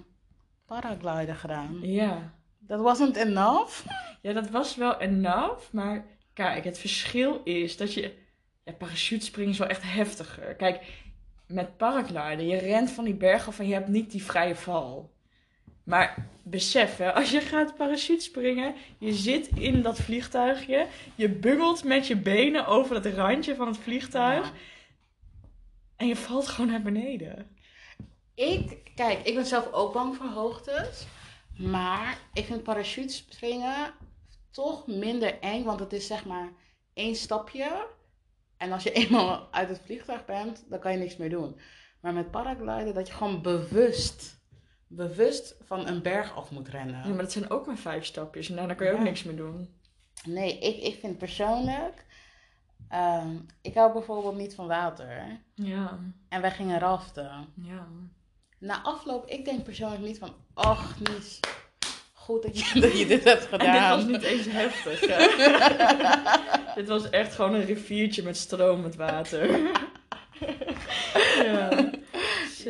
paragliden 0.65 1.35
gedaan. 1.35 1.79
Ja. 1.81 2.33
Dat 2.59 2.81
wasn't 2.81 3.15
enough. 3.15 3.85
Ja, 4.21 4.33
dat 4.33 4.49
was 4.49 4.75
wel 4.75 4.99
enough, 4.99 5.71
maar 5.71 6.05
kijk, 6.33 6.63
het 6.63 6.77
verschil 6.77 7.41
is 7.43 7.77
dat 7.77 7.93
je... 7.93 8.13
Ja, 8.63 8.73
parachutespringen 8.73 9.51
is 9.51 9.57
wel 9.57 9.67
echt 9.67 9.83
heftiger. 9.83 10.55
Kijk, 10.55 10.85
met 11.47 11.77
paragliden, 11.77 12.47
je 12.47 12.57
rent 12.57 12.91
van 12.91 13.03
die 13.03 13.13
berg 13.13 13.47
af 13.47 13.59
en 13.59 13.67
je 13.67 13.73
hebt 13.73 13.87
niet 13.87 14.11
die 14.11 14.23
vrije 14.23 14.55
val. 14.55 15.13
Maar 15.87 16.27
besef, 16.43 16.97
hè, 16.97 17.13
als 17.13 17.31
je 17.31 17.41
gaat 17.41 17.75
parachutespringen, 17.75 18.75
je 18.97 19.13
zit 19.13 19.47
in 19.47 19.81
dat 19.81 19.99
vliegtuigje, 19.99 20.87
je 21.15 21.29
bungelt 21.29 21.83
met 21.83 22.07
je 22.07 22.17
benen 22.17 22.65
over 22.65 22.95
het 22.95 23.05
randje 23.05 23.55
van 23.55 23.67
het 23.67 23.77
vliegtuig 23.77 24.45
Ja. 24.45 24.53
en 25.95 26.07
je 26.07 26.15
valt 26.15 26.47
gewoon 26.47 26.71
naar 26.71 26.81
beneden. 26.81 27.55
Ik, 28.35 28.91
kijk, 28.95 29.27
ik 29.27 29.35
ben 29.35 29.45
zelf 29.45 29.71
ook 29.71 29.93
bang 29.93 30.15
voor 30.15 30.25
hoogtes. 30.29 31.07
Maar 31.57 32.17
ik 32.33 32.45
vind 32.45 32.63
parachutespringen 32.63 33.93
toch 34.51 34.87
minder 34.87 35.39
eng. 35.39 35.63
Want 35.63 35.79
het 35.79 35.93
is 35.93 36.07
zeg 36.07 36.25
maar 36.25 36.51
één 36.93 37.15
stapje. 37.15 37.87
En 38.57 38.71
als 38.71 38.83
je 38.83 38.91
eenmaal 39.01 39.47
uit 39.51 39.69
het 39.69 39.81
vliegtuig 39.85 40.25
bent, 40.25 40.65
dan 40.69 40.79
kan 40.79 40.91
je 40.91 40.97
niks 40.97 41.17
meer 41.17 41.29
doen. 41.29 41.59
Maar 42.01 42.13
met 42.13 42.31
paragliden, 42.31 42.93
dat 42.93 43.07
je 43.07 43.13
gewoon 43.13 43.41
bewust, 43.41 44.36
bewust 44.87 45.55
van 45.65 45.87
een 45.87 46.01
berg 46.01 46.35
af 46.35 46.51
moet 46.51 46.67
rennen. 46.67 47.01
Ja, 47.03 47.07
maar 47.09 47.17
dat 47.23 47.31
zijn 47.31 47.49
ook 47.49 47.65
maar 47.65 47.77
vijf 47.77 48.05
stapjes 48.05 48.49
en 48.49 48.55
daarna 48.55 48.73
kan 48.73 48.87
je 48.87 48.93
ook 48.93 48.99
niks 49.03 49.23
meer 49.23 49.35
doen. 49.35 49.69
Nee, 50.25 50.59
ik, 50.59 50.83
ik 50.83 50.99
vind 50.99 51.17
persoonlijk... 51.17 52.05
ehm, 52.89 53.35
ik 53.61 53.73
hou 53.73 53.93
bijvoorbeeld 53.93 54.35
niet 54.37 54.55
van 54.55 54.67
water. 54.67 55.39
Ja, 55.53 55.99
En 56.29 56.41
wij 56.41 56.51
gingen 56.51 56.79
raften. 56.79 57.47
ja. 57.55 57.87
Na 58.59 58.81
afloop, 58.83 59.27
ik 59.27 59.45
denk 59.45 59.63
persoonlijk 59.63 60.01
niet 60.01 60.17
van... 60.19 60.33
Ach, 60.53 60.95
Nies, 60.99 61.39
goed 62.13 62.41
dat 62.43 62.59
je, 62.59 62.79
dat 62.81 62.99
je 62.99 63.05
dit 63.05 63.23
hebt 63.23 63.49
En 63.49 63.59
gedaan. 63.59 63.97
dit 63.99 64.05
was 64.05 64.15
niet 64.15 64.29
eens 64.31 64.45
heftig, 64.49 64.99
dit 66.75 66.87
was 66.87 67.09
echt 67.09 67.33
gewoon 67.35 67.53
een 67.53 67.65
riviertje 67.65 68.23
met 68.23 68.37
stromend 68.37 68.95
water. 68.95 69.59
ja. 71.45 71.89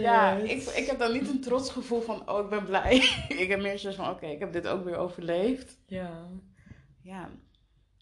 Ja, 0.02 0.36
ik, 0.36 0.62
ik 0.62 0.86
heb 0.86 1.00
dan 1.00 1.14
niet 1.14 1.30
een 1.30 1.42
trots 1.42 1.70
gevoel 1.70 2.02
van... 2.02 2.30
Oh, 2.30 2.44
ik 2.44 2.50
ben 2.50 2.66
blij. 2.66 2.96
ik 3.44 3.48
heb 3.50 3.62
meer 3.62 3.80
zoiets 3.80 4.00
van... 4.00 4.10
Oké, 4.10 4.26
ik 4.26 4.40
heb 4.40 4.54
dit 4.54 4.68
ook 4.68 4.84
weer 4.84 4.98
overleefd. 4.98 5.80
Ja. 5.86 6.26
Ja. 7.02 7.30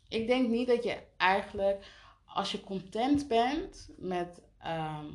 Ik 0.10 0.28
denk 0.28 0.50
niet 0.50 0.68
dat 0.68 0.84
je 0.84 0.98
eigenlijk... 1.18 1.86
Als 2.26 2.52
je 2.52 2.64
content 2.64 3.28
bent 3.28 3.90
met 3.98 4.42
ehm, 4.58 5.14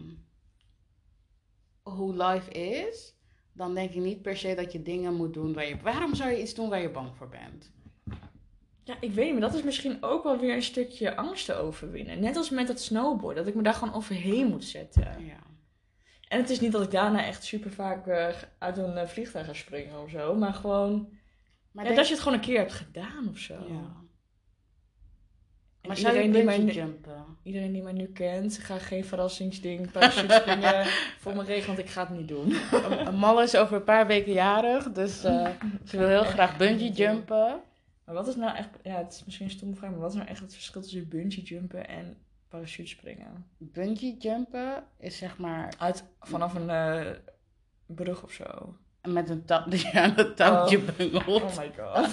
hoe 1.82 2.14
life 2.24 2.50
is... 2.50 3.18
Dan 3.52 3.74
denk 3.74 3.90
ik 3.90 4.00
niet 4.00 4.22
per 4.22 4.36
se 4.36 4.54
dat 4.54 4.72
je 4.72 4.82
dingen 4.82 5.14
moet 5.14 5.34
doen 5.34 5.54
waar 5.54 5.68
je... 5.68 5.76
Waarom 5.82 6.14
zou 6.14 6.30
je 6.30 6.42
iets 6.42 6.54
doen 6.54 6.68
waar 6.68 6.80
je 6.80 6.90
bang 6.90 7.16
voor 7.16 7.28
bent? 7.28 7.72
Ja, 8.84 8.96
ik 9.00 9.12
weet 9.12 9.24
niet, 9.24 9.32
maar 9.32 9.48
dat 9.48 9.58
is 9.58 9.62
misschien 9.62 10.02
ook 10.02 10.24
wel 10.24 10.38
weer 10.38 10.54
een 10.54 10.62
stukje 10.62 11.16
angsten 11.16 11.58
overwinnen. 11.58 12.20
Net 12.20 12.36
als 12.36 12.50
met 12.50 12.68
het 12.68 12.80
snowboard, 12.80 13.36
dat 13.36 13.46
ik 13.46 13.54
me 13.54 13.62
daar 13.62 13.74
gewoon 13.74 13.94
overheen 13.94 14.46
moet 14.46 14.64
zetten. 14.64 15.24
Ja. 15.24 15.49
En 16.30 16.38
het 16.40 16.50
is 16.50 16.60
niet 16.60 16.72
dat 16.72 16.82
ik 16.82 16.90
daarna 16.90 17.24
echt 17.24 17.44
super 17.44 17.70
vaak 17.70 18.06
eh, 18.06 18.28
uit 18.58 18.76
een 18.76 18.96
eh, 18.96 19.06
vliegtuig 19.06 19.46
ga 19.46 19.52
springen 19.52 20.02
of 20.02 20.10
zo, 20.10 20.34
maar 20.34 20.54
gewoon... 20.54 21.08
Maar 21.72 21.84
ja, 21.84 21.90
denk- 21.90 21.96
dat 21.96 22.06
je 22.06 22.12
het 22.14 22.22
gewoon 22.22 22.38
een 22.38 22.44
keer 22.44 22.58
hebt 22.58 22.72
gedaan 22.72 23.28
of 23.28 23.38
zo. 23.38 23.54
Ja. 23.54 23.98
Maar 25.86 25.96
iedereen, 25.98 26.32
die 26.32 26.44
mij 26.44 26.58
iedereen 27.42 27.72
die 27.72 27.82
mij 27.82 27.92
nu 27.92 28.06
kent, 28.06 28.58
ga 28.58 28.78
geen 28.78 29.04
verrassingsding, 29.04 29.90
parachute 29.90 30.34
springen 30.34 30.86
voor 31.20 31.36
me 31.36 31.42
regelen, 31.44 31.66
want 31.66 31.78
ik 31.78 31.92
ga 31.92 32.00
het 32.08 32.18
niet 32.18 32.28
doen. 32.28 32.54
Mal 33.18 33.42
is 33.42 33.56
over 33.56 33.76
een 33.76 33.84
paar 33.84 34.06
weken 34.06 34.32
jarig, 34.32 34.92
dus 34.92 35.24
eh, 35.24 35.48
ze 35.84 35.98
wil 35.98 36.08
heel 36.08 36.24
graag 36.24 36.56
bungee 36.56 36.92
jumpen. 36.92 37.60
Maar 38.04 38.14
wat 38.14 38.28
is 38.28 38.36
nou 38.36 38.56
echt, 38.56 38.68
ja, 38.82 38.96
het 38.96 39.12
is 39.12 39.24
misschien 39.24 39.46
een 39.46 39.52
stomme 39.52 39.74
vraag, 39.74 39.90
maar 39.90 40.00
wat 40.00 40.10
is 40.10 40.16
nou 40.16 40.28
echt 40.28 40.40
het 40.40 40.52
verschil 40.52 40.80
tussen 40.80 41.08
bungee 41.08 41.42
jumpen 41.42 41.88
en 41.88 42.16
parachute 42.50 42.88
springen? 42.88 43.46
Bungee 43.58 44.16
jumpen 44.18 44.84
is 44.98 45.16
zeg 45.16 45.38
maar 45.38 45.72
Uit, 45.78 46.04
vanaf 46.20 46.54
een 46.54 46.70
eh, 46.70 47.06
brug 47.86 48.22
of 48.22 48.32
zo. 48.32 48.76
met 49.02 49.30
een 49.30 49.42
dat 49.46 49.80
je 49.80 49.92
aan 50.00 50.14
het 50.16 50.36
touwtje 50.36 50.78
Oh. 50.78 50.84
bungelt. 50.96 51.42
Oh 51.42 51.56
my 51.58 51.72
god. 51.78 52.12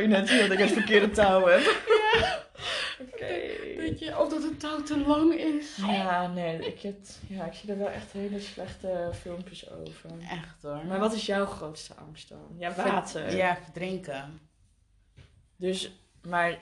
Je 0.00 0.06
net 0.08 0.28
zien 0.28 0.40
dat 0.40 0.50
ik 0.50 0.58
het 0.58 0.72
verkeerde 0.72 1.10
touw 1.10 1.46
heb? 1.46 1.60
Oké. 3.12 3.26
Weet 3.76 3.98
je, 3.98 4.18
of 4.18 4.28
dat 4.28 4.42
het 4.42 4.60
touw 4.60 4.82
te 4.82 4.98
lang 4.98 5.32
is. 5.34 5.76
Ja, 5.76 6.26
nee, 6.26 6.66
ik, 6.66 6.80
heb, 6.80 6.96
ja, 7.28 7.44
ik 7.44 7.52
zie 7.52 7.70
er 7.70 7.78
wel 7.78 7.88
echt 7.88 8.12
hele 8.12 8.40
slechte 8.40 9.10
filmpjes 9.20 9.70
over. 9.70 10.10
Echt 10.30 10.62
hoor. 10.62 10.86
Maar 10.86 10.98
wat 10.98 11.12
is 11.12 11.26
jouw 11.26 11.46
grootste 11.46 11.94
angst 11.94 12.28
dan? 12.28 12.54
Ja, 12.58 12.74
water. 12.74 13.36
Ja, 13.36 13.56
verdrinken. 13.62 14.40
Dus, 15.56 15.92
maar... 16.28 16.58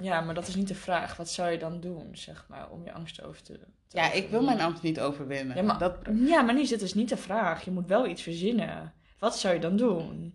Ja, 0.00 0.20
maar 0.20 0.34
dat 0.34 0.46
is 0.48 0.54
niet 0.54 0.68
de 0.68 0.74
vraag. 0.74 1.16
Wat 1.16 1.30
zou 1.30 1.50
je 1.50 1.58
dan 1.58 1.80
doen, 1.80 2.08
zeg 2.12 2.44
maar, 2.48 2.70
om 2.70 2.84
je 2.84 2.92
angst 2.92 3.22
over 3.22 3.42
te... 3.42 3.52
te 3.88 3.96
Ja, 3.96 4.12
ik 4.12 4.28
wil 4.30 4.42
mijn 4.42 4.60
angst 4.60 4.82
niet 4.82 5.00
overwinnen. 5.00 5.56
Ja, 5.56 5.62
maar, 5.62 5.78
dat, 5.78 5.96
ja, 6.26 6.42
maar 6.42 6.54
niet, 6.54 6.68
dit 6.68 6.82
is 6.82 6.94
niet 6.94 7.08
de 7.08 7.16
vraag. 7.16 7.64
Je 7.64 7.70
moet 7.70 7.86
wel 7.86 8.06
iets 8.06 8.22
verzinnen. 8.22 8.92
Wat 9.18 9.38
zou 9.38 9.54
je 9.54 9.60
dan 9.60 9.76
doen? 9.76 10.34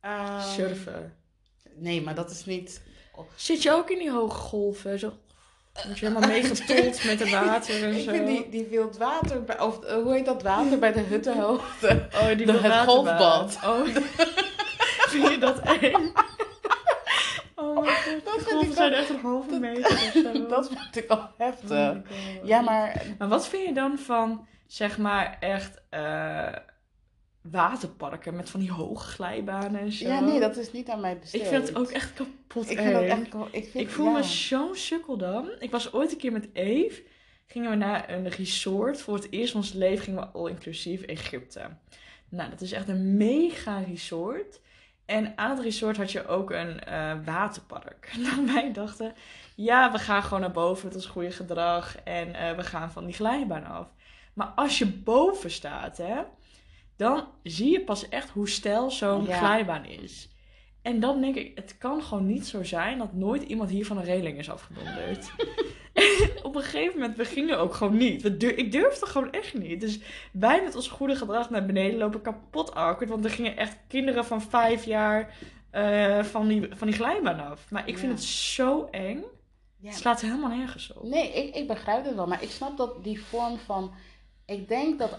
Ehm, 0.00 0.40
Surfen. 0.40 1.14
Nee, 1.74 2.02
maar 2.02 2.14
dat 2.14 2.30
is 2.30 2.44
niet... 2.44 2.82
Zit 3.34 3.62
je 3.62 3.72
ook 3.72 3.90
in 3.90 3.98
die 3.98 4.10
hoge 4.10 4.36
golven? 4.36 4.98
Zo, 4.98 5.12
word 5.84 5.98
je 5.98 6.06
helemaal 6.06 6.28
meegetold 6.28 7.04
met 7.04 7.18
het 7.20 7.30
water 7.30 7.82
en 7.84 7.94
Ik 7.96 8.02
zo? 8.04 8.10
vind 8.10 8.26
die, 8.26 8.48
die 8.48 8.66
wild 8.66 8.96
water, 8.96 9.44
bij- 9.44 9.60
of 9.60 9.82
eh, 9.82 9.94
hoe 9.94 10.12
heet 10.12 10.24
dat 10.24 10.42
water 10.42 10.78
bij 10.78 10.92
de 10.92 11.00
huttenhoogte? 11.00 12.08
Oh, 12.14 12.26
die 12.36 12.46
de- 12.46 12.52
het 12.52 12.86
golfbad. 12.88 13.58
Oh, 13.64 13.86
vind 15.10 15.28
je 15.30 15.38
dat 15.38 15.58
eng? 15.58 16.12
Oh 17.54 17.80
mijn 17.84 17.96
god, 17.96 18.24
Dat 18.24 18.42
vind 18.48 18.62
ik 18.62 18.72
zijn 18.72 18.90
wel- 18.90 18.98
echt 19.00 19.10
een 19.10 19.20
halve 19.20 19.50
dat- 19.50 19.60
meter 19.60 19.90
of 19.92 20.10
zo. 20.22 20.46
dat 20.48 20.68
vind 20.68 21.04
ik 21.04 21.10
al 21.10 21.28
heftig. 21.38 21.70
Oh 21.70 21.94
my. 21.94 22.02
Ja, 22.44 22.60
maar 22.60 23.02
Maar 23.18 23.28
wat 23.28 23.48
vind 23.48 23.66
je 23.68 23.74
dan 23.74 23.98
van, 23.98 24.46
zeg 24.66 24.98
maar, 24.98 25.36
echt 25.40 25.80
eh, 25.90 26.48
waterparken 27.42 28.36
met 28.36 28.50
van 28.50 28.60
die 28.60 28.70
hoge 28.72 29.04
glijbanen 29.08 29.80
en 29.80 29.92
zo? 29.92 30.08
ja, 30.08 30.20
nee, 30.20 30.40
dat 30.40 30.56
is 30.56 30.72
niet 30.72 30.88
aan 30.88 31.00
mij 31.00 31.18
besteed. 31.18 31.40
Ik 31.40 31.46
vind 31.46 31.68
het 31.68 31.76
ook 31.76 31.90
echt 31.90 32.12
kapot 32.14 32.70
Ik 32.70 32.78
vind 32.78 32.92
dat 32.92 33.02
echt... 33.02 33.32
wel- 33.32 33.48
Ik, 33.50 33.68
vind, 33.70 33.74
Ik 33.84 33.90
voel 33.90 34.06
ja. 34.06 34.12
me 34.12 34.22
zo'n 34.22 34.74
sukkel 34.74 35.16
dan. 35.16 35.50
Ik 35.58 35.70
was 35.70 35.92
ooit 35.92 36.12
een 36.12 36.18
keer 36.18 36.32
met 36.32 36.48
Eve. 36.52 37.02
Gingen 37.46 37.70
we 37.70 37.76
naar 37.76 38.10
een 38.10 38.28
resort. 38.28 39.00
Voor 39.02 39.14
het 39.14 39.26
eerst 39.30 39.52
van 39.52 39.60
ons 39.60 39.72
leven 39.72 40.04
gingen 40.04 40.20
we 40.20 40.26
al 40.28 40.46
inclusief 40.46 41.02
Egypte. 41.02 41.60
Nou, 42.28 42.50
dat 42.50 42.60
is 42.60 42.72
echt 42.72 42.88
een 42.88 43.16
mega 43.16 43.78
resort. 43.78 44.60
En 45.10 45.32
aan 45.38 45.50
het 45.50 45.60
resort 45.60 45.96
had 45.96 46.12
je 46.12 46.26
ook 46.26 46.50
een 46.50 46.80
eh, 46.80 47.12
waterpark. 47.24 48.12
Nou, 48.18 48.46
wij 48.46 48.72
dachten, 48.72 49.14
ja, 49.54 49.92
we 49.92 49.98
gaan 49.98 50.22
gewoon 50.22 50.40
naar 50.40 50.50
boven. 50.50 50.88
Het 50.88 50.96
is 50.96 51.06
goede 51.06 51.30
gedrag. 51.30 51.96
En 52.04 52.34
eh, 52.34 52.56
we 52.56 52.62
gaan 52.62 52.92
van 52.92 53.04
die 53.04 53.14
glijbaan 53.14 53.64
af. 53.66 53.86
Maar 54.34 54.46
als 54.46 54.78
je 54.78 54.86
boven 54.86 55.50
staat, 55.50 55.96
hè, 55.96 56.16
dan 56.96 57.28
zie 57.42 57.70
je 57.70 57.80
pas 57.84 58.08
echt 58.08 58.30
hoe 58.30 58.48
stijl 58.48 58.90
zo'n 58.90 59.24
Ja. 59.26 59.38
glijbaan 59.38 59.84
is. 59.84 60.28
En 60.82 61.00
dan 61.00 61.20
denk 61.20 61.34
ik, 61.34 61.52
het 61.54 61.78
kan 61.78 62.02
gewoon 62.02 62.26
niet 62.26 62.46
zo 62.46 62.64
zijn 62.64 62.98
dat 62.98 63.12
nooit 63.12 63.42
iemand 63.42 63.70
hier 63.70 63.86
van 63.86 63.96
een 63.98 64.04
reling 64.04 64.38
is 64.38 64.50
afgedonderd. 64.50 65.30
en 65.92 66.30
op 66.48 66.54
een 66.56 66.62
gegeven 66.62 66.98
moment, 67.00 67.16
we 67.16 67.24
gingen 67.24 67.58
ook 67.58 67.74
gewoon 67.74 67.96
niet. 67.96 68.22
We 68.22 68.36
dur- 68.36 68.58
ik 68.58 68.72
durfde 68.72 69.06
gewoon 69.06 69.32
echt 69.32 69.54
niet. 69.58 69.80
Dus 69.80 69.98
wij 70.32 70.62
met 70.64 70.74
ons 70.74 70.88
goede 70.88 71.16
gedrag 71.16 71.50
naar 71.50 71.66
beneden 71.66 71.98
lopen 71.98 72.20
kapot 72.20 72.74
awkward. 72.74 73.10
Want 73.10 73.24
er 73.24 73.30
gingen 73.30 73.56
echt 73.56 73.76
kinderen 73.88 74.24
van 74.24 74.42
vijf 74.42 74.84
jaar 74.84 75.34
eh, 75.70 76.22
van, 76.24 76.48
die, 76.48 76.68
van 76.70 76.86
die 76.86 76.96
glijbaan 76.96 77.40
af. 77.40 77.70
Maar 77.70 77.88
ik 77.88 77.98
vind 77.98 78.12
Ja. 78.12 78.16
het 78.18 78.24
zo 78.24 78.88
eng. 78.90 79.22
Ja. 79.76 79.88
Het 79.88 79.98
slaat 79.98 80.20
helemaal 80.20 80.56
nergens 80.56 80.92
op. 80.92 81.02
Nee, 81.02 81.32
ik, 81.32 81.54
ik 81.54 81.66
begrijp 81.68 82.04
het 82.04 82.14
wel. 82.14 82.26
Maar 82.26 82.42
ik 82.42 82.50
snap 82.50 82.76
dat 82.76 83.04
die 83.04 83.22
vorm 83.24 83.58
van... 83.58 83.92
Ik 84.46 84.68
denk 84.68 84.98
dat 84.98 85.18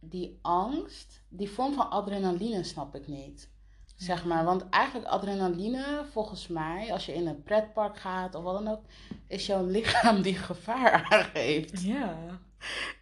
die 0.00 0.38
angst... 0.42 1.22
Die 1.28 1.50
vorm 1.50 1.74
van 1.74 1.90
adrenaline 1.90 2.64
snap 2.64 2.94
ik 2.94 3.06
niet. 3.06 3.50
Zeg 4.02 4.24
maar. 4.24 4.44
Want 4.44 4.68
eigenlijk 4.68 5.08
adrenaline, 5.08 6.04
volgens 6.12 6.48
mij... 6.48 6.92
Als 6.92 7.06
je 7.06 7.14
in 7.14 7.26
een 7.26 7.42
pretpark 7.42 7.98
gaat 7.98 8.34
of 8.34 8.42
wat 8.42 8.64
dan 8.64 8.72
ook... 8.72 8.80
Is 9.28 9.46
jouw 9.46 9.66
lichaam 9.66 10.22
die 10.22 10.34
gevaar 10.34 11.06
aangeeft. 11.10 11.82
Ja. 11.82 12.16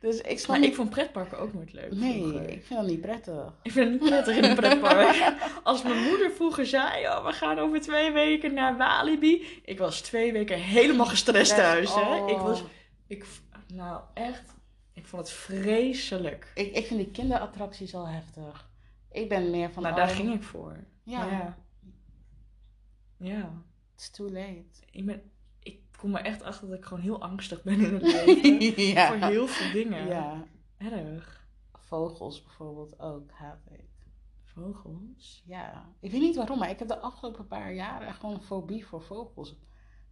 Dus 0.00 0.20
ik 0.20 0.46
Maar 0.46 0.58
niet... 0.58 0.68
ik 0.68 0.74
vond 0.74 0.90
pretparken 0.90 1.38
ook 1.38 1.54
nooit 1.54 1.72
leuk. 1.72 1.92
Nee, 1.92 2.22
vroeger. 2.22 2.48
ik 2.48 2.64
vind 2.64 2.80
dat 2.80 2.88
niet 2.88 3.00
prettig. 3.00 3.52
Ik 3.62 3.72
vind 3.72 3.90
het 3.90 4.00
niet 4.00 4.10
prettig 4.10 4.36
in 4.36 4.44
een 4.44 4.56
pretpark. 4.56 5.34
Als 5.62 5.82
mijn 5.82 6.02
moeder 6.02 6.30
vroeger 6.30 6.66
zei, 6.66 7.06
oh, 7.06 7.26
we 7.26 7.32
gaan 7.32 7.58
over 7.58 7.80
twee 7.80 8.12
weken 8.12 8.54
naar 8.54 8.76
Walibi. 8.76 9.60
Ik 9.64 9.78
was 9.78 10.00
twee 10.00 10.32
weken 10.32 10.58
helemaal 10.58 11.06
gestrest 11.06 11.54
thuis. 11.54 11.94
Hè? 11.94 12.00
Oh. 12.00 12.30
Ik 12.30 12.38
was, 12.38 12.62
ik, 13.06 13.26
nou 13.74 14.00
echt, 14.14 14.54
ik 14.92 15.06
vond 15.06 15.22
het 15.22 15.32
vreselijk. 15.36 16.52
Ik, 16.54 16.74
ik 16.74 16.86
vind 16.86 17.00
die 17.00 17.10
kinderattracties 17.10 17.94
al 17.94 18.08
heftig. 18.08 18.68
Ik 19.12 19.28
ben 19.28 19.50
meer 19.50 19.70
van... 19.70 19.82
nou, 19.82 19.94
oh, 19.94 20.00
daar 20.00 20.14
ging 20.14 20.34
ik 20.34 20.42
voor. 20.42 20.76
Ja, 21.02 21.24
ja. 21.24 21.58
Ja, 23.16 23.62
it's 23.94 24.10
too 24.10 24.30
late. 24.30 24.64
ik, 24.90 25.06
ben, 25.06 25.22
ik 25.58 25.80
kom 25.96 26.14
er 26.16 26.24
echt 26.24 26.42
achter 26.42 26.68
dat 26.68 26.78
ik 26.78 26.84
gewoon 26.84 27.02
heel 27.02 27.20
angstig 27.22 27.62
ben 27.62 27.80
in 27.80 27.94
het 27.94 28.02
leven. 28.26 28.82
ja. 28.84 29.06
Voor 29.06 29.28
heel 29.28 29.46
veel 29.46 29.72
dingen. 29.72 30.06
ja. 30.06 30.44
Erg. 30.78 31.38
Vogels 31.72 32.42
bijvoorbeeld 32.42 33.00
ook, 33.00 33.30
haat 33.30 33.66
ik. 33.70 33.84
Vogels? 34.44 35.42
Ja, 35.46 35.88
ik 36.00 36.10
weet 36.10 36.20
niet 36.20 36.36
waarom, 36.36 36.58
maar 36.58 36.70
ik 36.70 36.78
heb 36.78 36.88
de 36.88 36.98
afgelopen 36.98 37.46
paar 37.46 37.72
jaren 37.72 38.14
gewoon 38.14 38.34
een 38.34 38.42
fobie 38.42 38.86
voor 38.86 39.02
vogels. 39.02 39.56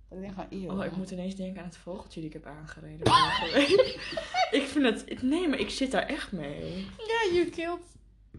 Dat 0.08 0.18
ik 0.18 0.24
denk 0.24 0.34
van, 0.34 0.46
eeuw. 0.50 0.70
Oh, 0.78 0.84
ik 0.84 0.96
moet 0.96 1.10
ineens 1.10 1.34
denken 1.34 1.60
aan 1.60 1.68
het 1.68 1.76
vogeltje 1.76 2.20
die 2.20 2.28
ik 2.28 2.34
heb 2.34 2.46
aangereden 2.46 3.06
ik 4.58 4.66
vind 4.66 4.84
het... 4.84 5.22
Nee, 5.22 5.48
maar 5.48 5.58
ik 5.58 5.70
zit 5.70 5.90
daar 5.90 6.06
echt 6.06 6.32
mee. 6.32 6.76
Ja, 6.96 7.32
you 7.32 7.48
killed 7.50 7.97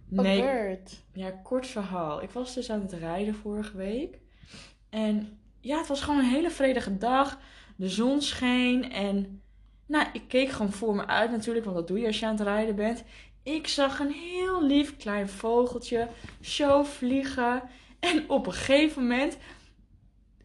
Nee, 0.10 0.80
ja, 1.14 1.32
kort 1.44 1.68
verhaal. 1.68 2.22
Ik 2.22 2.30
was 2.30 2.54
dus 2.54 2.70
aan 2.70 2.82
het 2.82 2.94
rijden 2.94 3.36
vorige 3.36 3.78
week. 3.78 4.20
En 4.90 5.40
ja, 5.60 5.78
het 5.78 5.88
was 5.88 6.02
gewoon 6.02 6.20
een 6.20 6.30
hele 6.30 6.52
vredige 6.52 6.98
dag. 6.98 7.40
De 7.76 7.90
zon 7.90 8.22
scheen 8.22 8.92
en... 8.92 9.42
Nou, 9.86 10.08
ik 10.14 10.28
keek 10.28 10.50
gewoon 10.50 10.72
voor 10.72 10.96
me 10.96 11.06
uit 11.06 11.32
natuurlijk, 11.32 11.66
want 11.66 11.78
dat 11.78 11.88
doe 11.88 12.00
je 12.00 12.08
als 12.08 12.20
je 12.20 12.26
aan 12.26 12.36
het 12.36 12.42
rijden 12.42 12.76
bent. 12.76 13.04
Ik 13.44 13.68
zag 13.68 14.00
een 14.00 14.12
heel 14.12 14.64
lief 14.64 14.98
klein 14.98 15.30
vogeltje 15.30 16.08
zo 16.42 16.84
vliegen. 16.84 17.62
En 18.00 18.30
op 18.30 18.46
een 18.46 18.54
gegeven 18.54 19.02
moment 19.02 19.38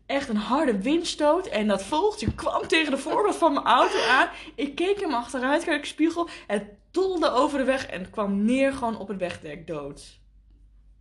echt 0.06 0.28
een 0.28 0.36
harde 0.36 0.82
windstoot. 0.82 1.46
En 1.46 1.66
dat 1.66 1.82
vogeltje 1.82 2.34
kwam 2.34 2.66
tegen 2.66 2.90
de 2.90 2.98
voorkant 2.98 3.36
van 3.36 3.52
mijn 3.52 3.66
auto 3.66 3.98
aan. 4.08 4.28
Ik 4.54 4.74
keek 4.74 5.00
hem 5.00 5.14
achteruit, 5.14 5.64
kijk 5.64 5.84
spiegel. 5.84 6.28
Het 6.46 6.64
tolde 6.94 7.30
over 7.30 7.58
de 7.58 7.64
weg 7.64 7.86
en 7.86 8.10
kwam 8.10 8.44
neer 8.44 8.72
gewoon 8.72 8.98
op 8.98 9.08
het 9.08 9.18
wegdek 9.18 9.66
dood. 9.66 10.20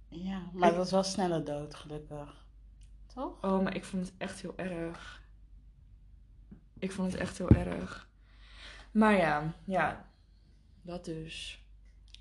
Ja, 0.08 0.42
maar 0.54 0.70
dat 0.70 0.78
was 0.78 0.92
wel 0.92 1.04
sneller 1.04 1.44
dood, 1.44 1.76
gelukkig. 1.76 2.46
Toch? 3.14 3.42
Oh, 3.42 3.64
maar 3.64 3.76
ik 3.76 3.84
vond 3.84 4.06
het 4.06 4.14
echt 4.18 4.42
heel 4.42 4.54
erg. 4.56 5.22
Ik 6.80 6.92
vond 6.92 7.12
het 7.12 7.22
echt 7.22 7.38
heel 7.38 7.50
erg. 7.50 8.10
Maar 8.92 9.14
ja, 9.14 9.54
ja, 9.64 10.10
dat 10.82 11.06
dus. 11.06 11.64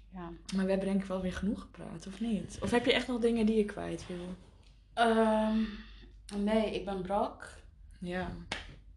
Ja. 0.09 0.31
Maar 0.55 0.65
we 0.65 0.71
hebben 0.71 0.89
denk 0.89 1.01
ik 1.01 1.09
wel 1.09 1.21
weer 1.21 1.33
genoeg 1.33 1.61
gepraat, 1.61 2.07
of 2.07 2.21
niet? 2.21 2.59
Of 2.63 2.71
heb 2.71 2.85
je 2.85 2.93
echt 2.93 3.07
nog 3.07 3.21
dingen 3.21 3.47
die 3.47 3.57
je 3.57 3.65
kwijt 3.65 4.07
wil? 4.07 4.35
Ehm, 4.93 5.59
nee, 6.37 6.75
ik 6.75 6.85
ben 6.85 7.03
brak. 7.03 7.55
Ja. 7.99 8.31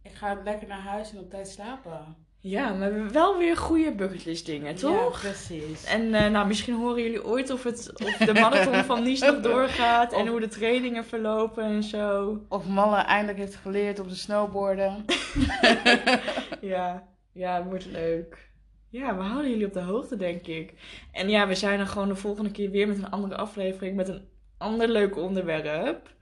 Ik 0.01 0.13
ga 0.13 0.41
lekker 0.43 0.67
naar 0.67 0.81
huis 0.81 1.11
en 1.11 1.19
op 1.19 1.29
tijd 1.29 1.47
slapen. 1.47 2.24
Ja, 2.47 2.73
maar 2.73 2.89
we 2.89 2.95
hebben 2.95 3.13
wel 3.13 3.37
weer 3.37 3.57
goede 3.57 3.91
bucketlist 3.91 4.45
dingen, 4.45 4.75
toch? 4.75 5.21
Ja, 5.21 5.29
precies. 5.29 5.85
En 5.85 6.13
eh, 6.13 6.31
nou, 6.31 6.47
misschien 6.47 6.75
horen 6.75 7.03
jullie 7.03 7.25
ooit 7.25 7.49
of, 7.49 7.63
het, 7.63 7.91
of 8.03 8.17
de 8.17 8.33
marathon 8.33 8.83
van 8.83 9.03
Nice 9.03 9.25
nog 9.25 9.41
doorgaat. 9.51 10.13
En 10.13 10.27
hoe 10.27 10.39
de 10.39 10.47
trainingen 10.47 11.05
verlopen 11.05 11.63
en 11.63 11.83
zo. 11.83 12.39
Of 12.49 12.67
Malle 12.67 12.95
eindelijk 12.97 13.37
heeft 13.37 13.55
geleerd 13.55 13.99
op 13.99 14.09
de 14.09 14.15
snowboarden. 14.15 15.05
Ja, 16.61 17.07
ja, 17.31 17.55
het 17.55 17.65
wordt 17.65 17.85
leuk. 17.85 18.49
Ja, 18.89 19.15
we 19.17 19.23
houden 19.23 19.51
jullie 19.51 19.65
op 19.65 19.73
de 19.73 19.79
hoogte, 19.79 20.15
denk 20.15 20.47
ik. 20.47 20.73
En 21.11 21.29
ja, 21.29 21.47
we 21.47 21.55
zijn 21.55 21.79
er 21.79 21.87
gewoon 21.87 22.07
de 22.07 22.15
volgende 22.15 22.51
keer 22.51 22.71
weer 22.71 22.87
met 22.87 22.97
een 22.97 23.09
andere 23.09 23.35
aflevering. 23.35 23.95
Met 23.95 24.07
een 24.07 24.27
ander 24.57 24.87
leuk 24.87 25.17
onderwerp. 25.17 26.13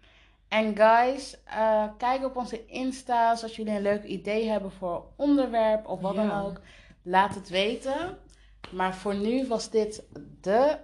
En 0.54 0.76
guys, 0.76 1.38
eh, 1.46 1.84
kijk 1.98 2.24
op 2.26 2.36
onze 2.36 2.66
Insta's 2.66 3.44
als 3.44 3.56
jullie 3.56 3.74
een 3.76 3.82
leuk 3.82 4.04
idee 4.04 4.48
hebben 4.50 4.72
voor 4.72 5.06
onderwerp 5.16 5.88
of 5.88 6.02
wat 6.02 6.16
Ja. 6.16 6.28
dan 6.28 6.42
ook. 6.46 6.60
Laat 7.04 7.36
het 7.36 7.50
weten. 7.50 8.18
Maar 8.72 8.96
voor 8.96 9.16
nu 9.16 9.48
was 9.48 9.70
dit 9.70 10.04
de 10.42 10.78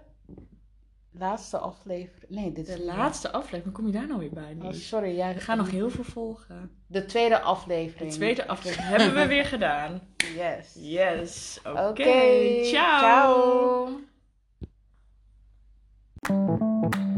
laatste 1.12 1.58
aflevering. 1.58 2.32
Nee, 2.32 2.52
dit 2.52 2.68
is 2.68 2.76
De 2.76 2.84
laatste 2.86 3.32
aflevering, 3.32 3.76
kom 3.76 3.86
je 3.86 3.92
daar 3.92 4.08
nou 4.08 4.20
weer 4.20 4.34
bij? 4.34 4.58
Oh, 4.62 4.72
sorry, 4.72 5.16
jij 5.16 5.34
We 5.34 5.40
gaan 5.40 5.58
nog 5.58 5.70
heel 5.72 5.90
veel 5.90 6.04
volgen. 6.04 6.72
De 6.88 7.06
tweede 7.06 7.36
De 7.36 7.42
aflevering. 7.42 8.12
tweede 8.12 8.48
aflevering 8.48 8.90
hebben 8.98 9.14
we 9.22 9.28
weer 9.28 9.46
gedaan. 9.46 10.02
Yes. 10.36 10.74
Yes. 10.74 11.60
Oké. 11.64 11.82
Oké. 11.88 12.64
Ciao. 12.64 13.90
Ciao. 16.22 17.09